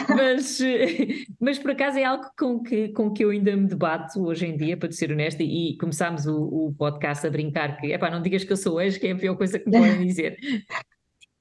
Mas, 0.10 0.60
mas, 1.40 1.60
por 1.60 1.72
acaso 1.72 2.00
é 2.00 2.04
algo 2.04 2.26
com 2.38 2.62
que, 2.64 2.90
com 2.90 3.12
que 3.12 3.24
eu 3.24 3.30
ainda 3.30 3.56
me 3.56 3.68
debato 3.68 4.24
hoje 4.24 4.48
em 4.48 4.58
dia, 4.58 4.76
para 4.76 4.92
ser 4.92 5.12
honesta, 5.12 5.44
e 5.44 5.78
começámos 5.78 6.26
o, 6.26 6.36
o 6.36 6.74
podcast 6.76 7.28
a 7.28 7.30
brincar 7.30 7.78
que, 7.78 7.94
epá, 7.94 8.10
não 8.10 8.22
digas 8.22 8.44
que 8.44 8.52
eu 8.52 8.58
sou 8.58 8.82
ex, 8.82 8.98
que 8.98 9.08
é 9.08 9.12
a 9.12 9.16
pior 9.16 9.36
coisa 9.36 9.60
que 9.60 9.70
me 9.70 9.78
podem 9.78 10.08
dizer. 10.08 10.38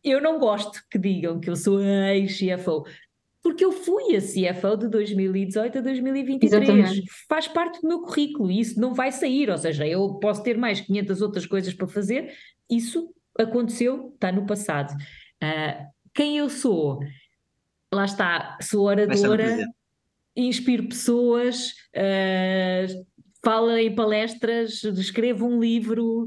Eu 0.04 0.20
não 0.20 0.38
gosto 0.38 0.82
que 0.90 0.98
digam 0.98 1.40
que 1.40 1.48
eu 1.48 1.56
sou 1.56 1.80
ex-CFO, 1.80 2.84
porque 3.42 3.64
eu 3.64 3.72
fui 3.72 4.16
a 4.16 4.20
CFO 4.20 4.76
de 4.76 4.88
2018 4.88 5.78
a 5.78 5.80
2023. 5.80 6.62
Exatamente. 6.62 7.04
Faz 7.28 7.48
parte 7.48 7.80
do 7.80 7.88
meu 7.88 8.02
currículo 8.02 8.50
e 8.50 8.60
isso 8.60 8.80
não 8.80 8.94
vai 8.94 9.10
sair. 9.12 9.50
Ou 9.50 9.58
seja, 9.58 9.86
eu 9.86 10.14
posso 10.14 10.42
ter 10.42 10.56
mais 10.56 10.80
500 10.80 11.22
outras 11.22 11.46
coisas 11.46 11.74
para 11.74 11.86
fazer, 11.86 12.32
isso 12.70 13.14
aconteceu, 13.38 14.12
está 14.14 14.30
no 14.30 14.46
passado. 14.46 14.94
Uh, 15.42 15.86
quem 16.14 16.38
eu 16.38 16.48
sou? 16.48 17.00
Lá 17.92 18.04
está, 18.04 18.58
sou 18.60 18.86
oradora, 18.86 19.66
inspiro 20.36 20.88
pessoas, 20.88 21.74
uh, 21.94 23.06
falo 23.44 23.76
em 23.76 23.94
palestras, 23.94 24.82
escrevo 24.84 25.46
um 25.46 25.60
livro, 25.60 26.26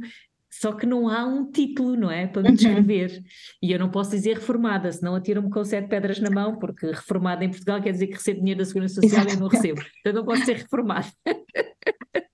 só 0.60 0.72
que 0.72 0.86
não 0.86 1.08
há 1.08 1.26
um 1.26 1.52
título, 1.52 1.96
não 1.96 2.10
é? 2.10 2.26
Para 2.26 2.42
me 2.42 2.50
uhum. 2.50 2.56
descrever. 2.56 3.12
Uhum. 3.12 3.24
E 3.62 3.72
eu 3.72 3.80
não 3.80 3.90
posso 3.90 4.12
dizer 4.12 4.36
reformada, 4.36 4.92
senão 4.92 5.16
atiram-me 5.16 5.50
com 5.50 5.64
sete 5.64 5.88
pedras 5.88 6.20
na 6.20 6.32
mão, 6.32 6.58
porque 6.58 6.88
reformada 6.88 7.46
em 7.46 7.50
Portugal 7.50 7.82
quer 7.82 7.92
dizer 7.92 8.08
que 8.08 8.14
recebo 8.14 8.40
dinheiro 8.40 8.60
da 8.60 8.66
Segurança 8.66 9.02
Social 9.02 9.26
e 9.28 9.32
eu 9.34 9.40
não 9.40 9.48
recebo. 9.48 9.82
Então 10.00 10.14
não 10.14 10.26
posso 10.26 10.46
ser 10.46 10.58
reformada. 10.58 11.08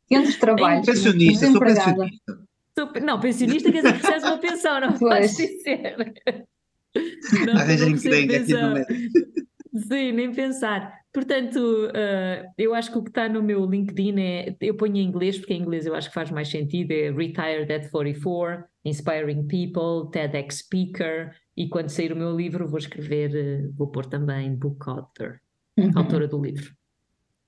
Entre 0.09 0.34
trabalhos. 0.34 0.86
Pensionista, 0.86 1.51
sou 1.51 1.59
pensionista. 1.59 2.39
Sou, 2.78 2.91
não, 3.01 3.19
pensionista 3.19 3.71
quer 3.71 3.82
dizer 3.82 3.93
que 3.93 4.05
recebes 4.05 4.24
uma 4.24 4.38
pensão, 4.38 4.80
não 4.80 4.93
podes 4.97 5.36
dizer. 5.36 5.95
Não, 7.47 7.53
Arranjem 7.53 7.97
que 7.97 8.07
bem, 8.07 8.36
aqui 8.36 8.53
meio. 8.53 8.86
Sim, 9.76 10.11
nem 10.11 10.32
pensar. 10.32 10.93
Portanto, 11.11 11.57
uh, 11.57 12.51
eu 12.57 12.74
acho 12.74 12.91
que 12.91 12.97
o 12.97 13.03
que 13.03 13.09
está 13.09 13.28
no 13.28 13.41
meu 13.41 13.65
LinkedIn 13.65 14.19
é. 14.19 14.55
Eu 14.61 14.76
ponho 14.76 14.97
em 14.97 15.03
inglês, 15.03 15.38
porque 15.38 15.53
em 15.53 15.61
inglês 15.61 15.86
eu 15.86 15.95
acho 15.95 16.09
que 16.09 16.13
faz 16.13 16.30
mais 16.32 16.49
sentido: 16.49 16.91
é 16.91 17.11
Retired 17.11 17.71
at 17.71 17.89
44, 17.89 18.65
Inspiring 18.86 19.47
People, 19.47 20.11
TEDx 20.11 20.59
Speaker. 20.59 21.36
E 21.55 21.67
quando 21.69 21.89
sair 21.89 22.11
o 22.11 22.15
meu 22.15 22.36
livro, 22.36 22.67
vou 22.67 22.78
escrever, 22.78 23.32
uh, 23.32 23.74
vou 23.76 23.88
pôr 23.88 24.05
também 24.05 24.55
Book 24.55 24.88
Author, 24.88 25.39
uhum. 25.78 25.91
autora 25.95 26.28
do 26.28 26.41
livro. 26.41 26.71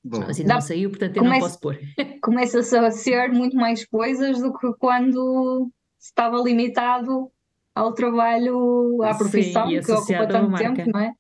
Bom. 0.04 0.20
Mas 0.20 0.40
ainda 0.40 0.54
não 0.54 0.62
saiu, 0.62 0.90
portanto 0.90 1.18
eu 1.18 1.24
não 1.24 1.40
posso 1.40 1.60
pôr. 1.60 1.80
Começa-se 2.22 2.78
a 2.78 2.92
ser 2.92 3.32
muito 3.32 3.56
mais 3.56 3.84
coisas 3.86 4.40
do 4.40 4.56
que 4.56 4.72
quando 4.80 5.72
estava 6.00 6.38
limitado 6.38 7.32
ao 7.74 7.94
trabalho, 7.94 9.02
à 9.04 9.16
profissão 9.16 9.68
Sim, 9.68 9.82
que 9.82 9.92
ocupa 9.92 10.28
tanto 10.28 10.56
tempo, 10.56 10.92
não 10.92 11.00
é? 11.00 11.12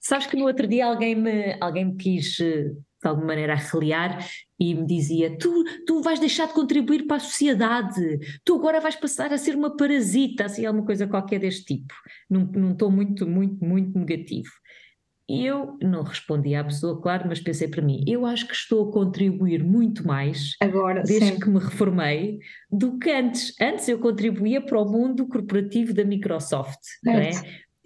Sabes 0.00 0.26
que 0.26 0.36
no 0.36 0.46
outro 0.46 0.66
dia 0.66 0.86
alguém 0.86 1.14
me, 1.14 1.56
alguém 1.60 1.84
me 1.86 1.96
quis 1.96 2.38
de 3.02 3.08
alguma 3.08 3.28
maneira 3.28 3.54
arreliar 3.54 4.18
e 4.58 4.74
me 4.74 4.86
dizia: 4.86 5.36
tu, 5.38 5.64
tu 5.86 6.02
vais 6.02 6.20
deixar 6.20 6.46
de 6.46 6.52
contribuir 6.52 7.06
para 7.06 7.16
a 7.16 7.20
sociedade, 7.20 8.18
tu 8.44 8.56
agora 8.56 8.80
vais 8.80 8.96
passar 8.96 9.32
a 9.32 9.38
ser 9.38 9.54
uma 9.54 9.76
parasita, 9.76 10.44
assim, 10.44 10.66
alguma 10.66 10.84
coisa 10.84 11.06
qualquer 11.06 11.40
deste 11.40 11.64
tipo. 11.64 11.94
Num, 12.28 12.44
num 12.44 12.74
tom 12.74 12.90
muito, 12.90 13.26
muito, 13.26 13.64
muito 13.64 13.98
negativo. 13.98 14.50
E 15.28 15.46
eu 15.46 15.78
não 15.80 16.02
respondi 16.02 16.56
à 16.56 16.64
pessoa, 16.64 17.00
claro, 17.00 17.26
mas 17.28 17.40
pensei 17.40 17.68
para 17.68 17.80
mim: 17.80 18.02
eu 18.06 18.26
acho 18.26 18.46
que 18.46 18.54
estou 18.54 18.88
a 18.88 18.92
contribuir 18.92 19.62
muito 19.62 20.06
mais 20.06 20.56
agora, 20.60 21.04
desde 21.04 21.34
sim. 21.34 21.40
que 21.40 21.48
me 21.48 21.60
reformei 21.60 22.40
do 22.70 22.98
que 22.98 23.10
antes. 23.10 23.54
Antes 23.60 23.88
eu 23.88 24.00
contribuía 24.00 24.60
para 24.60 24.80
o 24.80 24.90
mundo 24.90 25.26
corporativo 25.28 25.94
da 25.94 26.04
Microsoft, 26.04 26.80
não 27.04 27.12
é? 27.12 27.30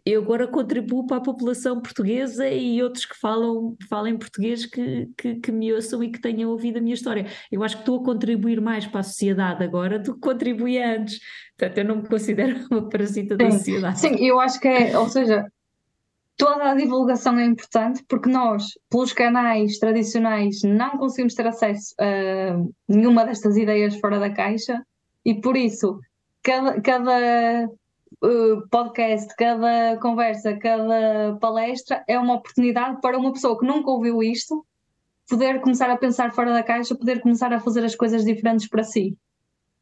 Eu 0.07 0.21
agora 0.21 0.47
contribuo 0.47 1.07
para 1.07 1.17
a 1.17 1.23
população 1.23 1.81
portuguesa 1.81 2.47
e 2.47 2.83
outros 2.83 3.07
que 3.07 3.19
falam, 3.19 3.75
falem 3.89 4.19
português 4.19 4.67
que, 4.67 5.09
que, 5.17 5.37
que, 5.37 5.51
me 5.51 5.73
ouçam 5.73 6.03
e 6.05 6.11
que 6.11 6.21
tenham 6.21 6.51
ouvido 6.51 6.77
a 6.77 6.81
minha 6.81 6.95
história. 6.95 7.27
Eu 7.51 7.65
acho 7.65 7.77
que 7.77 7.83
estou 7.83 8.01
a 8.01 8.05
contribuir 8.05 8.61
mais 8.61 8.87
para 8.87 9.01
a 9.01 9.03
sociedade 9.03 9.65
agora 9.65 9.99
do 9.99 10.15
que 10.15 10.21
contribuía 10.21 10.99
antes. 10.99 11.21
Portanto, 11.57 11.79
eu 11.79 11.85
não 11.87 11.97
me 11.97 12.09
considero 12.09 12.55
uma 12.71 12.87
parasita 12.89 13.35
sim, 13.35 13.45
da 13.45 13.51
sociedade. 13.51 14.01
Sim, 14.01 14.17
eu 14.17 14.39
acho 14.39 14.61
que 14.61 14.69
é, 14.69 14.99
ou 14.99 15.09
seja, 15.09 15.47
toda 16.37 16.71
a 16.71 16.75
divulgação 16.75 17.39
é 17.39 17.47
importante 17.47 18.05
porque 18.07 18.29
nós, 18.29 18.67
pelos 18.91 19.15
canais 19.15 19.79
tradicionais, 19.79 20.61
não 20.63 20.99
conseguimos 20.99 21.35
ter 21.35 21.47
acesso 21.47 21.95
a 21.99 22.59
nenhuma 22.87 23.25
destas 23.25 23.57
ideias 23.57 23.97
fora 23.97 24.19
da 24.19 24.29
caixa 24.29 24.85
e 25.25 25.41
por 25.41 25.57
isso 25.57 25.99
cada, 26.43 26.79
cada 26.83 27.71
podcast, 28.71 29.35
cada 29.37 29.99
conversa, 29.99 30.57
cada 30.57 31.37
palestra 31.41 32.05
é 32.09 32.19
uma 32.19 32.35
oportunidade 32.35 33.01
para 33.01 33.19
uma 33.19 33.33
pessoa 33.33 33.59
que 33.59 33.67
nunca 33.67 33.91
ouviu 33.91 34.23
isto 34.23 34.65
poder 35.29 35.61
começar 35.61 35.91
a 35.91 35.97
pensar 35.97 36.33
fora 36.33 36.53
da 36.53 36.63
caixa, 36.63 36.95
poder 36.95 37.21
começar 37.21 37.53
a 37.53 37.61
fazer 37.61 37.85
as 37.85 37.95
coisas 37.95 38.25
diferentes 38.25 38.69
para 38.69 38.85
si. 38.85 39.17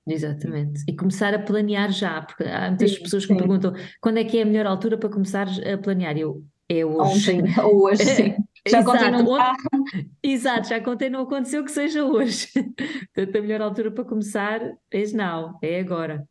Exatamente. 0.07 0.83
E 0.89 0.97
começar 0.97 1.33
a 1.35 1.39
planear 1.39 1.93
já, 1.93 2.23
porque 2.23 2.45
há 2.45 2.69
muitas 2.69 2.93
sim, 2.93 3.03
pessoas 3.03 3.25
que 3.25 3.29
sim. 3.29 3.35
me 3.35 3.39
perguntam 3.39 3.73
quando 4.01 4.19
é 4.19 4.25
que 4.25 4.39
é 4.39 4.43
a 4.43 4.47
melhor 4.47 4.67
altura 4.67 4.99
para 4.99 5.09
começar 5.09 5.47
a 5.49 5.79
planear. 5.79 6.17
Eu, 6.17 6.45
é 6.69 6.85
hoje. 6.85 7.33
Ontem, 7.33 7.61
ou 7.61 7.85
hoje, 7.85 8.05
sim. 8.05 8.35
Já 8.67 8.79
Exato, 8.79 9.25
Exato, 10.23 10.69
já 10.69 10.81
contei, 10.81 11.11
não 11.11 11.23
aconteceu 11.23 11.65
que 11.65 11.71
seja 11.73 12.05
hoje. 12.05 12.47
Portanto, 13.13 13.37
a 13.37 13.43
melhor 13.43 13.61
altura 13.61 13.91
para 13.91 14.05
começar 14.05 14.61
é 14.89 15.03
now, 15.13 15.59
é 15.61 15.81
agora. 15.81 16.25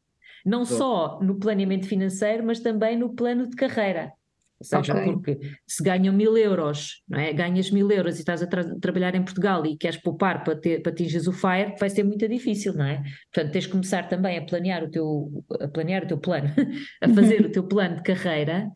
Não 0.45 0.65
só 0.65 1.19
no 1.21 1.39
planeamento 1.39 1.87
financeiro, 1.87 2.43
mas 2.45 2.59
também 2.59 2.97
no 2.97 3.13
plano 3.13 3.47
de 3.47 3.55
carreira. 3.55 4.11
Ou 4.61 4.65
seja, 4.65 4.93
okay. 4.93 5.11
porque 5.11 5.39
se 5.65 5.83
ganham 5.83 6.13
mil 6.13 6.37
euros, 6.37 7.01
não 7.09 7.19
é? 7.19 7.33
ganhas 7.33 7.71
mil 7.71 7.89
euros 7.91 8.17
e 8.17 8.19
estás 8.19 8.43
a 8.43 8.47
tra 8.47 8.63
trabalhar 8.79 9.15
em 9.15 9.23
Portugal 9.23 9.65
e 9.65 9.75
queres 9.75 9.97
poupar 9.97 10.43
para, 10.43 10.55
ter, 10.55 10.83
para 10.83 10.91
atingir 10.91 11.27
o 11.27 11.31
FIRE, 11.31 11.75
vai 11.79 11.89
ser 11.89 12.03
muito 12.03 12.27
difícil, 12.27 12.73
não 12.75 12.85
é? 12.85 13.01
Portanto, 13.33 13.53
tens 13.53 13.63
de 13.63 13.71
começar 13.71 14.07
também 14.07 14.37
a 14.37 14.45
planear 14.45 14.83
o 14.83 14.91
teu, 14.91 15.43
a 15.59 15.67
planear 15.67 16.03
o 16.03 16.07
teu 16.07 16.19
plano, 16.19 16.53
a 17.01 17.09
fazer 17.09 17.43
o 17.43 17.51
teu 17.51 17.63
plano 17.63 17.95
de 17.95 18.03
carreira 18.03 18.69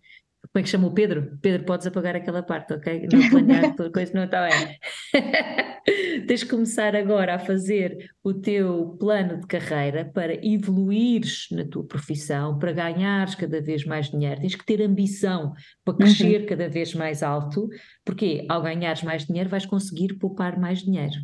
como 0.56 0.62
é 0.62 0.64
que 0.64 0.70
chama 0.70 0.88
o 0.88 0.94
Pedro? 0.94 1.38
Pedro, 1.42 1.66
podes 1.66 1.86
apagar 1.86 2.16
aquela 2.16 2.42
parte, 2.42 2.74
ok? 2.74 3.10
Não 3.12 3.30
planear 3.30 3.76
coisa 3.92 4.14
não 4.14 4.24
está 4.24 4.48
bem. 4.48 4.80
Tens 6.26 6.40
de 6.40 6.46
começar 6.46 6.96
agora 6.96 7.36
a 7.36 7.40
fazer 7.40 8.10
o 8.24 8.34
teu 8.34 8.96
plano 8.98 9.42
de 9.42 9.48
carreira 9.48 10.10
para 10.14 10.34
evoluires 10.42 11.48
na 11.52 11.66
tua 11.66 11.84
profissão, 11.84 12.58
para 12.58 12.72
ganhares 12.72 13.36
cada 13.36 13.60
vez 13.60 13.84
mais 13.84 14.10
dinheiro. 14.10 14.40
Tens 14.40 14.56
que 14.56 14.66
ter 14.66 14.82
ambição 14.82 15.52
para 15.84 15.92
uhum. 15.92 15.98
crescer 15.98 16.40
uhum. 16.40 16.48
cada 16.48 16.70
vez 16.70 16.96
mais 16.96 17.22
alto, 17.22 17.68
porque 18.06 18.46
ao 18.48 18.62
ganhares 18.62 19.04
mais 19.04 19.26
dinheiro 19.26 19.50
vais 19.50 19.66
conseguir 19.66 20.14
poupar 20.14 20.58
mais 20.58 20.80
dinheiro. 20.80 21.16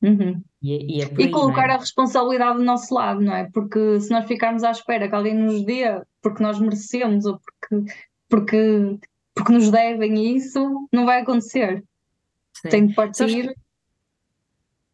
Uhum. 0.00 0.40
E, 0.62 0.72
é, 0.72 0.78
e, 0.82 1.02
é 1.02 1.26
e, 1.26 1.28
colocar 1.28 1.68
é? 1.70 1.72
a 1.72 1.78
responsabilidade 1.78 2.58
do 2.58 2.64
nosso 2.64 2.94
lado, 2.94 3.20
não 3.20 3.34
é? 3.34 3.50
Porque 3.52 3.98
se 3.98 4.12
nós 4.12 4.26
ficarmos 4.26 4.62
à 4.62 4.70
espera 4.70 5.08
que 5.08 5.14
alguém 5.16 5.34
nos 5.34 5.64
dê 5.64 5.86
porque 6.22 6.40
nós 6.40 6.60
merecemos 6.60 7.24
ou 7.24 7.40
porque 7.40 7.92
porque, 8.28 8.98
porque 9.34 9.52
nos 9.52 9.70
devem 9.70 10.36
isso, 10.36 10.88
não 10.92 11.04
vai 11.04 11.20
acontecer. 11.22 11.84
Sim. 12.54 12.68
Tem 12.68 12.86
de 12.86 12.94
partir. 12.94 13.54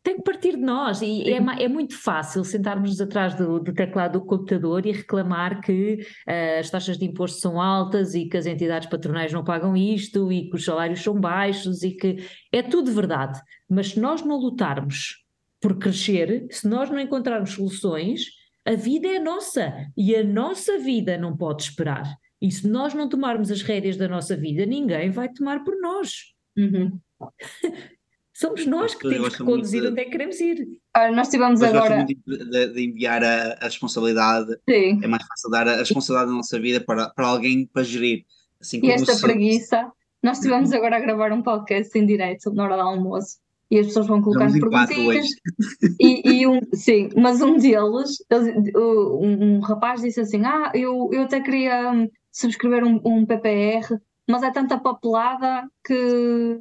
Tem 0.04 0.16
que 0.16 0.24
partir 0.24 0.56
de 0.56 0.62
nós 0.62 1.00
e 1.00 1.30
é, 1.30 1.36
é, 1.36 1.68
muito 1.68 1.96
fácil 1.96 2.42
sentarmos 2.42 3.00
atrás 3.00 3.36
do, 3.36 3.60
do, 3.60 3.72
teclado 3.72 4.18
do 4.18 4.26
computador 4.26 4.84
e 4.84 4.90
reclamar 4.90 5.60
que 5.60 6.04
uh, 6.26 6.58
as 6.58 6.68
taxas 6.68 6.98
de 6.98 7.04
imposto 7.04 7.38
são 7.38 7.60
altas 7.60 8.12
e 8.12 8.24
que 8.24 8.36
as 8.36 8.44
entidades 8.44 8.88
patronais 8.88 9.32
não 9.32 9.44
pagam 9.44 9.76
isto 9.76 10.32
e 10.32 10.50
que 10.50 10.56
os 10.56 10.64
salários 10.64 11.00
são 11.00 11.20
baixos 11.20 11.84
e 11.84 11.92
que 11.92 12.16
é 12.50 12.62
tudo 12.62 12.90
verdade. 12.90 13.40
Mas 13.70 13.90
se 13.90 14.00
nós 14.00 14.22
não 14.22 14.38
lutarmos 14.38 15.24
por 15.60 15.78
crescer, 15.78 16.48
se 16.50 16.66
nós 16.66 16.90
não 16.90 16.98
encontrarmos 16.98 17.52
soluções, 17.52 18.24
a 18.64 18.74
vida 18.74 19.06
é 19.06 19.20
nossa 19.20 19.72
e 19.96 20.16
a 20.16 20.24
nossa 20.24 20.78
vida 20.78 21.16
não 21.16 21.36
pode 21.36 21.62
esperar. 21.62 22.16
E 22.42 22.50
se 22.50 22.66
nós 22.66 22.92
não 22.92 23.08
tomarmos 23.08 23.52
as 23.52 23.62
rédeas 23.62 23.96
da 23.96 24.08
nossa 24.08 24.36
vida, 24.36 24.66
ninguém 24.66 25.12
vai 25.12 25.28
tomar 25.28 25.62
por 25.62 25.80
nós. 25.80 26.34
Uhum. 26.58 26.98
Somos 28.34 28.66
nós 28.66 28.96
que 28.96 29.08
temos 29.08 29.36
que 29.36 29.44
conduzir 29.44 29.82
de... 29.82 29.88
onde 29.88 30.00
é 30.00 30.04
que 30.04 30.10
queremos 30.10 30.40
ir. 30.40 30.66
Ah, 30.92 31.12
nós 31.12 31.28
tivemos 31.28 31.62
agora. 31.62 32.04
De, 32.04 32.16
de, 32.72 32.84
enviar 32.84 33.22
a, 33.22 33.52
a 33.60 33.64
responsabilidade. 33.66 34.56
Sim. 34.68 34.98
É 35.00 35.06
mais 35.06 35.24
fácil 35.24 35.50
dar 35.50 35.68
a 35.68 35.76
responsabilidade 35.76 36.30
da 36.32 36.36
nossa 36.36 36.58
vida 36.58 36.80
para, 36.80 37.10
para 37.10 37.26
alguém 37.28 37.64
para 37.66 37.84
gerir. 37.84 38.24
Assim 38.60 38.80
e 38.82 38.90
esta 38.90 39.16
preguiça. 39.20 39.92
Nós 40.20 40.40
tivemos 40.40 40.72
agora 40.72 40.96
a 40.96 41.00
gravar 41.00 41.30
um 41.30 41.42
podcast 41.42 41.96
em 41.96 42.04
direto 42.04 42.52
na 42.52 42.64
hora 42.64 42.76
do 42.76 42.82
almoço 42.82 43.36
e 43.70 43.78
as 43.78 43.86
pessoas 43.86 44.06
vão 44.08 44.20
colocar 44.20 44.50
perguntinhas. 44.50 45.26
E, 46.00 46.40
e, 46.40 46.46
um, 46.46 46.60
sim, 46.74 47.08
mas 47.16 47.40
um 47.40 47.56
deles, 47.56 48.18
um, 48.76 49.56
um, 49.56 49.60
rapaz 49.60 50.00
disse 50.02 50.20
assim: 50.20 50.44
Ah, 50.44 50.72
eu, 50.74 51.08
eu 51.12 51.22
até 51.22 51.40
queria 51.40 51.90
hum, 51.92 52.08
subscrever 52.32 52.84
um, 52.84 53.00
um 53.04 53.26
PPR, 53.26 54.00
mas 54.28 54.42
é 54.42 54.50
tanta 54.50 54.78
papelada 54.78 55.68
que, 55.84 56.60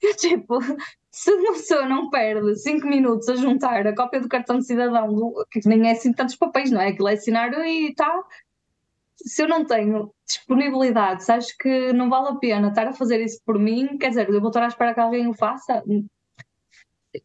tipo, 0.18 0.58
se 1.10 1.32
uma 1.32 1.52
pessoa 1.52 1.86
não 1.86 2.08
perde 2.10 2.56
5 2.56 2.86
minutos 2.86 3.28
a 3.28 3.36
juntar 3.36 3.86
a 3.86 3.94
cópia 3.94 4.20
do 4.20 4.28
cartão 4.28 4.58
de 4.58 4.66
cidadão, 4.66 5.32
que 5.50 5.66
nem 5.68 5.88
é 5.88 5.92
assim 5.92 6.12
tantos 6.12 6.36
papéis, 6.36 6.70
não 6.70 6.80
é? 6.80 6.88
Aquilo 6.88 7.08
é 7.08 7.14
assinar 7.14 7.52
e 7.66 7.94
tal. 7.94 8.24
Se 9.16 9.42
eu 9.42 9.48
não 9.48 9.64
tenho 9.64 10.14
disponibilidade, 10.24 11.24
se 11.24 11.32
acho 11.32 11.56
que 11.58 11.92
não 11.92 12.08
vale 12.08 12.28
a 12.28 12.34
pena 12.36 12.68
estar 12.68 12.86
a 12.86 12.92
fazer 12.92 13.20
isso 13.20 13.40
por 13.44 13.58
mim, 13.58 13.98
quer 13.98 14.10
dizer, 14.10 14.28
eu 14.28 14.40
vou 14.40 14.50
estar 14.50 14.62
à 14.62 14.68
espera 14.68 14.94
que 14.94 15.00
alguém 15.00 15.26
o 15.26 15.34
faça, 15.34 15.82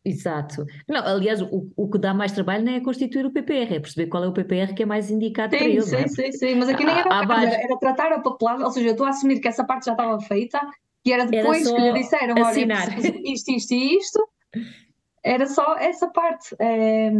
Exato. 0.03 0.65
Não, 0.87 1.05
aliás, 1.05 1.41
o, 1.41 1.71
o 1.75 1.89
que 1.89 1.97
dá 1.97 2.13
mais 2.13 2.31
trabalho 2.31 2.63
não 2.63 2.73
é 2.73 2.79
constituir 2.79 3.25
o 3.25 3.31
PPR, 3.31 3.75
é 3.75 3.79
perceber 3.79 4.07
qual 4.07 4.23
é 4.23 4.27
o 4.27 4.33
PPR 4.33 4.73
que 4.73 4.83
é 4.83 4.85
mais 4.85 5.09
indicado 5.09 5.53
sim, 5.53 5.59
para 5.59 5.67
ele. 5.67 5.81
Sim, 5.81 5.95
é? 5.95 6.07
sim, 6.07 6.31
sim, 6.31 6.55
mas 6.55 6.69
aqui 6.69 6.85
nem 6.85 6.97
era, 6.97 7.09
há, 7.09 7.19
há 7.19 7.43
era 7.43 7.77
tratar 7.79 8.11
a 8.13 8.19
papelada, 8.19 8.63
ou 8.63 8.71
seja, 8.71 8.87
eu 8.87 8.91
estou 8.91 9.05
a 9.05 9.09
assumir 9.09 9.39
que 9.39 9.47
essa 9.47 9.63
parte 9.63 9.85
já 9.85 9.91
estava 9.93 10.19
feita 10.21 10.59
e 11.05 11.11
era 11.11 11.25
depois 11.25 11.65
era 11.65 11.75
que 11.75 11.81
lhe 11.81 11.93
disseram, 11.93 12.45
assinar. 12.45 12.89
olha, 12.89 13.21
isto, 13.25 13.51
isto 13.51 13.73
e 13.73 13.97
isto, 13.97 14.29
era 15.23 15.45
só 15.45 15.75
essa 15.77 16.07
parte. 16.07 16.55
É... 16.59 17.11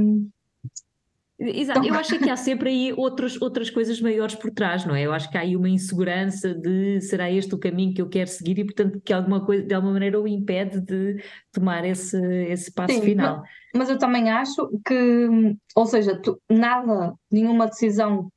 Exato, 1.39 1.79
então... 1.79 1.93
eu 1.93 1.95
acho 1.99 2.17
que 2.19 2.29
há 2.29 2.35
sempre 2.35 2.69
aí 2.69 2.93
outras, 2.95 3.41
outras 3.41 3.69
coisas 3.69 3.99
maiores 3.99 4.35
por 4.35 4.51
trás, 4.51 4.85
não 4.85 4.95
é? 4.95 5.03
Eu 5.03 5.13
acho 5.13 5.29
que 5.29 5.37
há 5.37 5.41
aí 5.41 5.55
uma 5.55 5.69
insegurança 5.69 6.53
de 6.53 7.01
será 7.01 7.29
este 7.31 7.53
o 7.55 7.59
caminho 7.59 7.93
que 7.93 8.01
eu 8.01 8.09
quero 8.09 8.29
seguir 8.29 8.59
e, 8.59 8.65
portanto, 8.65 9.01
que 9.03 9.11
alguma 9.11 9.43
coisa, 9.45 9.63
de 9.63 9.73
alguma 9.73 9.93
maneira 9.93 10.19
o 10.19 10.27
impede 10.27 10.81
de 10.81 11.23
tomar 11.51 11.83
esse, 11.85 12.17
esse 12.45 12.71
passo 12.71 12.93
Sim, 12.93 13.01
final. 13.01 13.37
Mas, 13.37 13.49
mas, 13.75 13.89
eu 13.89 13.97
também 13.97 14.29
acho 14.29 14.69
que, 14.85 15.55
ou 15.75 15.85
seja, 15.85 16.19
tu, 16.21 16.39
nada, 16.49 17.13
nenhuma 17.31 17.67
decisão 17.67 18.29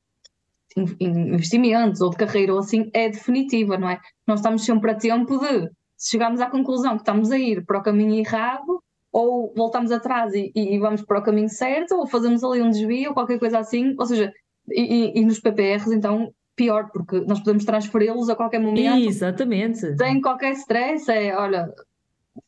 de 0.76 0.96
investimentos 1.00 2.00
ou 2.00 2.10
de 2.10 2.16
carreira 2.16 2.52
ou 2.52 2.58
assim 2.58 2.90
é 2.92 3.08
definitiva, 3.08 3.78
não 3.78 3.88
é? 3.88 3.98
Nós 4.26 4.40
estamos 4.40 4.64
sempre 4.64 4.90
a 4.90 4.94
tempo 4.94 5.38
de, 5.38 5.70
se 5.96 6.10
chegarmos 6.10 6.40
à 6.40 6.50
conclusão 6.50 6.96
que 6.96 7.02
estamos 7.02 7.30
a 7.30 7.38
ir 7.38 7.64
para 7.64 7.78
o 7.78 7.82
caminho 7.82 8.14
errado, 8.14 8.82
ou 9.16 9.50
voltamos 9.56 9.90
atrás 9.90 10.34
e, 10.34 10.52
e, 10.54 10.78
vamos 10.78 11.00
para 11.00 11.20
o 11.20 11.22
caminho 11.22 11.48
certo, 11.48 11.92
ou 11.94 12.06
fazemos 12.06 12.44
ali 12.44 12.60
um 12.60 12.68
desvio, 12.68 13.08
ou 13.08 13.14
qualquer 13.14 13.38
coisa 13.38 13.58
assim, 13.58 13.94
ou 13.98 14.04
seja, 14.04 14.30
e, 14.68 15.18
e, 15.18 15.24
nos 15.24 15.40
PPRs, 15.40 15.90
então, 15.90 16.30
pior, 16.54 16.90
porque 16.92 17.20
nós 17.20 17.38
podemos 17.38 17.64
transferi-los 17.64 18.28
a 18.28 18.36
qualquer 18.36 18.60
momento, 18.60 19.08
Exatamente. 19.08 19.96
sem 19.96 20.20
qualquer 20.20 20.52
stress. 20.52 21.10
É, 21.10 21.34
olha, 21.34 21.72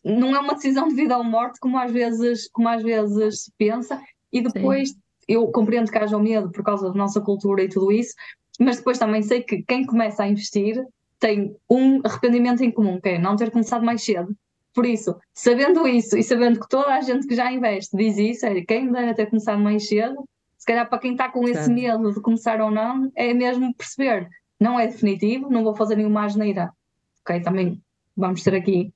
não 0.05 0.37
é 0.37 0.41
uma 0.41 0.57
decisão 0.57 0.89
de 0.89 0.95
vida 0.95 1.17
ou 1.17 1.25
morte, 1.25 1.59
como 1.59 1.79
às 1.79 1.91
vezes, 1.91 2.51
como 2.51 2.69
às 2.69 2.83
vezes 2.83 3.45
se 3.45 3.53
pensa, 3.57 3.99
e 4.31 4.43
depois 4.43 4.95
eu 5.27 5.47
compreendo 5.49 5.91
que 5.91 5.97
haja 5.97 6.19
o 6.19 6.23
medo 6.23 6.51
por 6.51 6.63
causa 6.63 6.89
da 6.89 6.95
nossa 6.95 7.19
cultura 7.23 7.63
e 7.63 7.71
tudo 7.71 7.91
isso, 7.91 8.13
mas 8.61 8.77
depois 8.77 8.99
também 8.99 9.23
sei 9.23 9.43
que 9.43 9.63
quem 9.63 9.87
começa 9.87 10.23
a 10.23 10.29
investir 10.29 10.85
tem 11.19 11.57
um 11.71 12.03
arrependimento 12.05 12.63
em 12.63 12.71
comum, 12.71 13.01
que 13.01 13.09
é 13.09 13.19
não 13.19 13.37
ter 13.37 13.51
começado 13.51 13.87
mais 13.87 14.05
cedo. 14.05 14.37
Por 14.79 14.87
isso, 14.87 15.17
sabendo 15.35 15.89
isso 15.89 16.17
e 16.17 16.23
sabendo 16.23 16.61
que 16.61 16.69
toda 16.69 16.95
a 16.95 17.01
gente 17.01 17.27
que 17.27 17.35
já 17.35 17.53
investe 17.53 17.97
diz 17.97 18.17
isso, 18.17 18.47
é 18.47 18.61
quem 18.61 18.93
deve 18.93 19.13
ter 19.13 19.27
começado 19.27 19.59
mais 19.59 19.89
cedo, 19.89 20.25
se 20.57 20.65
calhar 20.65 20.89
para 20.89 21.01
quem 21.01 21.11
está 21.11 21.29
com 21.29 21.49
esse 21.49 21.69
medo 21.69 22.15
de 22.15 22.21
começar 22.21 22.61
ou 22.61 22.71
não, 22.71 23.11
é 23.17 23.35
mesmo 23.35 23.75
perceber, 23.75 24.29
não 24.61 24.79
é 24.79 24.87
definitivo, 24.87 25.51
não 25.51 25.65
vou 25.65 25.75
fazer 25.75 25.97
nenhuma 25.97 26.25
asneira. 26.25 26.71
Ok, 27.23 27.41
também 27.41 27.83
vamos 28.17 28.41
ter 28.45 28.55
aqui 28.55 28.93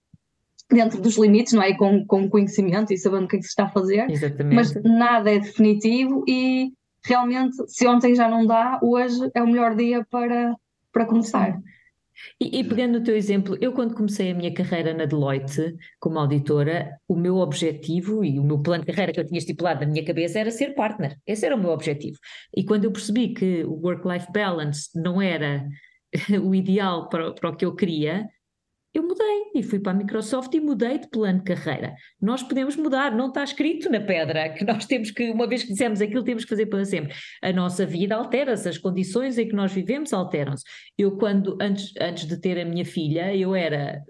dentro 0.70 1.00
dos 1.00 1.18
limites, 1.18 1.52
não 1.52 1.64
é? 1.64 1.74
Com, 1.74 2.06
com 2.06 2.30
conhecimento 2.30 2.92
e 2.92 2.96
sabendo 2.96 3.24
o 3.24 3.28
que 3.28 3.34
é 3.34 3.38
que 3.40 3.44
se 3.44 3.50
está 3.50 3.64
a 3.64 3.70
fazer, 3.70 4.08
Exatamente. 4.08 4.54
mas 4.54 4.72
nada 4.84 5.32
é 5.32 5.40
definitivo 5.40 6.22
e 6.28 6.72
realmente, 7.04 7.56
se 7.66 7.88
ontem 7.88 8.14
já 8.14 8.28
não 8.28 8.46
dá, 8.46 8.78
hoje 8.80 9.18
é 9.34 9.42
o 9.42 9.48
melhor 9.48 9.74
dia 9.74 10.06
para, 10.08 10.54
para 10.92 11.06
começar. 11.06 11.58
E, 12.40 12.60
e 12.60 12.64
pegando 12.64 12.98
no 12.98 13.04
teu 13.04 13.16
exemplo, 13.16 13.56
eu 13.60 13.72
quando 13.72 13.94
comecei 13.94 14.30
a 14.30 14.34
minha 14.34 14.52
carreira 14.52 14.94
na 14.94 15.04
Deloitte 15.04 15.74
como 15.98 16.18
auditora, 16.18 16.98
o 17.08 17.16
meu 17.16 17.36
objetivo 17.36 18.24
e 18.24 18.38
o 18.38 18.44
meu 18.44 18.60
plano 18.60 18.84
de 18.84 18.90
carreira 18.90 19.12
que 19.12 19.20
eu 19.20 19.26
tinha 19.26 19.38
estipulado 19.38 19.80
na 19.80 19.90
minha 19.90 20.04
cabeça 20.04 20.38
era 20.38 20.50
ser 20.50 20.74
partner. 20.74 21.18
Esse 21.26 21.46
era 21.46 21.56
o 21.56 21.58
meu 21.58 21.70
objetivo. 21.70 22.18
E 22.56 22.64
quando 22.64 22.84
eu 22.84 22.92
percebi 22.92 23.34
que 23.34 23.64
o 23.64 23.74
work-life 23.74 24.30
balance 24.32 24.88
não 24.94 25.20
era 25.20 25.66
o 26.42 26.54
ideal 26.54 27.08
para, 27.08 27.32
para 27.32 27.50
o 27.50 27.56
que 27.56 27.64
eu 27.64 27.74
queria, 27.74 28.28
eu 28.94 29.02
mudei 29.02 29.44
e 29.54 29.62
fui 29.62 29.80
para 29.80 29.92
a 29.92 29.94
Microsoft 29.94 30.52
e 30.54 30.60
mudei 30.60 30.98
de 30.98 31.08
plano 31.08 31.38
de 31.38 31.44
carreira. 31.44 31.94
Nós 32.20 32.42
podemos 32.42 32.76
mudar, 32.76 33.14
não 33.14 33.28
está 33.28 33.42
escrito 33.42 33.90
na 33.90 34.00
pedra 34.00 34.50
que 34.50 34.64
nós 34.64 34.84
temos 34.84 35.10
que, 35.10 35.30
uma 35.30 35.46
vez 35.46 35.62
que 35.62 35.72
dissemos 35.72 36.00
aquilo, 36.02 36.22
temos 36.22 36.44
que 36.44 36.50
fazer 36.50 36.66
para 36.66 36.84
sempre. 36.84 37.14
A 37.42 37.52
nossa 37.52 37.86
vida 37.86 38.14
altera-se, 38.14 38.68
as 38.68 38.76
condições 38.76 39.38
em 39.38 39.48
que 39.48 39.54
nós 39.54 39.72
vivemos 39.72 40.12
alteram-se. 40.12 40.64
Eu, 40.98 41.16
quando, 41.16 41.56
antes, 41.60 41.92
antes 41.98 42.26
de 42.26 42.38
ter 42.38 42.60
a 42.60 42.64
minha 42.64 42.84
filha, 42.84 43.34
eu 43.34 43.54
era, 43.54 44.02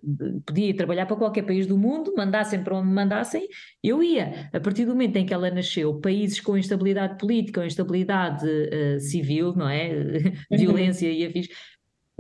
podia 0.45 0.75
trabalhar 0.77 1.07
para 1.07 1.17
qualquer 1.17 1.43
país 1.43 1.67
do 1.67 1.79
mundo, 1.79 2.13
mandassem 2.17 2.63
para 2.65 2.77
onde 2.77 2.89
me 2.89 2.95
mandassem, 2.95 3.47
eu 3.83 4.03
ia. 4.03 4.51
A 4.53 4.59
partir 4.59 4.85
do 4.85 4.93
momento 4.93 5.17
em 5.17 5.25
que 5.25 5.33
ela 5.33 5.51
nasceu, 5.51 6.01
países 6.01 6.41
com 6.41 6.59
instabilidade 6.59 7.19
política 7.19 7.61
ou 7.61 7.67
instabilidade 7.67 8.47
eh, 8.49 8.99
civil, 8.99 9.55
não 9.55 9.69
é? 9.69 9.91
Violência 10.51 11.09
e 11.09 11.25
afins, 11.25 11.47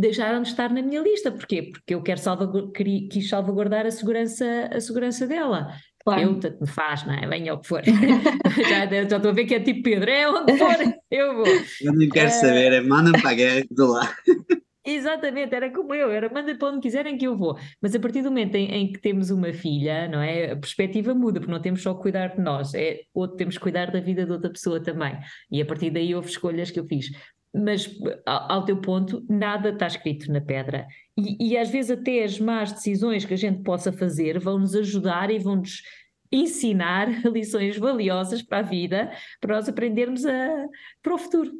deixaram 0.02 0.42
de 0.42 0.48
estar 0.48 0.70
na 0.70 0.82
minha 0.82 1.00
lista. 1.00 1.30
Porquê? 1.32 1.62
Porque 1.72 1.94
eu 1.94 2.02
quero 2.02 2.20
salvagu- 2.20 2.70
queri- 2.72 3.08
quis 3.08 3.28
salvaguardar 3.28 3.86
a 3.86 3.90
segurança, 3.90 4.68
a 4.72 4.80
segurança 4.80 5.26
dela. 5.26 5.68
Claro. 6.04 6.20
Eu, 6.20 6.40
tanto 6.40 6.60
me 6.60 6.66
faz, 6.68 7.06
não 7.06 7.14
é? 7.14 7.26
Venha 7.28 7.54
o 7.54 7.60
que 7.60 7.68
for. 7.68 7.80
já, 8.68 8.86
já 9.08 9.16
estou 9.16 9.30
a 9.30 9.34
ver 9.34 9.44
que 9.44 9.54
é 9.54 9.60
tipo 9.60 9.82
Pedro, 9.84 10.10
é 10.10 10.28
onde 10.28 10.58
for, 10.58 10.76
eu 11.10 11.34
vou. 11.36 11.46
Eu 11.80 11.94
nem 11.94 12.08
quero 12.08 12.26
Eh, 12.26 12.30
saber, 12.30 12.72
é 12.72 12.80
manda-me 12.80 13.20
para 13.22 13.30
a 13.30 13.34
guerra 13.34 13.64
do 13.70 13.86
lá. 13.92 14.12
Exatamente, 14.84 15.54
era 15.54 15.70
como 15.70 15.94
eu, 15.94 16.10
era 16.10 16.28
manda 16.28 16.56
para 16.56 16.68
onde 16.70 16.80
quiserem 16.80 17.16
que 17.16 17.24
eu 17.24 17.36
vou. 17.36 17.56
Mas 17.80 17.94
a 17.94 18.00
partir 18.00 18.20
do 18.20 18.30
momento 18.30 18.56
em, 18.56 18.66
em 18.66 18.92
que 18.92 19.00
temos 19.00 19.30
uma 19.30 19.52
filha, 19.52 20.08
não 20.08 20.20
é? 20.20 20.50
A 20.50 20.56
perspectiva 20.56 21.14
muda, 21.14 21.38
porque 21.38 21.52
não 21.52 21.62
temos 21.62 21.82
só 21.82 21.94
que 21.94 22.02
cuidar 22.02 22.34
de 22.34 22.42
nós, 22.42 22.74
é 22.74 23.02
outro, 23.14 23.36
temos 23.36 23.54
que 23.56 23.62
cuidar 23.62 23.92
da 23.92 24.00
vida 24.00 24.26
de 24.26 24.32
outra 24.32 24.50
pessoa 24.50 24.82
também. 24.82 25.16
E 25.52 25.62
a 25.62 25.64
partir 25.64 25.90
daí 25.90 26.12
houve 26.16 26.28
escolhas 26.28 26.72
que 26.72 26.80
eu 26.80 26.84
fiz. 26.88 27.06
Mas 27.54 27.90
ao, 28.24 28.64
teu 28.64 28.80
ponto, 28.80 29.24
nada 29.28 29.70
está 29.70 29.86
escrito 29.86 30.32
na 30.32 30.40
pedra. 30.40 30.86
E, 31.16 31.50
e 31.50 31.56
às 31.58 31.68
vezes 31.68 31.90
até 31.90 32.24
as 32.24 32.38
más 32.38 32.72
decisões 32.72 33.24
que 33.24 33.34
a 33.34 33.36
gente 33.36 33.62
possa 33.62 33.92
fazer 33.92 34.38
vão 34.38 34.58
nos 34.58 34.74
ajudar 34.74 35.30
e 35.30 35.38
vão 35.38 35.56
nos 35.56 35.82
ensinar 36.32 37.08
lições 37.28 37.76
valiosas 37.76 38.42
para 38.42 38.58
a 38.58 38.62
vida, 38.62 39.12
para 39.40 39.56
nós 39.56 39.68
aprendermos 39.68 40.24
a, 40.24 40.66
para 41.02 41.14
o 41.14 41.18
futuro. 41.18 41.52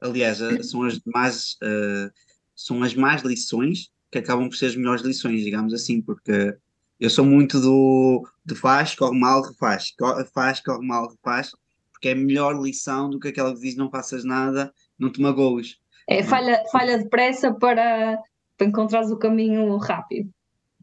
Aliás, 0.00 0.40
eh, 0.40 0.62
são 0.62 0.82
as 0.82 0.98
más, 1.04 1.56
eh, 1.62 2.10
são 2.56 2.82
as 2.82 2.94
más 2.94 3.22
lições 3.22 3.90
que 4.10 4.18
acabam 4.18 4.48
por 4.48 4.56
ser 4.56 4.66
as 4.66 4.76
melhores 4.76 5.02
lições, 5.02 5.42
digamos 5.42 5.72
assim, 5.72 6.00
porque 6.00 6.56
eu 6.98 7.08
sou 7.08 7.24
muito 7.24 7.60
do 7.60 8.26
de 8.44 8.54
faz, 8.54 8.94
corre 8.94 9.18
mal, 9.18 9.42
refaz, 9.42 9.92
faz, 10.34 10.60
corre 10.60 10.86
mal, 10.86 11.08
refaz, 11.08 11.52
porque 11.92 12.08
é 12.08 12.12
a 12.12 12.16
melhor 12.16 12.60
lição 12.60 13.08
do 13.08 13.20
que 13.20 13.28
aquela 13.28 13.54
que 13.54 13.60
diz 13.60 13.76
não 13.76 13.90
faças 13.90 14.24
nada, 14.24 14.72
não 15.02 15.10
te 15.10 15.20
magoes. 15.20 15.78
É 16.08 16.22
falha, 16.22 16.62
falha 16.70 16.98
depressa 16.98 17.52
para, 17.52 18.18
para 18.56 18.66
encontrares 18.66 19.10
o 19.10 19.18
caminho 19.18 19.76
rápido. 19.76 20.30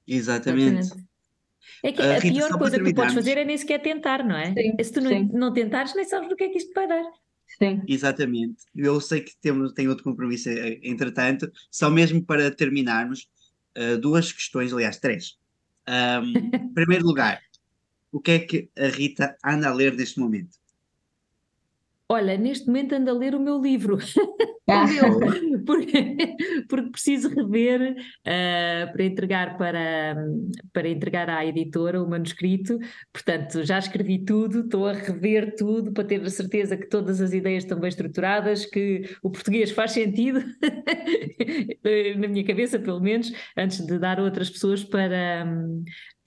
Exatamente. 0.05 0.79
Exatamente. 0.79 1.09
É 1.83 1.91
que 1.91 2.01
Ah, 2.01 2.15
a 2.15 2.19
Rita, 2.19 2.35
pior 2.35 2.57
coisa 2.57 2.77
que 2.77 2.85
tu 2.85 2.95
podes 2.95 3.13
fazer 3.13 3.37
é 3.37 3.45
nem 3.45 3.57
sequer 3.57 3.81
tentar, 3.81 4.23
não 4.23 4.35
é? 4.35 4.53
Sim, 4.53 4.75
E 4.77 4.83
se 4.83 4.91
tu 4.91 5.01
não, 5.01 5.09
sim. 5.09 5.29
não 5.33 5.53
tentares, 5.53 5.95
nem 5.95 6.03
sabes 6.03 6.27
do 6.27 6.35
que 6.35 6.43
é 6.43 6.49
que 6.49 6.57
isto 6.57 6.73
vai 6.73 6.87
dar. 6.87 7.03
Sim. 7.57 7.81
Exatamente. 7.87 8.63
Eu 8.75 8.99
sei 8.99 9.21
que 9.21 9.35
temos, 9.41 9.71
tem 9.73 9.87
outro 9.87 10.03
compromisso, 10.03 10.49
eh, 10.49 10.79
entretanto, 10.83 11.51
só 11.71 11.89
mesmo 11.89 12.23
para 12.23 12.51
terminarmos, 12.51 13.29
eh, 13.75 13.97
duas 13.97 14.31
questões, 14.31 14.73
aliás, 14.73 14.97
três. 14.97 15.37
Em 15.87 16.73
primeiro 16.73 17.05
lugar, 17.05 17.41
o 18.11 18.19
que 18.19 18.31
é 18.31 18.39
que 18.39 18.69
a 18.77 18.87
Rita 18.87 19.35
anda 19.43 19.69
a 19.69 19.73
ler 19.73 19.95
neste 19.95 20.19
momento? 20.19 20.57
Olha, 22.11 22.35
neste 22.35 22.65
momento 22.65 22.95
ando 22.95 23.11
a 23.11 23.13
ler 23.13 23.35
o 23.35 23.39
meu 23.39 23.61
livro. 23.61 23.97
Ah, 24.71 24.85
porque, 25.65 26.15
porque 26.69 26.91
preciso 26.91 27.27
rever 27.29 27.95
ah, 28.23 28.87
para 28.93 29.03
entregar 29.03 29.57
para, 29.57 30.15
para 30.71 30.87
entregar 30.87 31.27
à 31.27 31.43
editora 31.43 31.99
o 31.99 32.07
manuscrito. 32.07 32.77
Portanto, 33.11 33.63
já 33.63 33.79
escrevi 33.79 34.23
tudo, 34.23 34.59
estou 34.59 34.87
a 34.87 34.93
rever 34.93 35.55
tudo 35.55 35.91
para 35.91 36.03
ter 36.03 36.21
a 36.21 36.29
certeza 36.29 36.77
que 36.77 36.87
todas 36.87 37.19
as 37.19 37.33
ideias 37.33 37.63
estão 37.63 37.79
bem 37.79 37.89
estruturadas, 37.89 38.63
que 38.63 39.09
o 39.23 39.31
português 39.31 39.71
faz 39.71 39.93
sentido, 39.93 40.39
na 42.19 42.27
minha 42.27 42.45
cabeça, 42.45 42.77
pelo 42.77 42.99
menos, 42.99 43.33
antes 43.57 43.83
de 43.83 43.97
dar 43.97 44.19
a 44.19 44.23
outras 44.23 44.51
pessoas 44.51 44.83
para, 44.83 45.47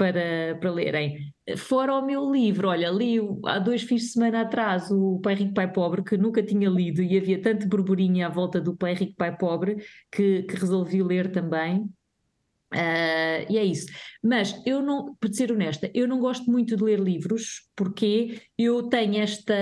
para, 0.02 0.58
para 0.60 0.70
lerem. 0.72 1.32
Fora 1.56 1.94
o 1.94 2.04
meu 2.04 2.28
livro, 2.28 2.68
olha, 2.68 2.90
li 2.90 3.20
há 3.46 3.60
dois 3.60 3.82
fins 3.82 4.02
de 4.02 4.08
semana 4.08 4.40
atrás 4.40 4.90
o 4.90 5.20
Pai 5.20 5.34
Rico, 5.34 5.54
Pai 5.54 5.72
Pobre, 5.72 6.02
que 6.02 6.16
nunca 6.16 6.42
tinha 6.42 6.68
lido 6.68 7.00
e 7.00 7.16
havia 7.16 7.40
tanto 7.40 7.68
burburinho 7.68 8.26
à 8.26 8.28
volta 8.28 8.60
do 8.60 8.76
Pai 8.76 8.94
Rico, 8.94 9.14
Pai 9.16 9.36
Pobre 9.36 9.76
que, 10.10 10.42
que 10.42 10.56
resolvi 10.56 11.04
ler 11.04 11.30
também. 11.30 11.88
Ah, 12.72 13.46
e 13.48 13.56
é 13.56 13.64
isso. 13.64 13.86
Mas 14.20 14.60
eu 14.66 14.82
não, 14.82 15.14
para 15.20 15.32
ser 15.32 15.52
honesta, 15.52 15.88
eu 15.94 16.08
não 16.08 16.18
gosto 16.18 16.50
muito 16.50 16.76
de 16.76 16.82
ler 16.82 16.98
livros 16.98 17.70
porque 17.76 18.40
eu 18.58 18.88
tenho 18.88 19.18
esta, 19.22 19.54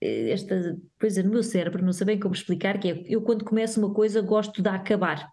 esta 0.00 0.78
coisa 0.98 1.22
no 1.22 1.30
meu 1.30 1.42
cérebro, 1.42 1.84
não 1.84 1.92
sei 1.92 2.06
bem 2.06 2.18
como 2.18 2.34
explicar, 2.34 2.78
que 2.78 2.88
é 2.88 3.02
eu 3.06 3.20
quando 3.20 3.44
começo 3.44 3.78
uma 3.78 3.92
coisa 3.92 4.22
gosto 4.22 4.62
de 4.62 4.68
acabar. 4.70 5.28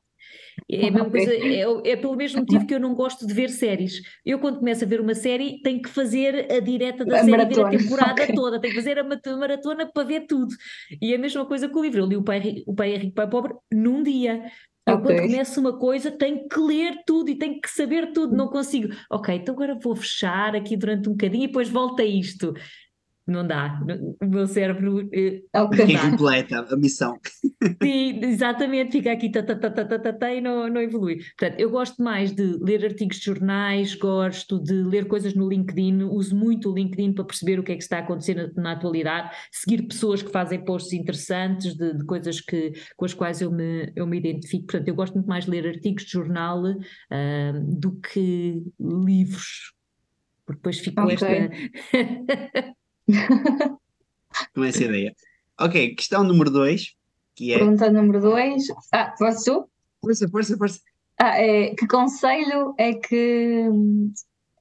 É 0.69 0.87
a 0.87 0.91
mesma 0.91 1.09
coisa, 1.09 1.33
é, 1.33 1.61
é 1.91 1.95
pelo 1.97 2.15
mesmo 2.15 2.39
motivo 2.41 2.65
que 2.65 2.73
eu 2.73 2.79
não 2.79 2.95
gosto 2.95 3.27
de 3.27 3.33
ver 3.33 3.49
séries. 3.49 4.01
Eu, 4.25 4.39
quando 4.39 4.59
começo 4.59 4.83
a 4.83 4.87
ver 4.87 5.01
uma 5.01 5.13
série, 5.15 5.61
tenho 5.61 5.81
que 5.81 5.89
fazer 5.89 6.51
a 6.51 6.59
direta 6.59 7.05
da 7.05 7.17
A 7.17 7.23
série, 7.23 7.45
ver 7.45 7.59
a 7.61 7.65
maratona, 7.65 7.69
temporada 7.77 8.27
ok. 8.27 8.33
toda, 8.33 8.59
tenho 8.59 8.73
que 8.73 8.79
fazer 8.79 8.97
a 8.97 9.03
maratona 9.37 9.91
para 9.91 10.07
ver 10.07 10.21
tudo. 10.27 10.53
E 11.01 11.13
é 11.13 11.15
a 11.17 11.19
mesma 11.19 11.45
coisa 11.45 11.67
com 11.69 11.79
o 11.79 11.83
livro. 11.83 12.01
Eu 12.01 12.05
li 12.07 12.15
o 12.17 12.23
Pai, 12.23 12.63
o 12.65 12.73
Pai 12.73 12.93
é 12.93 12.97
Rico, 12.97 13.15
Pai 13.15 13.29
Pobre 13.29 13.53
num 13.71 14.01
dia. 14.03 14.43
Eu, 14.87 14.97
Ok. 14.97 15.01
quando 15.01 15.21
começo 15.21 15.59
uma 15.59 15.77
coisa, 15.77 16.09
tenho 16.09 16.47
que 16.47 16.59
ler 16.59 17.03
tudo 17.05 17.29
e 17.29 17.37
tenho 17.37 17.61
que 17.61 17.69
saber 17.69 18.11
tudo, 18.13 18.35
não 18.35 18.47
consigo. 18.49 18.91
Ok, 19.11 19.33
então 19.35 19.53
agora 19.53 19.77
vou 19.81 19.95
fechar 19.95 20.55
aqui 20.55 20.75
durante 20.75 21.07
um 21.07 21.11
bocadinho 21.11 21.43
e 21.43 21.47
depois 21.47 21.69
volto 21.69 22.01
a 22.01 22.05
isto. 22.05 22.53
Não 23.27 23.45
dá. 23.45 23.79
O 24.21 24.25
meu 24.25 24.47
cérebro. 24.47 25.07
eh, 25.13 25.41
Ok. 25.55 25.77
Fica 25.85 25.99
Tá. 25.99 26.07
incompleta 26.07 26.59
a 26.73 26.75
missão. 26.77 27.17
Sim, 27.83 28.19
exatamente, 28.23 28.91
fica 28.91 29.11
aqui 29.11 29.31
tá, 29.31 29.41
tá, 29.41 29.55
tá, 29.55 29.69
tá, 29.71 29.85
tá, 29.85 29.99
tá, 29.99 30.13
tá, 30.13 30.33
e 30.33 30.41
não, 30.41 30.67
não 30.67 30.81
evolui. 30.81 31.17
Portanto, 31.37 31.59
eu 31.59 31.69
gosto 31.69 32.01
mais 32.03 32.31
de 32.31 32.43
ler 32.61 32.83
artigos 32.85 33.17
de 33.17 33.25
jornais, 33.25 33.95
gosto 33.95 34.59
de 34.61 34.73
ler 34.73 35.07
coisas 35.07 35.33
no 35.33 35.47
LinkedIn, 35.49 36.03
uso 36.03 36.35
muito 36.35 36.69
o 36.69 36.75
LinkedIn 36.75 37.13
para 37.13 37.23
perceber 37.25 37.59
o 37.59 37.63
que 37.63 37.71
é 37.71 37.75
que 37.75 37.81
está 37.83 37.97
a 37.97 38.01
acontecer 38.01 38.35
na, 38.35 38.61
na 38.61 38.71
atualidade, 38.73 39.31
seguir 39.51 39.83
pessoas 39.87 40.21
que 40.21 40.31
fazem 40.31 40.63
posts 40.63 40.93
interessantes 40.93 41.75
de, 41.75 41.97
de 41.97 42.05
coisas 42.05 42.39
que, 42.41 42.73
com 42.95 43.05
as 43.05 43.13
quais 43.13 43.41
eu 43.41 43.51
me, 43.51 43.91
eu 43.95 44.05
me 44.05 44.17
identifico. 44.17 44.65
Portanto, 44.67 44.87
eu 44.87 44.95
gosto 44.95 45.13
muito 45.15 45.27
mais 45.27 45.45
de 45.45 45.51
ler 45.51 45.67
artigos 45.67 46.03
de 46.03 46.11
jornal 46.11 46.63
ah, 47.11 47.53
do 47.79 47.93
que 47.99 48.61
livros, 48.79 49.73
porque 50.45 50.57
depois 50.59 50.79
fico 50.79 50.95
com 50.97 51.03
Ok. 51.07 51.13
esta. 51.13 52.71
com 54.55 54.63
essa 54.63 54.83
ideia. 54.83 55.13
Ok, 55.59 55.95
questão 55.95 56.23
número 56.23 56.49
dois, 56.49 56.95
que 57.35 57.53
é. 57.53 57.57
Pergunta 57.57 57.91
número 57.91 58.19
dois. 58.21 58.63
Ah, 58.91 59.13
posso 59.17 59.45
tu? 59.45 59.69
Força, 60.01 60.27
força, 60.29 60.57
força. 60.57 60.79
Ah, 61.19 61.39
é, 61.39 61.75
que 61.75 61.87
conselho 61.87 62.73
é 62.77 62.93
que, 62.93 63.69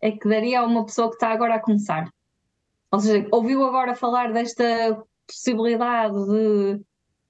é 0.03 0.11
que 0.13 0.29
daria 0.29 0.61
a 0.61 0.67
uma 0.67 0.85
pessoa 0.85 1.09
que 1.09 1.15
está 1.15 1.29
agora 1.31 1.55
a 1.55 1.61
começar? 1.61 2.13
Ou 2.93 3.01
seja, 3.01 3.27
ouviu 3.31 3.65
agora 3.65 3.95
falar 3.95 4.33
desta 4.33 5.03
possibilidade 5.27 6.15
de 6.27 6.81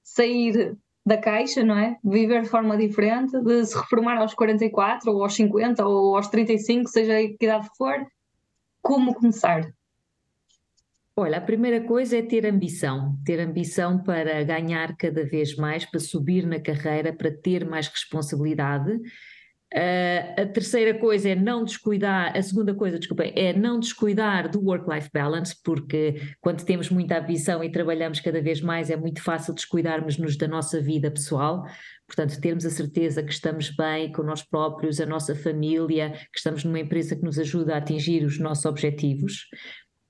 sair 0.02 0.76
da 1.04 1.18
caixa, 1.18 1.62
não 1.62 1.78
é? 1.78 1.98
Viver 2.02 2.42
de 2.42 2.48
forma 2.48 2.76
diferente, 2.76 3.40
de 3.40 3.64
se 3.64 3.76
reformar 3.76 4.18
aos 4.18 4.34
44 4.34 5.12
ou 5.12 5.22
aos 5.22 5.34
50 5.34 5.86
ou 5.86 6.16
aos 6.16 6.28
35, 6.28 6.88
seja 6.88 7.18
a 7.18 7.22
que 7.22 7.36
idade 7.40 7.68
for. 7.76 8.06
Como 8.82 9.14
começar? 9.14 9.72
Olha, 11.16 11.38
a 11.38 11.40
primeira 11.40 11.82
coisa 11.82 12.16
é 12.16 12.22
ter 12.22 12.46
ambição, 12.46 13.18
ter 13.24 13.40
ambição 13.40 14.02
para 14.02 14.42
ganhar 14.44 14.96
cada 14.96 15.24
vez 15.24 15.56
mais, 15.56 15.84
para 15.84 16.00
subir 16.00 16.46
na 16.46 16.60
carreira, 16.60 17.12
para 17.12 17.30
ter 17.30 17.64
mais 17.64 17.88
responsabilidade. 17.88 18.92
Uh, 19.72 20.42
a 20.42 20.46
terceira 20.46 20.98
coisa 20.98 21.28
é 21.28 21.34
não 21.36 21.62
descuidar, 21.62 22.36
a 22.36 22.42
segunda 22.42 22.74
coisa, 22.74 22.98
desculpa, 22.98 23.22
é 23.22 23.52
não 23.52 23.78
descuidar 23.78 24.50
do 24.50 24.60
work-life 24.60 25.08
balance, 25.14 25.54
porque 25.62 26.20
quando 26.40 26.64
temos 26.64 26.90
muita 26.90 27.18
ambição 27.18 27.62
e 27.62 27.70
trabalhamos 27.70 28.18
cada 28.18 28.42
vez 28.42 28.60
mais, 28.60 28.90
é 28.90 28.96
muito 28.96 29.22
fácil 29.22 29.54
descuidarmos-nos 29.54 30.36
da 30.36 30.48
nossa 30.48 30.80
vida 30.80 31.08
pessoal. 31.08 31.64
Portanto, 32.04 32.40
termos 32.40 32.66
a 32.66 32.70
certeza 32.70 33.22
que 33.22 33.32
estamos 33.32 33.70
bem 33.70 34.10
com 34.10 34.24
nós 34.24 34.42
próprios, 34.42 35.00
a 35.00 35.06
nossa 35.06 35.36
família, 35.36 36.10
que 36.32 36.38
estamos 36.38 36.64
numa 36.64 36.80
empresa 36.80 37.14
que 37.14 37.22
nos 37.22 37.38
ajuda 37.38 37.74
a 37.74 37.78
atingir 37.78 38.24
os 38.24 38.40
nossos 38.40 38.64
objetivos. 38.64 39.46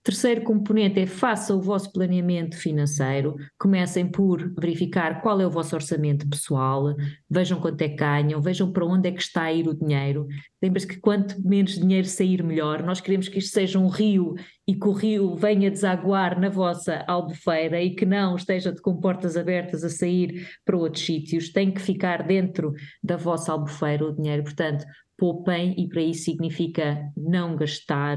Terceiro 0.02 0.42
componente 0.44 0.98
é 0.98 1.06
faça 1.06 1.54
o 1.54 1.60
vosso 1.60 1.92
planeamento 1.92 2.56
financeiro, 2.56 3.36
comecem 3.58 4.10
por 4.10 4.50
verificar 4.58 5.20
qual 5.20 5.38
é 5.42 5.46
o 5.46 5.50
vosso 5.50 5.74
orçamento 5.74 6.26
pessoal, 6.26 6.94
vejam 7.28 7.60
quanto 7.60 7.82
é 7.82 7.88
que 7.90 7.96
ganham, 7.96 8.40
vejam 8.40 8.72
para 8.72 8.86
onde 8.86 9.10
é 9.10 9.12
que 9.12 9.20
está 9.20 9.42
a 9.42 9.52
ir 9.52 9.68
o 9.68 9.74
dinheiro. 9.74 10.26
Lembre-se 10.62 10.86
que 10.86 10.98
quanto 10.98 11.36
menos 11.46 11.78
dinheiro 11.78 12.06
sair, 12.06 12.42
melhor. 12.42 12.82
Nós 12.82 12.98
queremos 12.98 13.28
que 13.28 13.40
isto 13.40 13.52
seja 13.52 13.78
um 13.78 13.88
rio 13.88 14.34
e 14.66 14.74
que 14.74 14.88
o 14.88 14.92
rio 14.92 15.36
venha 15.36 15.70
desaguar 15.70 16.40
na 16.40 16.48
vossa 16.48 17.04
albufeira 17.06 17.82
e 17.82 17.94
que 17.94 18.06
não 18.06 18.36
esteja 18.36 18.74
com 18.82 18.98
portas 18.98 19.36
abertas 19.36 19.84
a 19.84 19.90
sair 19.90 20.48
para 20.64 20.78
outros 20.78 21.04
sítios. 21.04 21.52
Tem 21.52 21.70
que 21.70 21.80
ficar 21.80 22.26
dentro 22.26 22.72
da 23.02 23.18
vossa 23.18 23.52
albufeira 23.52 24.06
o 24.06 24.14
dinheiro. 24.14 24.44
Portanto, 24.44 24.82
poupem 25.18 25.74
e 25.78 25.86
para 25.86 26.00
isso 26.00 26.24
significa 26.24 26.98
não 27.14 27.54
gastar 27.54 28.16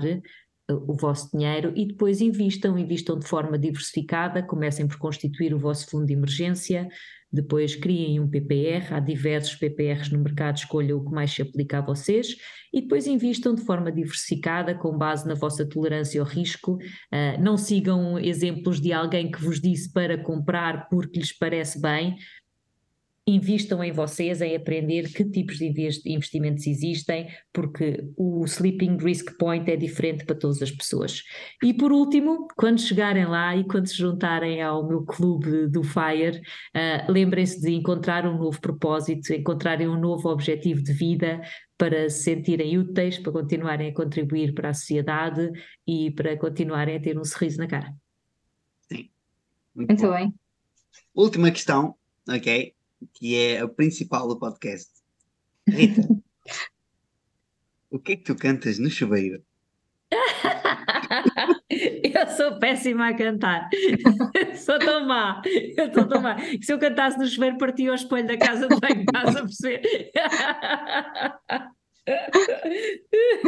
o 0.70 0.93
vosso 0.93 1.30
dinheiro 1.32 1.74
e 1.76 1.86
depois 1.86 2.22
invistam, 2.22 2.78
invistam 2.78 3.20
de 3.20 3.28
forma 3.28 3.57
diversificada, 3.57 4.41
comecem 4.41 4.88
por 4.88 4.97
constituir 4.97 5.53
o 5.53 5.59
vosso 5.59 5.89
fundo 5.89 6.05
de 6.05 6.14
emergência, 6.14 6.88
depois 7.34 7.76
criem 7.76 8.20
um 8.20 8.30
PPR, 8.30 8.93
há 8.93 8.99
diversos 8.99 9.55
PPRs 9.55 10.11
no 10.11 10.20
mercado, 10.20 10.57
escolham 10.57 10.99
o 10.99 11.03
que 11.03 11.11
mais 11.11 11.32
se 11.32 11.41
aplica 11.41 11.80
a 11.80 11.82
vocês 11.82 12.36
e 12.72 12.82
depois 12.82 13.07
invistam 13.07 13.55
de 13.55 13.61
forma 13.64 13.91
diversificada 13.91 14.76
com 14.76 14.95
base 14.95 15.28
na 15.28 15.34
vossa 15.34 15.68
tolerância 15.68 16.22
ao 16.22 16.28
risco. 16.28 16.74
Uh, 16.74 17.41
não 17.41 17.57
sigam 17.57 18.20
exemplos 18.20 18.80
de 18.80 18.93
alguém 18.93 19.32
que 19.32 19.41
vos 19.41 19.59
disse 19.59 19.91
para 19.91 20.16
comprar 20.16 20.88
porque 20.89 21.20
lhes 21.20 21.36
parece 21.36 21.82
bem, 21.82 22.16
Invistam 23.26 23.82
em 23.82 23.93
vocês, 23.93 24.41
em 24.41 24.53
aprender 24.53 25.09
que 25.13 25.24
tipos 25.24 25.57
de 25.57 25.67
investimentos 26.05 26.67
existem, 26.67 27.30
porque 27.53 28.03
o 28.17 28.43
Sleeping 28.43 28.97
Risk 28.97 29.38
Point 29.38 29.71
é 29.71 29.78
diferente 29.78 30.26
para 30.26 30.36
todas 30.36 30.61
as 30.61 30.71
pessoas. 30.71 31.24
E 31.63 31.74
por 31.74 31.93
último, 31.93 32.49
quando 32.57 32.82
chegarem 32.82 33.26
lá 33.26 33.55
e 33.55 33.63
quando 33.63 33.88
se 33.88 33.95
juntarem 33.95 34.61
ao 34.61 34.86
meu 34.86 35.05
clube 35.05 35.67
do 35.67 35.84
FIRE, 35.84 36.39
uh, 36.39 37.09
lembrem-se 37.09 37.61
de 37.61 37.71
encontrar 37.71 38.28
um 38.28 38.38
novo 38.38 38.59
propósito, 38.59 39.34
encontrarem 39.34 39.88
um 39.88 39.97
novo 39.97 40.28
objetivo 40.28 40.84
de 40.84 40.91
vida 40.91 41.41
para 41.78 42.09
se 42.09 42.24
sentirem 42.24 42.78
úteis, 42.78 43.17
para 43.19 43.32
continuarem 43.32 43.89
a 43.89 43.93
contribuir 43.93 44.53
para 44.53 44.71
a 44.71 44.74
sociedade 44.74 45.49
e 45.88 46.11
para 46.11 46.38
continuarem 46.38 46.97
a 46.97 47.01
ter 47.01 47.17
um 47.17 47.24
sorriso 47.24 47.57
na 47.57 47.67
cara. 47.67 47.95
Sim. 48.91 49.09
Muito, 49.74 49.89
Muito 49.89 50.13
bem. 50.13 50.34
Última 51.15 51.51
questão, 51.51 51.95
ok? 52.28 52.74
Que 53.14 53.36
é 53.36 53.64
o 53.64 53.70
principal 53.70 54.28
do 54.28 54.38
podcast. 54.38 54.91
Rita, 55.68 56.01
o 57.89 57.99
que 57.99 58.14
é 58.14 58.16
que 58.16 58.24
tu 58.24 58.36
cantas 58.36 58.80
no 58.80 58.89
chuveiro? 58.89 59.43
eu 61.70 62.28
sou 62.36 62.60
péssima 62.60 63.10
a 63.10 63.14
cantar. 63.14 63.70
sou 64.56 64.78
tão 64.80 65.08
má. 65.08 65.41
Eu 65.78 65.88
estou 65.88 66.08
tão 66.08 66.22
má. 66.22 66.38
Se 66.62 66.72
eu 66.72 66.80
cantasse 66.80 67.18
no 67.18 67.28
chuveiro, 67.28 67.58
partia 67.58 67.91
o 67.91 67.95
espelho 67.95 68.28
da 68.28 68.38
casa 68.38 68.68
de 68.68 68.80
banho, 68.80 69.01
estás 69.01 69.36
a 69.36 69.41
perceber? 69.41 70.12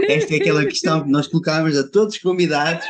Esta 0.07 0.33
é 0.33 0.37
aquela 0.37 0.65
questão 0.65 1.03
que 1.03 1.09
nós 1.09 1.27
colocámos 1.27 1.77
a 1.77 1.87
todos 1.87 2.15
os 2.15 2.21
convidados. 2.21 2.85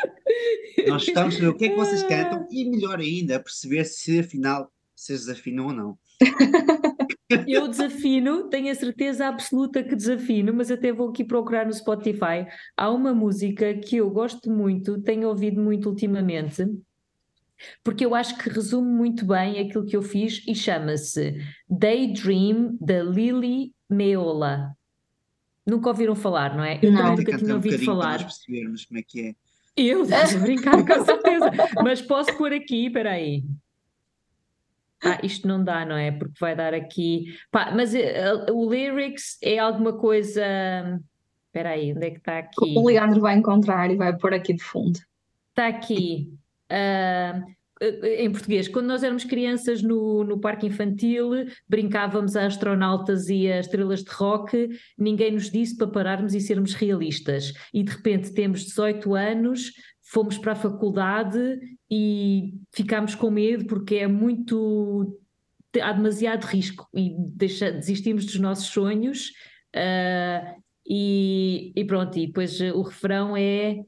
Nós 0.88 1.04
estamos 1.04 1.36
a 1.36 1.38
saber 1.38 1.50
o 1.50 1.56
que 1.56 1.66
é 1.66 1.70
que 1.70 1.76
vocês 1.76 2.04
cantam 2.04 2.48
e, 2.52 2.66
melhor 2.66 3.00
ainda, 3.00 3.38
a 3.38 3.40
perceber 3.40 3.84
se 3.86 4.20
afinal 4.20 4.72
vocês 4.96 5.26
desafinam 5.26 5.68
ou 5.68 5.74
não. 5.74 5.98
Eu 7.48 7.68
desafino, 7.68 8.50
tenho 8.50 8.72
a 8.72 8.76
certeza 8.76 9.28
absoluta 9.28 9.84
que 9.84 9.96
desafino, 9.96 10.54
mas 10.54 10.70
até 10.70 10.94
vou 10.94 11.10
aqui 11.10 11.24
procurar 11.24 11.66
no 11.66 11.74
Spotify. 11.74 12.46
Há 12.78 12.90
uma 12.92 13.14
música 13.14 13.74
que 13.74 13.98
eu 13.98 14.10
gosto 14.10 14.52
muito, 14.52 15.02
tenho 15.02 15.28
ouvido 15.28 15.60
muito 15.62 15.90
ultimamente, 15.90 16.66
porque 17.84 18.06
eu 18.06 18.14
acho 18.14 18.38
que 18.38 18.50
resume 18.50 18.90
muito 18.90 19.26
bem 19.26 19.60
aquilo 19.60 19.86
que 19.86 19.98
eu 19.98 20.02
fiz 20.02 20.44
e 20.48 20.54
chama-se 20.54 21.36
Daydream 21.68 22.78
da 22.80 23.02
Lily 23.02 23.74
Meola. 23.90 24.76
Nunca 25.66 25.90
ouviram 25.90 26.16
falar, 26.16 26.56
não 26.56 26.64
é? 26.64 26.80
Eu 26.82 26.92
não. 26.92 27.16
nunca 27.16 27.38
tinha 27.38 27.56
ouvido 27.56 27.82
um 27.82 27.86
falar. 27.86 28.18
Para 28.18 28.26
percebermos 28.26 28.86
como 28.86 29.00
é 29.00 29.04
que 29.04 29.22
é. 29.30 29.36
Eu, 29.76 30.04
estás 30.06 30.36
a 30.36 30.40
brincar 30.40 30.86
com 30.86 31.06
certeza. 31.06 31.52
Mas 31.84 32.02
posso 32.04 32.38
pôr 32.38 32.54
aqui, 32.54 32.86
espera 32.86 33.14
aí 33.14 33.44
ah, 35.06 35.20
isto 35.24 35.48
não 35.48 35.64
dá, 35.64 35.86
não 35.86 35.96
é? 35.96 36.12
Porque 36.12 36.38
vai 36.40 36.56
dar 36.56 36.74
aqui. 36.74 37.38
Pá, 37.52 37.72
mas 37.76 37.94
uh, 37.94 38.52
o 38.52 38.70
lyrics 38.70 39.38
é 39.42 39.60
alguma 39.60 39.94
coisa. 39.94 40.42
Espera 41.48 41.70
aí, 41.70 41.94
onde 41.94 42.08
é 42.08 42.12
que 42.12 42.18
está 42.18 42.40
aqui? 42.40 42.76
O 42.76 42.88
Leandro 42.88 43.22
vai 43.22 43.36
encontrar 43.38 43.90
e 43.92 43.96
vai 43.96 44.18
pôr 44.18 44.34
aqui 44.34 44.54
de 44.54 44.64
fundo. 44.64 45.00
Está 45.52 45.68
aqui. 45.68 46.34
Uh, 46.72 47.56
em 48.04 48.32
português, 48.32 48.70
quando 48.70 48.88
nós 48.88 49.04
éramos 49.04 49.26
crianças 49.26 49.84
no, 49.84 50.24
no 50.24 50.40
parque 50.40 50.66
infantil, 50.66 51.32
brincávamos 51.68 52.36
a 52.36 52.46
astronautas 52.46 53.28
e 53.28 53.52
a 53.52 53.60
estrelas 53.60 54.02
de 54.04 54.12
rock, 54.12 54.70
ninguém 54.98 55.34
nos 55.34 55.52
disse 55.52 55.76
para 55.76 55.88
pararmos 55.88 56.34
e 56.34 56.40
sermos 56.40 56.74
realistas. 56.74 57.54
E 57.74 57.84
de 57.84 57.92
repente 57.92 58.34
temos 58.34 58.64
18 58.64 59.14
anos, 59.14 59.72
fomos 60.06 60.38
para 60.38 60.54
a 60.54 60.56
faculdade 60.56 61.60
e 61.90 62.54
ficámos 62.72 63.16
com 63.16 63.30
medo 63.30 63.66
porque 63.66 63.96
é 63.96 64.08
muito. 64.08 65.20
há 65.82 65.92
demasiado 65.92 66.46
risco 66.46 66.88
e 66.94 67.16
deixa, 67.18 67.72
desistimos 67.72 68.26
dos 68.26 68.40
nossos 68.40 68.68
sonhos. 68.68 69.32
Uh, 69.76 70.64
e, 70.88 71.74
e 71.76 71.84
pronto, 71.84 72.18
e 72.18 72.28
depois 72.28 72.62
o 72.62 72.82
refrão 72.84 73.36
é 73.36 73.84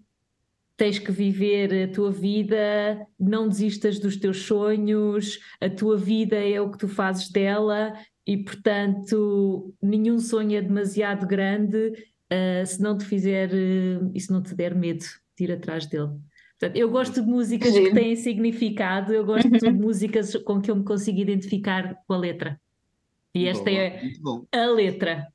tens 0.76 1.00
que 1.00 1.12
viver 1.12 1.90
a 1.90 1.92
tua 1.92 2.12
vida, 2.12 3.08
não 3.20 3.48
desistas 3.48 4.00
dos 4.00 4.16
teus 4.16 4.44
sonhos, 4.44 5.40
a 5.60 5.70
tua 5.70 5.98
vida 5.98 6.36
é 6.36 6.62
o 6.62 6.70
que 6.70 6.78
tu 6.78 6.88
fazes 6.88 7.30
dela 7.32 7.94
e, 8.26 8.38
portanto, 8.38 9.74
nenhum 9.82 10.20
sonho 10.20 10.56
é 10.56 10.62
demasiado 10.62 11.26
grande 11.26 11.94
uh, 12.32 12.66
se 12.66 12.80
não 12.80 12.96
te 12.96 13.06
fizer 13.06 13.50
uh, 13.50 14.20
se 14.20 14.32
não 14.32 14.42
te 14.42 14.54
der 14.54 14.76
medo 14.76 15.06
de 15.38 15.44
ir 15.44 15.52
atrás 15.52 15.86
dele. 15.86 16.10
Portanto, 16.60 16.76
eu 16.76 16.90
gosto 16.90 17.22
de 17.22 17.28
músicas 17.28 17.72
Sim. 17.72 17.84
que 17.84 17.94
têm 17.94 18.16
significado, 18.16 19.14
eu 19.14 19.24
gosto 19.24 19.50
de 19.50 19.68
uhum. 19.68 19.74
músicas 19.74 20.36
com 20.38 20.60
que 20.60 20.72
eu 20.72 20.76
me 20.76 20.84
consigo 20.84 21.20
identificar 21.20 21.96
com 22.08 22.14
a 22.14 22.18
letra. 22.18 22.60
E 23.34 23.48
esta 23.48 23.66
Boa, 24.20 24.48
é 24.52 24.60
a 24.60 24.66
letra. 24.66 25.28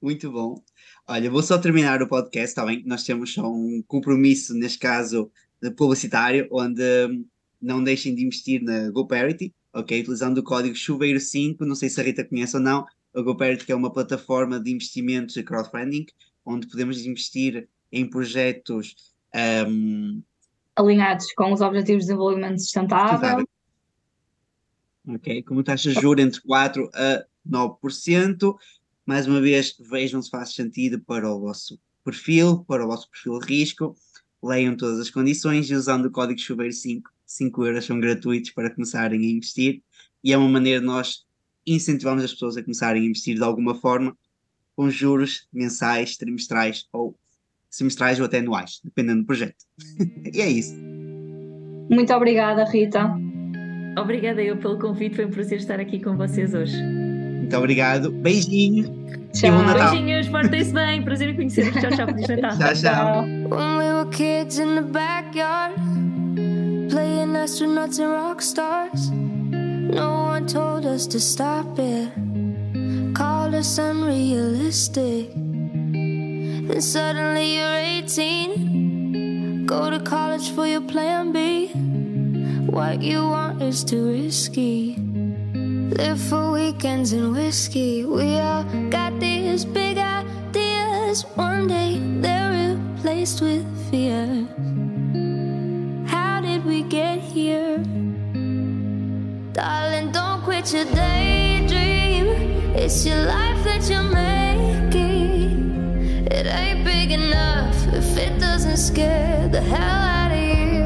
Muito 0.00 0.30
bom. 0.32 0.62
Olha, 1.06 1.30
vou 1.30 1.42
só 1.42 1.58
terminar 1.58 2.02
o 2.02 2.08
podcast, 2.08 2.48
está 2.48 2.64
bem? 2.64 2.82
Nós 2.86 3.04
temos 3.04 3.34
só 3.34 3.50
um 3.50 3.82
compromisso, 3.86 4.54
neste 4.54 4.78
caso, 4.78 5.30
publicitário, 5.76 6.48
onde 6.50 6.82
hum, 6.82 7.26
não 7.60 7.84
deixem 7.84 8.14
de 8.14 8.24
investir 8.24 8.62
na 8.62 8.90
GoParity, 8.90 9.54
ok? 9.74 10.00
Utilizando 10.00 10.38
o 10.38 10.42
código 10.42 10.74
chuveiro5, 10.74 11.60
não 11.60 11.74
sei 11.74 11.90
se 11.90 12.00
a 12.00 12.04
Rita 12.04 12.24
conhece 12.24 12.56
ou 12.56 12.62
não, 12.62 12.86
a 13.14 13.20
GoParity 13.20 13.70
é 13.70 13.74
uma 13.74 13.92
plataforma 13.92 14.58
de 14.58 14.70
investimentos 14.70 15.36
e 15.36 15.42
crowdfunding, 15.42 16.06
onde 16.44 16.66
podemos 16.66 17.04
investir 17.04 17.68
em 17.92 18.08
projetos 18.08 18.94
um, 19.66 20.22
alinhados 20.76 21.32
com 21.32 21.52
os 21.52 21.60
Objetivos 21.60 22.04
de 22.04 22.08
Desenvolvimento 22.08 22.60
Sustentável. 22.60 23.46
Ok, 25.06 25.42
com 25.42 25.54
uma 25.54 25.64
taxa 25.64 25.92
de 25.92 26.00
juros 26.00 26.24
entre 26.24 26.40
4% 26.42 26.90
a 26.94 27.24
9%. 27.48 28.56
Mais 29.06 29.26
uma 29.26 29.40
vez, 29.40 29.74
vejam 29.80 30.20
se 30.20 30.28
faz 30.28 30.54
sentido 30.54 31.00
para 31.00 31.30
o 31.32 31.40
vosso 31.40 31.80
perfil, 32.04 32.64
para 32.64 32.84
o 32.84 32.88
vosso 32.88 33.10
perfil 33.10 33.38
de 33.38 33.46
risco. 33.46 33.96
Leiam 34.42 34.76
todas 34.76 35.00
as 35.00 35.10
condições 35.10 35.70
e 35.70 35.74
usando 35.74 36.06
o 36.06 36.10
código 36.10 36.38
chuveiro 36.38 36.72
5, 36.72 37.10
5 37.24 37.66
euros 37.66 37.86
são 37.86 37.98
gratuitos 37.98 38.50
para 38.50 38.70
começarem 38.70 39.20
a 39.20 39.30
investir. 39.30 39.82
E 40.22 40.32
é 40.32 40.38
uma 40.38 40.48
maneira 40.48 40.80
de 40.80 40.86
nós 40.86 41.26
incentivarmos 41.66 42.24
as 42.24 42.32
pessoas 42.32 42.56
a 42.56 42.62
começarem 42.62 43.02
a 43.02 43.04
investir 43.06 43.34
de 43.36 43.42
alguma 43.42 43.74
forma, 43.74 44.16
com 44.76 44.90
juros 44.90 45.48
mensais, 45.52 46.16
trimestrais 46.16 46.86
ou 46.92 47.18
semestrais 47.70 48.18
ou 48.18 48.26
até 48.26 48.38
anuais, 48.38 48.80
dependendo 48.84 49.20
do 49.20 49.26
projeto. 49.26 49.56
e 50.32 50.40
é 50.40 50.48
isso. 50.48 50.74
Muito 51.90 52.12
obrigada, 52.12 52.64
Rita. 52.64 53.10
Obrigada 53.98 54.42
eu 54.42 54.56
pelo 54.56 54.78
convite, 54.78 55.16
foi 55.16 55.26
um 55.26 55.30
prazer 55.30 55.58
estar 55.58 55.80
aqui 55.80 56.00
com 56.00 56.16
vocês 56.16 56.54
hoje. 56.54 56.76
Muito 56.76 57.56
obrigado, 57.56 58.12
beijinho 58.12 58.84
Tchau. 59.32 59.48
e 59.48 59.52
bom 59.52 59.62
Natal. 59.62 59.90
Beijinhos, 59.90 60.28
portem-se 60.28 60.72
bem, 60.72 61.02
prazer 61.02 61.30
em 61.30 61.34
conhecer-vos. 61.34 61.80
Tchau, 61.80 61.90
tchau, 61.90 62.06
Feliz 62.06 62.28
Natal. 62.28 62.58
Tchau, 62.58 62.74
tchau. 62.74 63.22
When 63.22 63.78
we 63.78 63.92
were 63.92 64.10
kids 64.10 64.58
in 64.58 64.74
the 64.74 64.82
backyard, 64.82 65.74
playing 66.90 67.34
astronauts 67.34 67.98
and 67.98 68.12
rock 68.12 68.42
stars. 68.42 69.10
No 69.10 70.28
one 70.28 70.46
told 70.46 70.84
us 70.84 71.06
to 71.06 71.18
stop 71.18 71.78
it, 71.78 72.12
called 73.14 73.54
us 73.54 73.78
unrealistic. 73.78 75.30
Then 76.68 76.82
suddenly 76.82 77.56
you're 77.56 77.76
18, 78.04 79.64
go 79.64 79.88
to 79.88 79.98
college 79.98 80.50
for 80.50 80.66
your 80.66 80.82
plan 80.82 81.32
B. 81.32 81.68
What 82.68 83.00
you 83.00 83.22
want 83.22 83.62
is 83.62 83.82
too 83.82 84.10
risky. 84.10 84.96
Live 85.96 86.20
for 86.20 86.52
weekends 86.52 87.14
and 87.14 87.32
whiskey. 87.32 88.04
We 88.04 88.38
all 88.38 88.64
got 88.90 89.18
these 89.18 89.64
big 89.64 89.96
ideas. 89.96 91.22
One 91.36 91.68
day 91.68 92.00
they're 92.20 92.76
replaced 92.76 93.40
with 93.40 93.64
fear. 93.90 94.26
How 96.06 96.42
did 96.42 96.66
we 96.66 96.82
get 96.82 97.18
here? 97.18 97.78
Darling, 99.54 100.12
don't 100.12 100.42
quit 100.42 100.70
your 100.74 100.84
daydream. 100.84 102.26
It's 102.76 103.06
your 103.06 103.24
life 103.24 103.64
that 103.64 103.88
you're 103.88 104.02
making. 104.02 104.47
Big 107.08 107.20
enough 107.20 107.74
if 107.94 108.18
it 108.18 108.38
doesn't 108.38 108.76
scare 108.76 109.48
the 109.48 109.62
hell 109.62 109.80
out 109.80 110.30
of 110.30 110.38
you. 110.38 110.84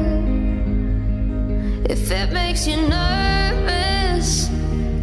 If 1.89 2.11
it 2.11 2.31
makes 2.31 2.65
you 2.65 2.77
nervous, 2.77 4.49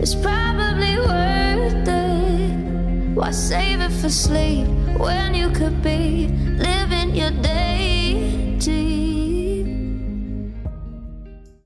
it's 0.00 0.14
probably 0.14 0.96
worth 0.96 1.86
it. 1.86 3.14
Why 3.14 3.32
save 3.32 3.82
it 3.82 3.92
for 4.00 4.08
sleep 4.08 4.66
when 4.96 5.34
you 5.34 5.50
could 5.50 5.82
be 5.82 6.28
living 6.56 7.14
your 7.14 7.32
day? 7.42 7.69